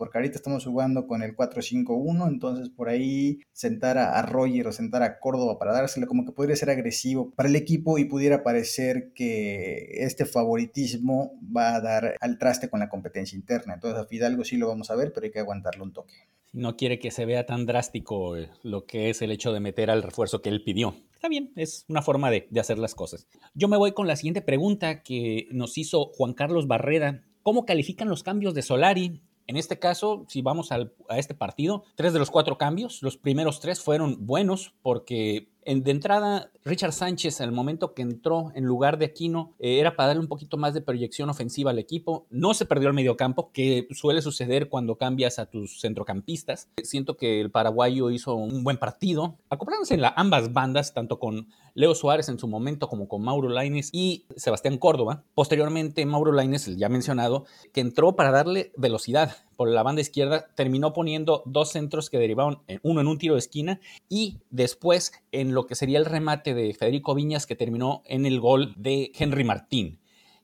porque 0.00 0.16
ahorita 0.16 0.36
estamos 0.36 0.64
jugando 0.64 1.06
con 1.06 1.22
el 1.22 1.36
4-5-1, 1.36 2.26
entonces 2.26 2.70
por 2.70 2.88
ahí 2.88 3.40
sentar 3.52 3.98
a, 3.98 4.22
Roger 4.22 4.66
o 4.66 4.72
sentar 4.72 5.02
a 5.02 5.18
Córdoba 5.18 5.58
para 5.58 5.74
dárselo 5.74 6.06
como 6.06 6.24
que 6.24 6.32
podría 6.32 6.56
ser 6.56 6.70
agresivo 6.70 7.30
para 7.32 7.50
el 7.50 7.54
equipo 7.54 7.98
y 7.98 8.06
pudiera 8.06 8.42
parecer 8.42 9.12
que 9.14 9.88
este 9.98 10.24
favoritismo 10.24 11.38
va 11.54 11.74
a 11.74 11.82
dar 11.82 12.14
al 12.18 12.38
traste 12.38 12.70
con 12.70 12.80
la 12.80 12.88
competencia 12.88 13.36
interna. 13.36 13.74
Entonces 13.74 14.00
a 14.00 14.06
Fidalgo 14.06 14.42
sí 14.42 14.56
lo 14.56 14.68
vamos 14.68 14.90
a 14.90 14.96
ver, 14.96 15.12
pero 15.12 15.26
hay 15.26 15.32
que 15.32 15.40
aguantarlo 15.40 15.84
un 15.84 15.92
toque. 15.92 16.14
No 16.54 16.78
quiere 16.78 16.98
que 16.98 17.10
se 17.10 17.26
vea 17.26 17.44
tan 17.44 17.66
drástico 17.66 18.38
eh, 18.38 18.48
lo 18.62 18.86
que 18.86 19.10
es 19.10 19.20
el 19.20 19.30
hecho 19.30 19.52
de 19.52 19.60
meter 19.60 19.90
al 19.90 20.02
refuerzo 20.02 20.40
que 20.40 20.48
él 20.48 20.64
pidió. 20.64 20.94
Está 21.12 21.28
bien, 21.28 21.52
es 21.56 21.84
una 21.88 22.00
forma 22.00 22.30
de, 22.30 22.48
de 22.50 22.60
hacer 22.60 22.78
las 22.78 22.94
cosas. 22.94 23.28
Yo 23.52 23.68
me 23.68 23.76
voy 23.76 23.92
con 23.92 24.06
la 24.06 24.16
siguiente 24.16 24.40
pregunta 24.40 25.02
que 25.02 25.46
nos 25.52 25.76
hizo 25.76 26.06
Juan 26.06 26.32
Carlos 26.32 26.66
Barrera. 26.66 27.22
¿Cómo 27.42 27.64
califican 27.64 28.08
los 28.08 28.22
cambios 28.22 28.54
de 28.54 28.62
Solari 28.62 29.20
en 29.50 29.56
este 29.56 29.80
caso, 29.80 30.26
si 30.28 30.42
vamos 30.42 30.70
a 30.70 30.78
este 31.16 31.34
partido, 31.34 31.82
tres 31.96 32.12
de 32.12 32.20
los 32.20 32.30
cuatro 32.30 32.56
cambios, 32.56 33.02
los 33.02 33.16
primeros 33.16 33.58
tres 33.58 33.80
fueron 33.80 34.24
buenos 34.24 34.74
porque 34.80 35.48
de 35.64 35.90
entrada, 35.90 36.50
Richard 36.64 36.92
Sánchez, 36.92 37.40
al 37.40 37.52
momento 37.52 37.94
que 37.94 38.02
entró 38.02 38.50
en 38.54 38.64
lugar 38.64 38.98
de 38.98 39.06
Aquino, 39.06 39.54
eh, 39.58 39.78
era 39.78 39.94
para 39.94 40.08
darle 40.08 40.22
un 40.22 40.28
poquito 40.28 40.56
más 40.56 40.74
de 40.74 40.80
proyección 40.80 41.28
ofensiva 41.30 41.70
al 41.70 41.78
equipo. 41.78 42.26
No 42.30 42.54
se 42.54 42.64
perdió 42.64 42.88
el 42.88 42.94
mediocampo, 42.94 43.52
que 43.52 43.86
suele 43.90 44.22
suceder 44.22 44.68
cuando 44.68 44.96
cambias 44.96 45.38
a 45.38 45.46
tus 45.46 45.80
centrocampistas. 45.80 46.68
Siento 46.82 47.16
que 47.16 47.40
el 47.40 47.50
paraguayo 47.50 48.10
hizo 48.10 48.34
un 48.34 48.64
buen 48.64 48.78
partido, 48.78 49.36
acoplándose 49.48 49.94
en 49.94 50.00
la, 50.00 50.14
ambas 50.16 50.52
bandas, 50.52 50.94
tanto 50.94 51.18
con 51.18 51.48
Leo 51.74 51.94
Suárez 51.94 52.28
en 52.28 52.38
su 52.38 52.48
momento 52.48 52.88
como 52.88 53.08
con 53.08 53.22
Mauro 53.22 53.48
Laines 53.48 53.90
y 53.92 54.26
Sebastián 54.36 54.78
Córdoba. 54.78 55.24
Posteriormente, 55.34 56.04
Mauro 56.06 56.32
Laines, 56.32 56.66
el 56.68 56.76
ya 56.76 56.88
mencionado, 56.88 57.44
que 57.72 57.80
entró 57.80 58.16
para 58.16 58.30
darle 58.30 58.72
velocidad 58.76 59.36
por 59.56 59.68
la 59.68 59.82
banda 59.82 60.00
izquierda, 60.00 60.46
terminó 60.54 60.92
poniendo 60.92 61.42
dos 61.46 61.70
centros 61.70 62.10
que 62.10 62.18
derivaron, 62.18 62.62
uno 62.82 63.00
en 63.00 63.06
un 63.06 63.18
tiro 63.18 63.34
de 63.34 63.40
esquina 63.40 63.80
y 64.08 64.38
después 64.50 65.12
en 65.32 65.54
lo 65.54 65.66
que 65.66 65.74
sería 65.74 65.98
el 65.98 66.06
remate 66.06 66.54
de 66.54 66.72
Federico 66.74 67.14
Viñas 67.14 67.46
que 67.46 67.56
terminó 67.56 68.02
en 68.06 68.26
el 68.26 68.40
gol 68.40 68.74
de 68.76 69.12
Henry 69.14 69.44
Martín. 69.44 69.99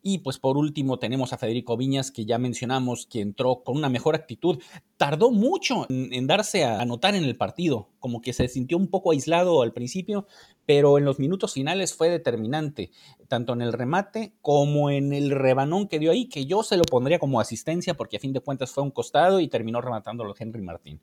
Y 0.09 0.19
pues 0.19 0.39
por 0.39 0.57
último 0.57 1.01
tenemos 1.01 1.33
a 1.33 1.37
Federico 1.37 1.77
Viñas, 1.77 2.13
que 2.13 2.25
ya 2.25 2.39
mencionamos, 2.39 3.07
que 3.07 3.21
entró 3.21 3.65
con 3.65 3.77
una 3.77 3.89
mejor 3.89 4.15
actitud. 4.15 4.63
Tardó 4.97 5.33
mucho 5.33 5.85
en, 5.89 6.29
darse 6.29 6.63
a 6.63 6.81
anotar 6.81 7.17
en 7.17 7.25
el 7.25 7.37
partido, 7.37 7.89
como 7.99 8.21
que 8.21 8.33
se 8.33 8.47
sintió 8.47 8.77
un 8.77 8.87
poco 8.87 9.11
aislado 9.11 9.63
al 9.63 9.73
principio, 9.73 10.29
pero 10.65 10.97
en 10.99 11.05
los 11.05 11.19
minutos 11.19 11.55
finales 11.55 11.93
fue 11.93 12.09
determinante, 12.09 12.93
tanto 13.27 13.55
en 13.55 13.63
el 13.63 13.73
remate 13.73 14.37
como 14.43 14.91
en 14.91 15.13
el 15.13 15.33
rebanón 15.33 15.89
que 15.89 15.99
dio 15.99 16.13
ahí, 16.13 16.29
que 16.29 16.47
yo 16.47 16.63
se 16.63 16.77
lo 16.77 16.85
pondría 16.85 17.19
como 17.19 17.41
asistencia, 17.41 17.95
porque 17.95 18.19
a 18.19 18.21
fin 18.21 18.33
de 18.33 18.39
cuentas 18.39 18.71
fue 18.71 18.85
un 18.85 18.93
costado 18.93 19.41
y 19.41 19.49
terminó 19.49 19.81
rematándolo 19.81 20.37
Henry 20.39 20.63
Martín. 20.63 21.01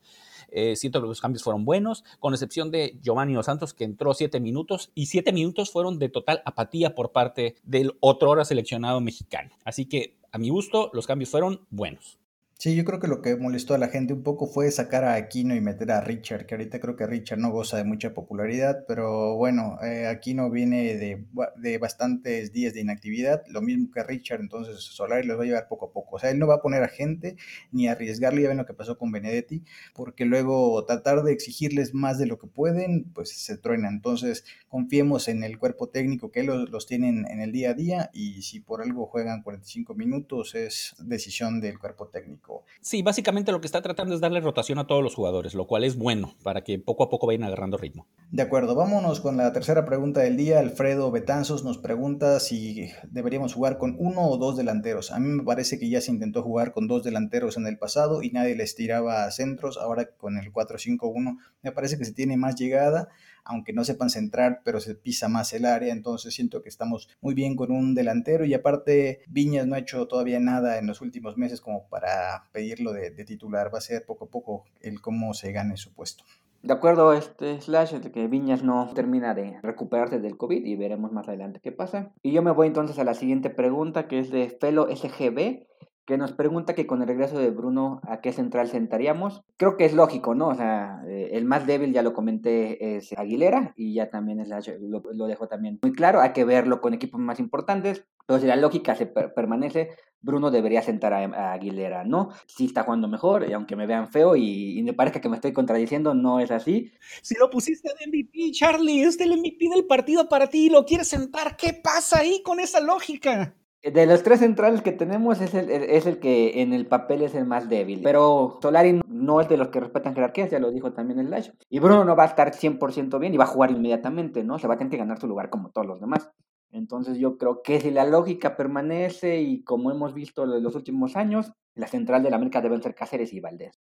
Eh, 0.54 0.76
siento 0.76 1.02
que 1.02 1.08
los 1.08 1.20
cambios 1.20 1.44
fueron 1.44 1.66
buenos, 1.66 2.04
con 2.20 2.34
excepción 2.34 2.72
de 2.72 3.00
Giovanni 3.02 3.34
Dos 3.34 3.48
Santos, 3.48 3.74
que 3.74 3.84
entró 3.84 4.13
siete 4.13 4.39
minutos, 4.39 4.92
y 4.96 5.08
siete 5.08 5.34
minutos 5.34 5.72
fueron 5.72 6.00
de 6.00 6.10
total 6.10 6.42
apatía 6.46 6.96
por 6.96 7.12
parte 7.12 7.56
del 7.63 7.98
otro 8.00 8.30
hora 8.30 8.46
seleccionado 8.46 9.02
mexicano. 9.02 9.52
Así 9.66 9.86
que, 9.86 10.18
a 10.32 10.38
mi 10.38 10.50
gusto, 10.50 10.89
los 10.94 11.08
cambios 11.08 11.30
fueron 11.30 11.62
buenos. 11.70 12.20
Sí, 12.63 12.76
yo 12.76 12.86
creo 12.86 13.02
que 13.02 13.10
lo 13.10 13.21
que 13.21 13.36
molestó 13.36 13.73
a 13.73 13.78
la 13.78 13.89
gente 13.89 14.13
un 14.13 14.23
poco 14.23 14.47
fue 14.47 14.71
sacar 14.71 15.04
a 15.04 15.15
Aquino 15.15 15.54
y 15.54 15.60
meter 15.60 15.91
a 15.91 15.99
Richard, 15.99 16.45
que 16.45 16.56
ahorita 16.56 16.80
creo 16.80 16.95
que 16.95 17.06
Richard 17.06 17.38
no 17.38 17.52
goza 17.52 17.76
de 17.76 17.84
mucha 17.84 18.13
popularidad, 18.13 18.86
pero 18.88 19.36
bueno, 19.36 19.78
eh, 19.84 20.08
Aquino 20.08 20.49
viene 20.49 20.95
de, 20.95 21.26
de, 21.58 21.78
bastantes 21.78 22.54
días 22.54 22.73
de 22.73 22.80
inactividad, 22.80 23.43
lo 23.49 23.62
mismo 23.62 23.91
que 23.91 24.02
Richard, 24.02 24.39
entonces 24.39 24.82
Solari 24.82 25.28
los 25.28 25.38
va 25.38 25.43
a 25.43 25.45
llevar 25.45 25.67
poco 25.67 25.88
a 25.88 25.91
poco. 25.91 26.15
O 26.15 26.19
sea, 26.19 26.30
él 26.30 26.39
no 26.39 26.47
va 26.47 26.56
a 26.56 26.62
poner 26.62 26.84
a 26.84 26.88
gente 26.88 27.36
ni 27.73 27.89
a 27.89 27.91
arriesgarle, 27.91 28.43
ya 28.43 28.47
ven 28.47 28.60
lo 28.60 28.65
que 28.65 28.73
pasó 28.73 28.97
con 28.97 29.12
Benedetti, 29.12 29.65
porque 29.93 30.23
luego 30.23 30.86
tratar 30.86 31.23
de 31.23 31.34
exigirles 31.34 31.93
más 31.93 32.17
de 32.17 32.28
lo 32.28 32.39
que 32.39 32.47
pueden, 32.47 33.12
pues 33.13 33.32
se 33.32 33.58
truena. 33.58 33.89
Entonces, 33.89 34.45
confiemos 34.69 35.28
en 35.28 35.43
el 35.43 35.60
cuerpo 35.60 35.89
técnico 35.89 36.32
que 36.32 36.43
los, 36.43 36.69
los 36.69 36.88
tienen 36.88 37.26
en 37.30 37.41
el 37.41 37.52
día 37.52 37.71
a 37.71 37.73
día 37.73 38.10
y 38.13 38.41
si 38.41 38.62
por 38.62 38.82
algo 38.82 39.06
juegan 39.06 39.43
45 39.43 39.95
minutos 39.95 40.56
es 40.56 40.95
decisión 40.99 41.60
del 41.60 41.78
cuerpo 41.78 42.08
técnico. 42.08 42.53
Sí, 42.82 43.02
básicamente 43.02 43.52
lo 43.52 43.62
que 43.62 43.68
está 43.68 43.82
tratando 43.82 44.13
es 44.13 44.22
darle 44.22 44.42
rotación 44.42 44.80
a 44.80 44.88
todos 44.88 45.04
los 45.04 45.16
jugadores, 45.16 45.54
lo 45.54 45.68
cual 45.68 45.84
es 45.84 45.98
bueno 45.98 46.36
para 46.44 46.63
que 46.63 46.80
poco 46.80 47.04
a 47.04 47.10
poco 47.10 47.28
vayan 47.28 47.44
agarrando 47.44 47.78
ritmo. 47.78 48.08
De 48.32 48.42
acuerdo, 48.42 48.76
vámonos 48.76 49.20
con 49.20 49.38
la 49.38 49.54
tercera 49.54 49.86
pregunta 49.86 50.22
del 50.22 50.38
día. 50.38 50.60
Alfredo 50.60 51.12
Betanzos 51.12 51.63
nos 51.63 51.78
pregunta 51.78 52.39
si 52.39 52.89
deberíamos 53.10 53.54
jugar 53.54 53.78
con 53.78 53.96
uno 54.00 54.28
o 54.28 54.38
dos 54.38 54.58
delanteros. 54.58 55.12
A 55.12 55.20
mí 55.20 55.28
me 55.28 55.44
parece 55.44 55.80
que 55.80 55.89
ya 55.89 56.02
se 56.02 56.12
intentó 56.12 56.44
jugar 56.44 56.74
con 56.74 56.88
dos 56.88 57.04
delanteros 57.04 57.58
en 57.58 57.68
el 57.68 57.78
pasado 57.78 58.24
y 58.24 58.32
nadie 58.32 58.56
les 58.56 58.76
tiraba 58.76 59.30
centros. 59.32 59.78
Ahora 59.78 60.10
con 60.18 60.38
el 60.38 60.52
4-5-1 60.52 61.38
me 61.62 61.72
parece 61.72 61.98
que 61.98 62.06
se 62.06 62.13
tiene 62.13 62.38
más 62.38 62.56
llegada 62.56 63.10
aunque 63.45 63.73
no 63.73 63.84
sepan 63.84 64.10
centrar, 64.10 64.62
pero 64.63 64.79
se 64.79 64.95
pisa 64.95 65.27
más 65.27 65.53
el 65.53 65.65
área, 65.65 65.93
entonces 65.93 66.34
siento 66.34 66.62
que 66.62 66.69
estamos 66.69 67.10
muy 67.21 67.34
bien 67.34 67.56
con 67.56 67.71
un 67.71 67.95
delantero 67.95 68.45
y 68.45 68.53
aparte 68.53 69.21
Viñas 69.27 69.67
no 69.67 69.75
ha 69.75 69.79
hecho 69.79 70.08
todavía 70.08 70.39
nada 70.39 70.77
en 70.77 70.88
los 70.88 71.01
últimos 71.01 71.38
meses 71.38 71.62
como 71.62 71.88
para 71.89 72.45
pedirlo 72.51 72.93
de, 72.93 73.12
titular, 73.23 73.73
va 73.73 73.77
a 73.77 73.82
ser 73.82 74.06
poco 74.06 74.25
a 74.25 74.29
poco 74.29 74.65
el 74.82 74.99
cómo 75.01 75.34
se 75.34 75.51
gane 75.51 75.77
su 75.77 75.93
puesto. 75.93 76.23
De 76.62 76.71
acuerdo, 76.71 77.12
este 77.12 77.60
Slash, 77.60 77.95
de 77.95 78.12
que 78.12 78.27
Viñas 78.27 78.63
no 78.63 78.89
termina 78.93 79.34
de 79.34 79.60
recuperarse 79.62 80.19
del 80.19 80.38
COVID 80.38 80.65
y 80.65 80.75
veremos 80.77 81.12
más 81.12 81.27
adelante 81.27 81.60
qué 81.62 81.73
pasa. 81.73 82.13
Y 82.21 82.32
yo 82.32 82.41
me 82.41 82.51
voy 82.51 82.67
entonces 82.67 82.97
a 82.99 83.03
la 83.03 83.15
siguiente 83.15 83.49
pregunta 83.49 84.08
que 84.08 84.19
es 84.19 84.29
de 84.29 84.49
Felo 84.49 84.88
SGB 84.88 85.67
que 86.06 86.18
nos 86.18 86.34
pregunta 86.34 86.76
que 86.76 86.86
con 86.86 87.02
el 87.02 87.08
regreso 87.08 87.38
de 87.38 87.50
Bruno, 87.50 88.02
¿a 88.04 88.22
qué 88.22 88.34
central 88.34 88.68
sentaríamos? 88.68 89.44
Creo 89.58 89.78
que 89.78 89.86
es 89.86 89.94
lógico, 89.94 90.36
¿no? 90.36 90.50
O 90.50 90.56
sea, 90.56 91.02
eh, 91.08 91.30
el 91.34 91.46
más 91.46 91.66
débil, 91.66 91.94
ya 91.94 92.02
lo 92.02 92.13
comenté, 92.13 92.98
es 92.98 93.13
Aguilera 93.18 93.74
y 93.76 93.94
ya 93.94 94.10
también 94.10 94.39
es 94.39 94.50
lo, 94.82 95.02
lo 95.13 95.26
dejo 95.28 95.48
también 95.48 95.80
muy 95.82 95.94
claro. 95.94 96.22
Hay 96.22 96.34
que 96.34 96.46
verlo 96.46 96.82
con 96.82 96.94
equipos 96.94 97.22
más 97.22 97.39
importantes, 97.39 98.06
pero 98.26 98.39
si 98.39 98.48
la 98.48 98.56
lógica 98.56 98.96
se 98.96 99.06
permanece, 99.06 99.89
Bruno 100.24 100.52
debería 100.52 100.82
sentar 100.82 101.13
a, 101.13 101.52
Aguilera, 101.52 102.06
¿no? 102.06 102.30
Sí 102.48 102.66
está 102.66 102.84
jugando 102.84 103.08
mejor, 103.08 103.48
y 103.48 103.54
aunque 103.54 103.76
me 103.76 103.86
vean 103.86 104.10
feo 104.10 104.36
y, 104.36 104.82
me 104.84 104.94
parezca 104.94 105.22
que 105.22 105.30
me 105.30 105.36
estoy 105.36 105.54
contradiciendo, 105.54 106.13
no 106.13 106.39
es 106.39 106.50
así. 106.50 106.92
Si 107.22 107.36
lo 107.36 107.50
pusiste 107.50 107.89
de 107.89 108.08
MVP, 108.08 108.52
Charlie, 108.52 109.04
es 109.04 109.20
el 109.20 109.38
MVP 109.38 109.70
del 109.70 109.86
partido 109.86 110.30
para 110.30 110.48
ti 110.48 110.66
y 110.66 110.70
lo 110.70 110.86
quieres 110.86 111.10
sentar, 111.10 111.58
¿qué 111.58 111.74
pasa 111.74 112.20
ahí 112.20 112.42
con 112.44 112.60
esa 112.60 112.80
lógica? 112.80 113.56
De 113.84 114.06
los 114.06 114.24
tres 114.24 114.39
centrales 114.39 114.82
que 114.82 114.93
tenemos 114.93 115.41
es 115.41 115.54
el, 115.54 115.69
es 115.69 116.06
el 116.06 116.19
que 116.19 116.62
en 116.62 116.72
el 116.72 116.88
papel 116.88 117.22
es 117.22 117.36
el 117.36 117.46
más 117.46 117.67
débil. 117.67 118.00
Pero 118.02 118.58
Solari 118.62 119.02
no 119.08 119.41
es 119.41 119.50
de 119.50 119.58
los 119.58 119.67
que 119.67 119.82
respetan 119.82 120.15
jerarquías, 120.15 120.50
ya 120.50 120.60
lo 120.60 120.72
dijo 120.72 120.93
también 120.93 121.19
el 121.19 121.30
Lash. 121.30 121.50
Y 121.69 121.80
Bruno 121.80 122.06
no 122.06 122.15
va 122.15 122.24
a 122.24 122.28
estar 122.28 122.54
100% 122.54 123.19
bien 123.19 123.34
y 123.34 123.38
va 123.38 123.43
a 123.43 123.48
jugar 123.48 123.72
inmediatamente, 123.72 124.43
¿no? 124.46 124.58
Se 124.58 124.67
va 124.67 124.76
a 124.76 124.78
tener 124.78 124.91
que 124.91 124.98
ganar 124.98 125.19
su 125.19 125.28
lugar 125.28 125.50
como 125.50 125.69
todos 125.72 125.86
los 125.86 126.00
demás. 126.00 126.32
Entonces 126.72 127.17
yo 127.17 127.38
creo 127.38 127.62
que 127.62 127.82
si 127.82 127.91
la 127.91 128.06
lógica 128.06 128.56
permanece 128.56 129.41
y 129.41 129.63
como 129.63 129.91
hemos 129.91 130.13
visto 130.13 130.46
en 130.46 130.63
los 130.63 130.76
últimos 130.76 131.17
años, 131.17 131.52
la 131.76 131.88
central 131.88 132.24
de 132.24 132.30
la 132.30 132.38
América 132.38 132.62
deben 132.62 132.82
ser 132.82 132.96
Cáceres 132.96 133.34
y 133.34 133.41
Valdés. 133.41 133.82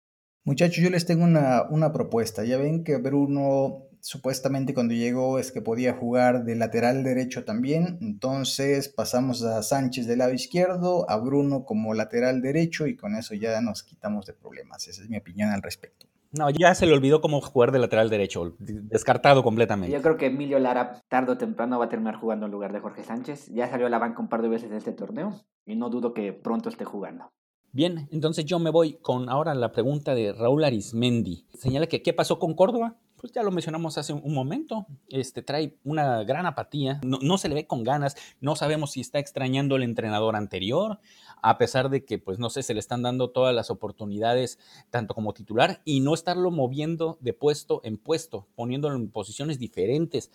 Muchachos, 0.44 0.84
yo 0.84 0.90
les 0.90 1.06
tengo 1.06 1.24
una, 1.24 1.64
una 1.70 1.92
propuesta. 1.92 2.44
Ya 2.44 2.58
ven 2.58 2.84
que 2.84 2.98
Bruno 2.98 3.85
supuestamente 4.06 4.72
cuando 4.72 4.94
llegó 4.94 5.40
es 5.40 5.50
que 5.50 5.60
podía 5.60 5.92
jugar 5.92 6.44
de 6.44 6.54
lateral 6.54 7.02
derecho 7.02 7.44
también, 7.44 7.98
entonces 8.00 8.88
pasamos 8.88 9.42
a 9.42 9.60
Sánchez 9.64 10.06
del 10.06 10.20
lado 10.20 10.32
izquierdo, 10.32 11.10
a 11.10 11.16
Bruno 11.16 11.64
como 11.64 11.92
lateral 11.92 12.40
derecho 12.40 12.86
y 12.86 12.94
con 12.94 13.16
eso 13.16 13.34
ya 13.34 13.60
nos 13.60 13.82
quitamos 13.82 14.24
de 14.24 14.32
problemas. 14.32 14.86
Esa 14.86 15.02
es 15.02 15.10
mi 15.10 15.16
opinión 15.16 15.50
al 15.50 15.60
respecto. 15.60 16.06
No, 16.30 16.50
ya 16.50 16.72
se 16.76 16.86
le 16.86 16.92
olvidó 16.92 17.20
cómo 17.20 17.40
jugar 17.40 17.72
de 17.72 17.80
lateral 17.80 18.08
derecho, 18.08 18.54
descartado 18.60 19.42
completamente. 19.42 19.92
Yo 19.96 20.02
creo 20.02 20.16
que 20.16 20.26
Emilio 20.26 20.60
Lara 20.60 21.02
tarde 21.08 21.32
o 21.32 21.36
temprano 21.36 21.80
va 21.80 21.86
a 21.86 21.88
terminar 21.88 22.14
jugando 22.14 22.46
en 22.46 22.52
lugar 22.52 22.72
de 22.72 22.78
Jorge 22.78 23.02
Sánchez. 23.02 23.48
Ya 23.48 23.68
salió 23.68 23.88
a 23.88 23.90
la 23.90 23.98
banca 23.98 24.22
un 24.22 24.28
par 24.28 24.40
de 24.40 24.48
veces 24.48 24.70
de 24.70 24.76
este 24.76 24.92
torneo 24.92 25.40
y 25.64 25.74
no 25.74 25.90
dudo 25.90 26.14
que 26.14 26.32
pronto 26.32 26.68
esté 26.68 26.84
jugando. 26.84 27.32
Bien, 27.72 28.08
entonces 28.12 28.44
yo 28.44 28.60
me 28.60 28.70
voy 28.70 28.98
con 29.02 29.28
ahora 29.28 29.52
la 29.54 29.72
pregunta 29.72 30.14
de 30.14 30.32
Raúl 30.32 30.62
Arismendi. 30.62 31.46
Señala 31.58 31.88
que 31.88 32.02
qué 32.02 32.12
pasó 32.12 32.38
con 32.38 32.54
Córdoba. 32.54 32.96
Pues 33.26 33.34
ya 33.34 33.42
lo 33.42 33.50
mencionamos 33.50 33.98
hace 33.98 34.12
un 34.12 34.32
momento, 34.32 34.86
este 35.08 35.42
trae 35.42 35.74
una 35.82 36.22
gran 36.22 36.46
apatía, 36.46 37.00
no, 37.02 37.18
no, 37.20 37.38
se 37.38 37.48
le 37.48 37.56
ve 37.56 37.66
con 37.66 37.82
ganas, 37.82 38.14
no 38.40 38.54
sabemos 38.54 38.92
si 38.92 39.00
está 39.00 39.18
extrañando 39.18 39.74
el 39.74 39.82
entrenador 39.82 40.36
anterior, 40.36 41.00
a 41.42 41.58
pesar 41.58 41.90
de 41.90 42.04
que, 42.04 42.20
pues 42.20 42.38
no 42.38 42.50
sé, 42.50 42.62
se 42.62 42.72
le 42.72 42.78
están 42.78 43.02
dando 43.02 43.30
todas 43.30 43.52
las 43.52 43.68
oportunidades, 43.68 44.60
tanto 44.90 45.12
como 45.12 45.34
titular, 45.34 45.82
y 45.84 45.98
no 45.98 46.14
estarlo 46.14 46.52
moviendo 46.52 47.18
de 47.20 47.32
puesto 47.32 47.80
en 47.82 47.98
puesto, 47.98 48.46
poniéndolo 48.54 48.94
en 48.94 49.10
posiciones 49.10 49.58
diferentes. 49.58 50.30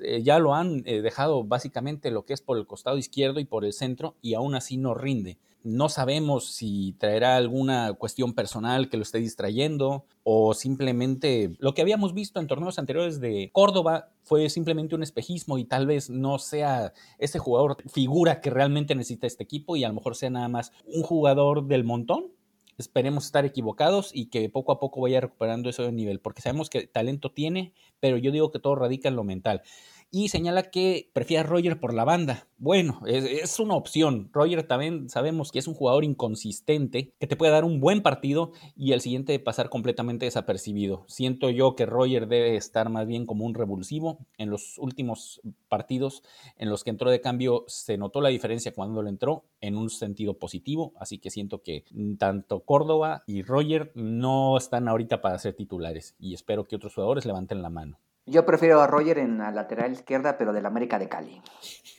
Eh, 0.00 0.22
ya 0.22 0.38
lo 0.38 0.54
han 0.54 0.84
eh, 0.86 1.02
dejado 1.02 1.42
básicamente 1.42 2.12
lo 2.12 2.26
que 2.26 2.32
es 2.32 2.42
por 2.42 2.58
el 2.58 2.66
costado 2.68 2.96
izquierdo 2.96 3.40
y 3.40 3.44
por 3.44 3.64
el 3.64 3.72
centro, 3.72 4.14
y 4.22 4.34
aún 4.34 4.54
así 4.54 4.76
no 4.76 4.94
rinde. 4.94 5.36
No 5.68 5.88
sabemos 5.88 6.52
si 6.52 6.92
traerá 6.92 7.36
alguna 7.36 7.92
cuestión 7.94 8.34
personal 8.34 8.88
que 8.88 8.96
lo 8.96 9.02
esté 9.02 9.18
distrayendo 9.18 10.06
o 10.22 10.54
simplemente 10.54 11.56
lo 11.58 11.74
que 11.74 11.82
habíamos 11.82 12.14
visto 12.14 12.38
en 12.38 12.46
torneos 12.46 12.78
anteriores 12.78 13.18
de 13.18 13.50
Córdoba 13.52 14.10
fue 14.22 14.48
simplemente 14.48 14.94
un 14.94 15.02
espejismo 15.02 15.58
y 15.58 15.64
tal 15.64 15.88
vez 15.88 16.08
no 16.08 16.38
sea 16.38 16.92
ese 17.18 17.40
jugador 17.40 17.78
figura 17.90 18.40
que 18.40 18.50
realmente 18.50 18.94
necesita 18.94 19.26
este 19.26 19.42
equipo 19.42 19.74
y 19.74 19.82
a 19.82 19.88
lo 19.88 19.94
mejor 19.94 20.14
sea 20.14 20.30
nada 20.30 20.46
más 20.46 20.70
un 20.86 21.02
jugador 21.02 21.66
del 21.66 21.82
montón. 21.82 22.30
Esperemos 22.78 23.24
estar 23.24 23.44
equivocados 23.44 24.12
y 24.14 24.26
que 24.26 24.48
poco 24.48 24.70
a 24.70 24.78
poco 24.78 25.00
vaya 25.00 25.20
recuperando 25.20 25.68
ese 25.68 25.90
nivel, 25.90 26.20
porque 26.20 26.42
sabemos 26.42 26.70
que 26.70 26.86
talento 26.86 27.32
tiene, 27.32 27.72
pero 27.98 28.18
yo 28.18 28.30
digo 28.30 28.52
que 28.52 28.60
todo 28.60 28.76
radica 28.76 29.08
en 29.08 29.16
lo 29.16 29.24
mental 29.24 29.62
y 30.10 30.28
señala 30.28 30.70
que 30.70 31.10
prefiere 31.12 31.40
a 31.40 31.46
Roger 31.46 31.80
por 31.80 31.92
la 31.92 32.04
banda. 32.04 32.48
Bueno, 32.58 33.00
es, 33.06 33.58
una 33.58 33.74
opción. 33.74 34.30
Roger 34.32 34.66
también 34.66 35.10
sabemos 35.10 35.52
que 35.52 35.58
es 35.58 35.68
un 35.68 35.74
jugador 35.74 36.04
inconsistente, 36.04 37.12
que 37.18 37.26
te 37.26 37.36
puede 37.36 37.52
dar 37.52 37.64
un 37.64 37.80
buen 37.80 38.02
partido 38.02 38.52
y 38.74 38.92
el 38.92 39.00
siguiente 39.00 39.38
pasar 39.38 39.68
completamente 39.68 40.24
desapercibido. 40.24 41.04
Siento 41.06 41.50
yo 41.50 41.76
que 41.76 41.84
Roger 41.84 42.28
debe 42.28 42.56
estar 42.56 42.88
más 42.88 43.06
bien 43.06 43.26
como 43.26 43.44
un 43.44 43.54
revulsivo. 43.54 44.18
En 44.38 44.48
los 44.48 44.78
últimos 44.78 45.42
partidos 45.68 46.22
en 46.56 46.70
los 46.70 46.82
que 46.82 46.90
entró 46.90 47.10
de 47.10 47.20
cambio 47.20 47.64
se 47.66 47.98
notó 47.98 48.20
la 48.20 48.30
diferencia 48.30 48.72
cuando 48.72 49.02
lo 49.02 49.08
entró 49.08 49.44
en 49.60 49.76
un 49.76 49.90
sentido 49.90 50.38
positivo, 50.38 50.94
así 50.98 51.18
que 51.18 51.30
siento 51.30 51.62
que 51.62 51.84
tanto 52.18 52.60
Córdoba 52.60 53.22
y 53.26 53.42
Roger 53.42 53.92
no 53.94 54.56
están 54.56 54.88
ahorita 54.88 55.20
para 55.20 55.38
ser 55.38 55.54
titulares 55.54 56.14
y 56.18 56.34
espero 56.34 56.64
que 56.64 56.76
otros 56.76 56.94
jugadores 56.94 57.26
levanten 57.26 57.62
la 57.62 57.70
mano. 57.70 57.98
Yo 58.28 58.44
prefiero 58.44 58.80
a 58.80 58.88
Roger 58.88 59.18
en 59.18 59.38
la 59.38 59.52
lateral 59.52 59.92
izquierda, 59.92 60.36
pero 60.36 60.52
del 60.52 60.66
América 60.66 60.98
de 60.98 61.08
Cali. 61.08 61.40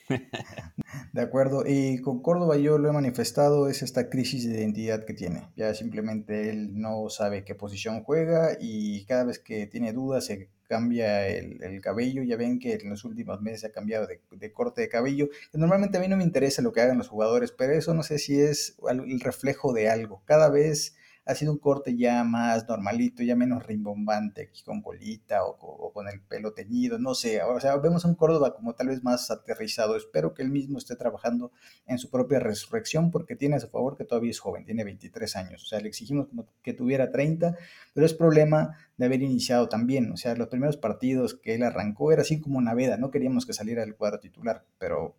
De 1.12 1.22
acuerdo, 1.22 1.64
y 1.66 2.00
con 2.02 2.20
Córdoba 2.20 2.58
yo 2.58 2.76
lo 2.76 2.90
he 2.90 2.92
manifestado, 2.92 3.68
es 3.68 3.82
esta 3.82 4.10
crisis 4.10 4.46
de 4.46 4.60
identidad 4.60 5.04
que 5.06 5.14
tiene. 5.14 5.48
Ya 5.56 5.72
simplemente 5.74 6.50
él 6.50 6.78
no 6.78 7.08
sabe 7.08 7.44
qué 7.44 7.54
posición 7.54 8.02
juega 8.04 8.58
y 8.60 9.06
cada 9.06 9.24
vez 9.24 9.38
que 9.38 9.66
tiene 9.66 9.92
dudas 9.94 10.26
se 10.26 10.50
cambia 10.68 11.26
el, 11.26 11.80
cabello. 11.80 12.22
Ya 12.22 12.36
ven 12.36 12.58
que 12.58 12.74
en 12.74 12.90
los 12.90 13.04
últimos 13.04 13.40
meses 13.40 13.62
se 13.62 13.66
ha 13.68 13.72
cambiado 13.72 14.06
de, 14.06 14.20
de, 14.30 14.52
corte 14.52 14.82
de 14.82 14.88
cabello. 14.90 15.28
Normalmente 15.54 15.96
a 15.96 16.00
mí 16.00 16.08
no 16.08 16.16
me 16.18 16.24
interesa 16.24 16.60
lo 16.60 16.72
que 16.72 16.82
hagan 16.82 16.98
los 16.98 17.08
jugadores, 17.08 17.52
pero 17.52 17.72
eso 17.72 17.94
no 17.94 18.02
sé 18.02 18.18
si 18.18 18.38
es 18.38 18.76
el 18.88 19.20
reflejo 19.20 19.72
de 19.72 19.88
algo. 19.88 20.22
Cada 20.26 20.50
vez 20.50 20.94
ha 21.28 21.34
sido 21.34 21.52
un 21.52 21.58
corte 21.58 21.94
ya 21.94 22.24
más 22.24 22.66
normalito, 22.66 23.22
ya 23.22 23.36
menos 23.36 23.66
rimbombante, 23.66 24.48
aquí 24.48 24.62
con 24.62 24.80
colita 24.80 25.44
o, 25.44 25.92
con 25.92 26.08
el 26.08 26.22
pelo 26.22 26.54
teñido, 26.54 26.98
no 26.98 27.14
sé, 27.14 27.42
o 27.42 27.60
sea, 27.60 27.76
vemos 27.76 28.06
a 28.06 28.08
un 28.08 28.14
Córdoba 28.14 28.54
como 28.54 28.74
tal 28.74 28.88
vez 28.88 29.04
más 29.04 29.30
aterrizado. 29.30 29.94
Espero 29.94 30.32
que 30.32 30.42
él 30.42 30.48
mismo 30.48 30.78
esté 30.78 30.96
trabajando 30.96 31.52
en 31.86 31.98
su 31.98 32.08
propia 32.08 32.40
resurrección 32.40 33.10
porque 33.10 33.36
tiene 33.36 33.56
a 33.56 33.60
su 33.60 33.68
favor 33.68 33.98
que 33.98 34.04
todavía 34.04 34.30
es 34.30 34.40
joven, 34.40 34.64
tiene 34.64 34.84
23 34.84 35.36
años, 35.36 35.62
o 35.64 35.66
sea, 35.66 35.80
le 35.80 35.88
exigimos 35.88 36.28
como 36.28 36.46
que 36.62 36.72
tuviera 36.72 37.12
30, 37.12 37.58
pero 37.92 38.06
es 38.06 38.14
problema 38.14 38.78
de 38.96 39.04
haber 39.04 39.20
iniciado 39.20 39.68
también, 39.68 40.10
o 40.10 40.16
sea, 40.16 40.34
los 40.34 40.48
primeros 40.48 40.78
partidos 40.78 41.34
que 41.34 41.56
él 41.56 41.62
arrancó 41.62 42.10
era 42.10 42.22
así 42.22 42.40
como 42.40 42.58
veda, 42.74 42.96
no 42.96 43.10
queríamos 43.10 43.44
que 43.44 43.52
saliera 43.52 43.82
del 43.82 43.96
cuadro 43.96 44.18
titular, 44.18 44.64
pero 44.78 45.14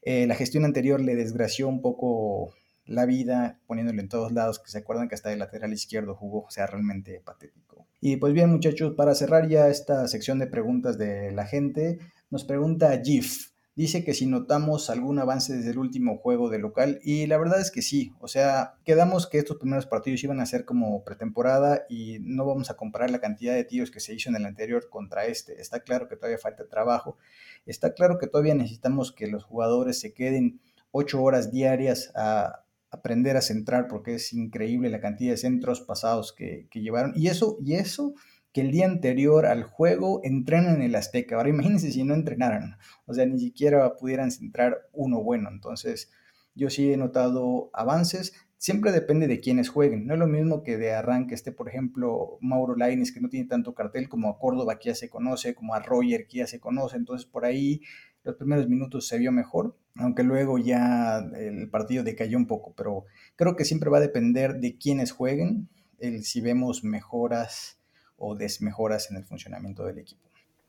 eh, 0.00 0.26
la 0.26 0.34
gestión 0.34 0.64
anterior 0.64 1.00
le 1.00 1.14
desgració 1.14 1.68
un 1.68 1.82
poco 1.82 2.54
la 2.86 3.06
vida, 3.06 3.58
poniéndolo 3.66 4.00
en 4.00 4.08
todos 4.08 4.32
lados, 4.32 4.58
que 4.58 4.70
se 4.70 4.78
acuerdan 4.78 5.08
que 5.08 5.14
hasta 5.14 5.32
el 5.32 5.38
lateral 5.38 5.72
izquierdo 5.72 6.14
jugó, 6.14 6.44
o 6.44 6.50
sea, 6.50 6.66
realmente 6.66 7.20
patético. 7.24 7.86
Y 8.00 8.16
pues 8.16 8.32
bien, 8.32 8.50
muchachos, 8.50 8.94
para 8.94 9.14
cerrar 9.14 9.48
ya 9.48 9.68
esta 9.68 10.06
sección 10.08 10.38
de 10.38 10.46
preguntas 10.46 10.98
de 10.98 11.32
la 11.32 11.46
gente, 11.46 11.98
nos 12.30 12.44
pregunta 12.44 13.00
Gif. 13.02 13.50
Dice 13.74 14.04
que 14.04 14.14
si 14.14 14.24
notamos 14.24 14.88
algún 14.88 15.18
avance 15.18 15.54
desde 15.54 15.72
el 15.72 15.78
último 15.78 16.16
juego 16.16 16.48
de 16.48 16.58
local 16.58 16.98
y 17.02 17.26
la 17.26 17.36
verdad 17.36 17.60
es 17.60 17.70
que 17.70 17.82
sí, 17.82 18.14
o 18.20 18.28
sea, 18.28 18.76
quedamos 18.84 19.26
que 19.26 19.36
estos 19.36 19.58
primeros 19.58 19.84
partidos 19.84 20.24
iban 20.24 20.40
a 20.40 20.46
ser 20.46 20.64
como 20.64 21.04
pretemporada 21.04 21.84
y 21.90 22.16
no 22.20 22.46
vamos 22.46 22.70
a 22.70 22.76
comparar 22.78 23.10
la 23.10 23.20
cantidad 23.20 23.54
de 23.54 23.64
tiros 23.64 23.90
que 23.90 24.00
se 24.00 24.14
hizo 24.14 24.30
en 24.30 24.36
el 24.36 24.46
anterior 24.46 24.88
contra 24.88 25.26
este. 25.26 25.60
Está 25.60 25.80
claro 25.80 26.08
que 26.08 26.16
todavía 26.16 26.38
falta 26.38 26.66
trabajo, 26.66 27.18
está 27.66 27.92
claro 27.92 28.16
que 28.16 28.28
todavía 28.28 28.54
necesitamos 28.54 29.12
que 29.12 29.26
los 29.26 29.44
jugadores 29.44 30.00
se 30.00 30.14
queden 30.14 30.58
ocho 30.90 31.22
horas 31.22 31.52
diarias 31.52 32.12
a, 32.14 32.62
aprender 32.98 33.36
a 33.36 33.42
centrar 33.42 33.88
porque 33.88 34.14
es 34.14 34.32
increíble 34.32 34.90
la 34.90 35.00
cantidad 35.00 35.32
de 35.32 35.36
centros 35.36 35.80
pasados 35.80 36.32
que, 36.32 36.68
llevaron. 36.72 37.12
Y 37.16 37.28
eso, 37.28 37.58
y 37.64 37.74
eso 37.74 38.14
que 38.52 38.62
el 38.62 38.70
día 38.70 38.86
anterior 38.86 39.46
al 39.46 39.64
juego 39.64 40.20
entrenan 40.24 40.76
en 40.76 40.82
el 40.82 40.94
Azteca. 40.94 41.36
Ahora 41.36 41.50
imagínense 41.50 41.92
si 41.92 42.04
no 42.04 42.14
entrenaran, 42.14 42.76
o 43.04 43.14
sea, 43.14 43.26
ni 43.26 43.38
siquiera 43.38 43.96
pudieran 43.96 44.30
centrar 44.30 44.88
uno 44.92 45.22
bueno. 45.22 45.50
Entonces, 45.52 46.10
yo 46.54 46.70
sí 46.70 46.92
he 46.92 46.96
notado 46.96 47.70
avances. 47.74 48.32
Siempre 48.58 48.90
depende 48.90 49.26
de 49.28 49.40
quiénes 49.40 49.68
jueguen. 49.68 50.06
No 50.06 50.14
es 50.14 50.18
lo 50.18 50.26
mismo 50.26 50.62
que 50.62 50.78
de 50.78 50.94
arranque 50.94 51.34
esté, 51.34 51.52
por 51.52 51.68
ejemplo, 51.68 52.38
Mauro 52.40 52.74
Laines, 52.74 53.12
que 53.12 53.20
no 53.20 53.28
tiene 53.28 53.46
tanto 53.46 53.74
cartel, 53.74 54.08
como 54.08 54.30
a 54.30 54.38
Córdoba, 54.38 54.78
que 54.78 54.88
ya 54.88 54.94
se 54.94 55.10
conoce, 55.10 55.54
como 55.54 55.74
a 55.74 55.80
Roger, 55.80 56.26
que 56.26 56.38
ya 56.38 56.46
se 56.46 56.58
conoce. 56.58 56.96
Entonces, 56.96 57.26
por 57.26 57.44
ahí 57.44 57.82
los 58.26 58.36
primeros 58.36 58.68
minutos 58.68 59.06
se 59.06 59.18
vio 59.18 59.30
mejor, 59.30 59.76
aunque 59.94 60.24
luego 60.24 60.58
ya 60.58 61.18
el 61.18 61.70
partido 61.70 62.02
decayó 62.02 62.36
un 62.36 62.46
poco, 62.46 62.74
pero 62.76 63.04
creo 63.36 63.56
que 63.56 63.64
siempre 63.64 63.88
va 63.88 63.98
a 63.98 64.00
depender 64.00 64.56
de 64.56 64.76
quiénes 64.76 65.12
jueguen, 65.12 65.68
el 65.98 66.24
si 66.24 66.40
vemos 66.40 66.84
mejoras 66.84 67.78
o 68.16 68.34
desmejoras 68.34 69.10
en 69.10 69.16
el 69.18 69.24
funcionamiento 69.24 69.84
del 69.84 69.98
equipo. 69.98 70.28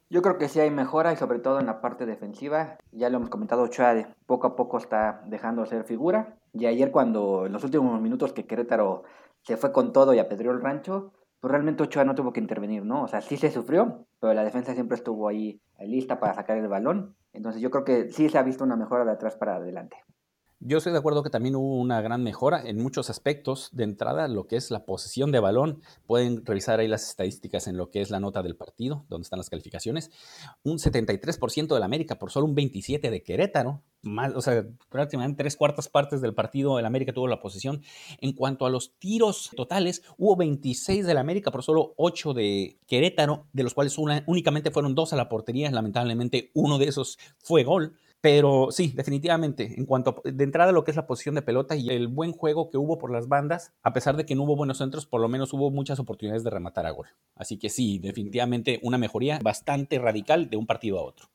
Yo 0.10 0.22
creo 0.22 0.38
que 0.38 0.48
sí 0.48 0.60
hay 0.60 0.70
mejora 0.70 1.12
y 1.12 1.18
sobre 1.18 1.40
todo 1.40 1.60
en 1.60 1.66
la 1.66 1.82
parte 1.82 2.06
defensiva. 2.06 2.78
Ya 2.92 3.10
lo 3.10 3.18
hemos 3.18 3.30
comentado, 3.30 3.64
Ochoa 3.64 4.16
poco 4.26 4.48
a 4.48 4.56
poco 4.56 4.78
está 4.78 5.22
dejando 5.26 5.64
de 5.64 5.70
ser 5.70 5.84
figura. 5.84 6.38
Y 6.54 6.66
ayer 6.66 6.92
cuando 6.92 7.46
en 7.46 7.52
los 7.52 7.64
últimos 7.66 8.00
minutos 8.02 8.32
que 8.32 8.46
Querétaro 8.46 9.04
se 9.42 9.58
fue 9.58 9.74
con 9.74 9.92
todo 9.92 10.14
y 10.14 10.20
apedreó 10.20 10.52
el 10.52 10.62
rancho, 10.62 11.12
pues 11.42 11.52
realmente 11.52 11.84
Ochoa 11.84 12.06
no 12.06 12.16
tuvo 12.16 12.32
que 12.32 12.40
intervenir, 12.40 12.86
¿no? 12.86 13.04
O 13.04 13.08
sea, 13.10 13.20
sí 13.20 13.36
se 13.36 13.52
sufrió, 13.52 14.08
pero 14.22 14.34
la 14.34 14.46
defensa 14.46 14.74
siempre 14.74 14.96
estuvo 14.96 15.28
ahí 15.28 15.62
lista 15.80 16.20
para 16.20 16.34
sacar 16.34 16.58
el 16.58 16.68
balón. 16.68 17.16
Entonces 17.38 17.62
yo 17.62 17.70
creo 17.70 17.84
que 17.86 18.12
sí 18.12 18.30
se 18.30 18.40
ha 18.40 18.44
visto 18.44 18.64
una 18.64 18.76
mejora 18.76 19.06
de 19.06 19.12
atrás 19.12 19.36
para 19.36 19.58
adelante. 19.58 19.96
Yo 20.60 20.80
estoy 20.80 20.92
de 20.92 20.98
acuerdo 20.98 21.22
que 21.22 21.30
también 21.30 21.56
hubo 21.56 21.76
una 21.76 22.02
gran 22.02 22.24
mejora 22.24 22.64
en 22.66 22.82
muchos 22.82 23.12
aspectos. 23.12 23.70
De 23.74 23.84
entrada, 23.84 24.28
lo 24.28 24.48
que 24.48 24.56
es 24.56 24.72
la 24.72 24.86
posesión 24.86 25.32
de 25.32 25.40
balón. 25.40 25.84
Pueden 26.08 26.44
revisar 26.48 26.80
ahí 26.80 26.88
las 26.88 27.08
estadísticas 27.08 27.68
en 27.68 27.78
lo 27.78 27.92
que 27.92 28.02
es 28.02 28.10
la 28.10 28.20
nota 28.20 28.42
del 28.42 28.56
partido, 28.56 29.06
donde 29.08 29.24
están 29.24 29.38
las 29.38 29.52
calificaciones. 29.52 30.10
Un 30.64 30.80
73% 30.80 31.76
del 31.76 31.84
América 31.84 32.18
por 32.18 32.32
solo 32.32 32.48
un 32.48 32.56
27% 32.56 33.12
de 33.12 33.22
Querétaro. 33.22 33.84
Más, 34.02 34.34
o 34.34 34.42
sea, 34.42 34.66
prácticamente 34.90 35.44
tres 35.44 35.56
cuartas 35.56 35.90
partes 35.90 36.22
del 36.22 36.34
partido 36.34 36.80
el 36.80 36.86
América 36.86 37.14
tuvo 37.14 37.28
la 37.28 37.40
posesión. 37.40 37.84
En 38.20 38.34
cuanto 38.34 38.66
a 38.66 38.72
los 38.72 38.98
tiros 38.98 39.52
totales, 39.56 40.02
hubo 40.18 40.38
26 40.38 41.06
del 41.06 41.20
América 41.20 41.52
por 41.52 41.62
solo 41.62 41.94
8 41.98 42.34
de 42.34 42.80
Querétaro, 42.88 43.46
de 43.54 43.62
los 43.62 43.76
cuales 43.76 43.96
únicamente 43.98 44.72
fueron 44.72 44.96
dos 44.96 45.14
a 45.14 45.18
la 45.18 45.30
portería. 45.30 45.70
Lamentablemente, 45.70 46.50
uno 46.56 46.80
de 46.80 46.86
esos 46.86 47.20
fue 47.38 47.64
gol. 47.64 47.96
Pero 48.20 48.70
sí, 48.72 48.94
definitivamente, 48.96 49.76
en 49.78 49.86
cuanto 49.86 50.22
de 50.24 50.44
entrada 50.44 50.72
a 50.72 50.74
lo 50.74 50.84
que 50.84 50.92
es 50.92 50.98
la 50.98 51.06
posición 51.06 51.36
de 51.36 51.44
pelota 51.44 51.76
y 51.76 51.90
el 51.90 52.08
buen 52.08 52.32
juego 52.32 52.70
que 52.70 52.78
hubo 52.78 52.98
por 52.98 53.12
las 53.12 53.28
bandas, 53.28 53.74
a 53.84 53.94
pesar 53.94 54.18
de 54.18 54.26
que 54.26 54.36
no 54.36 54.44
hubo 54.44 54.56
buenos 54.56 54.80
centros, 54.80 55.06
por 55.06 55.22
lo 55.22 55.28
menos 55.28 55.54
hubo 55.54 55.70
muchas 55.70 56.00
oportunidades 56.00 56.44
de 56.44 56.50
rematar 56.50 56.88
a 56.88 56.92
gol. 56.92 57.08
Así 57.36 57.58
que 57.58 57.70
sí, 57.70 58.00
definitivamente 58.00 58.80
una 58.82 58.98
mejoría 58.98 59.40
bastante 59.44 60.00
radical 60.00 60.50
de 60.50 60.58
un 60.58 60.66
partido 60.66 61.00
a 61.00 61.04
otro. 61.04 61.30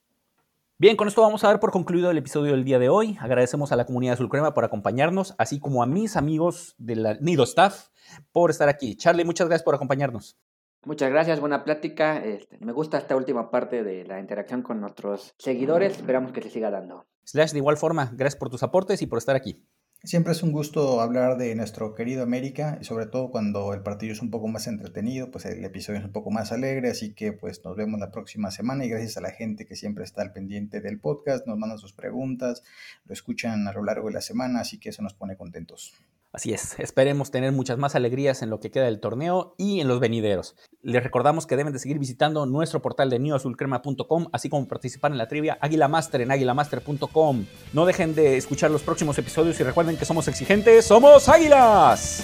Bien, 0.79 0.97
con 0.97 1.07
esto 1.07 1.23
vamos 1.23 1.45
a 1.45 1.47
dar 1.47 1.61
por 1.61 1.71
concluido 1.71 2.11
el 2.11 2.19
episodio 2.19 2.53
del 2.53 2.65
día 2.65 2.81
de 2.81 2.89
hoy. 2.89 3.17
Agradecemos 3.21 3.71
a 3.71 3.77
la 3.77 3.87
comunidad 3.87 4.15
Azul 4.15 4.29
Crema 4.29 4.53
por 4.53 4.65
acompañarnos, 4.65 5.37
así 5.39 5.61
como 5.61 5.85
a 5.85 5.87
mis 5.87 6.17
amigos 6.17 6.75
de 6.79 6.97
la 6.97 7.15
Nido 7.21 7.45
Staff 7.45 7.91
por 8.33 8.51
estar 8.51 8.69
aquí. 8.69 8.97
Charlie, 8.97 9.25
muchas 9.25 9.47
gracias 9.47 9.65
por 9.65 9.77
acompañarnos. 9.77 10.37
Muchas 10.85 11.11
gracias, 11.11 11.39
buena 11.39 11.63
plática. 11.63 12.25
Este, 12.25 12.59
me 12.59 12.73
gusta 12.73 12.99
esta 12.99 13.15
última 13.15 13.51
parte 13.51 13.85
de 13.85 14.05
la 14.05 14.19
interacción 14.19 14.63
con 14.63 14.81
nuestros 14.81 15.33
seguidores. 15.39 15.93
Esperamos 15.97 16.33
que 16.33 16.43
se 16.43 16.51
siga 16.51 16.71
dando. 16.71 17.07
Slash, 17.25 17.53
de 17.53 17.59
igual 17.59 17.77
forma, 17.77 18.11
gracias 18.13 18.37
por 18.37 18.51
tus 18.51 18.65
aportes 18.65 19.01
y 19.01 19.07
por 19.07 19.19
estar 19.19 19.37
aquí. 19.37 19.65
Siempre 20.05 20.33
es 20.33 20.43
un 20.43 20.51
gusto 20.51 21.01
hablar 21.01 21.37
de 21.37 21.55
nuestro 21.55 21.95
querido 21.95 22.25
América 22.25 22.77
y 22.81 22.85
sobre 22.85 23.07
todo 23.07 23.31
cuando 23.31 23.73
el 23.73 23.85
partido 23.85 24.13
es 24.13 24.21
un 24.21 24.33
poco 24.33 24.49
más 24.49 24.67
entretenido, 24.67 25.31
pues 25.31 25.45
el 25.45 25.65
episodio 25.65 26.01
es 26.01 26.05
un 26.05 26.11
poco 26.11 26.33
más 26.33 26.51
alegre, 26.51 26.91
así 26.91 27.15
que 27.15 27.33
pues 27.33 27.65
nos 27.65 27.77
vemos 27.77 28.01
la 28.01 28.11
próxima 28.11 28.51
semana 28.51 28.85
y 28.85 28.89
gracias 28.89 29.17
a 29.17 29.21
la 29.21 29.31
gente 29.31 29.65
que 29.65 29.77
siempre 29.77 30.03
está 30.03 30.23
al 30.23 30.33
pendiente 30.33 30.81
del 30.81 30.99
podcast, 30.99 31.47
nos 31.47 31.57
mandan 31.57 31.79
sus 31.79 31.93
preguntas, 31.93 32.65
lo 33.05 33.13
escuchan 33.13 33.69
a 33.69 33.73
lo 33.73 33.85
largo 33.85 34.09
de 34.09 34.15
la 34.15 34.23
semana, 34.23 34.59
así 34.59 34.81
que 34.81 34.89
eso 34.89 35.03
nos 35.03 35.15
pone 35.15 35.37
contentos. 35.37 35.95
Así 36.33 36.55
es, 36.55 36.79
esperemos 36.81 37.31
tener 37.31 37.53
muchas 37.53 37.77
más 37.77 37.95
alegrías 37.95 38.41
en 38.41 38.49
lo 38.49 38.59
que 38.59 38.71
queda 38.71 38.87
del 38.87 39.01
torneo 39.01 39.55
y 39.59 39.81
en 39.81 39.89
los 39.89 40.01
venideros. 40.01 40.57
Les 40.81 41.05
recordamos 41.05 41.47
que 41.47 41.57
deben 41.57 41.75
de 41.75 41.79
seguir 41.79 41.99
visitando 41.99 42.47
nuestro 42.47 42.81
portal 42.81 43.11
de 43.11 43.19
newazulcrema.com, 43.19 44.29
así 44.33 44.49
como 44.49 44.67
participar 44.67 45.13
en 45.13 45.19
la 45.19 45.29
trivia 45.29 45.59
Águila 45.61 45.89
Master 45.89 46.23
en 46.23 46.31
águilamaster.com. 46.31 47.45
No 47.75 47.85
dejen 47.85 48.15
de 48.15 48.39
escuchar 48.39 48.71
los 48.71 48.81
próximos 48.81 49.19
episodios 49.19 49.61
y 49.61 49.63
que 49.97 50.05
somos 50.05 50.29
exigentes, 50.29 50.85
somos 50.85 51.29
águilas. 51.29 52.23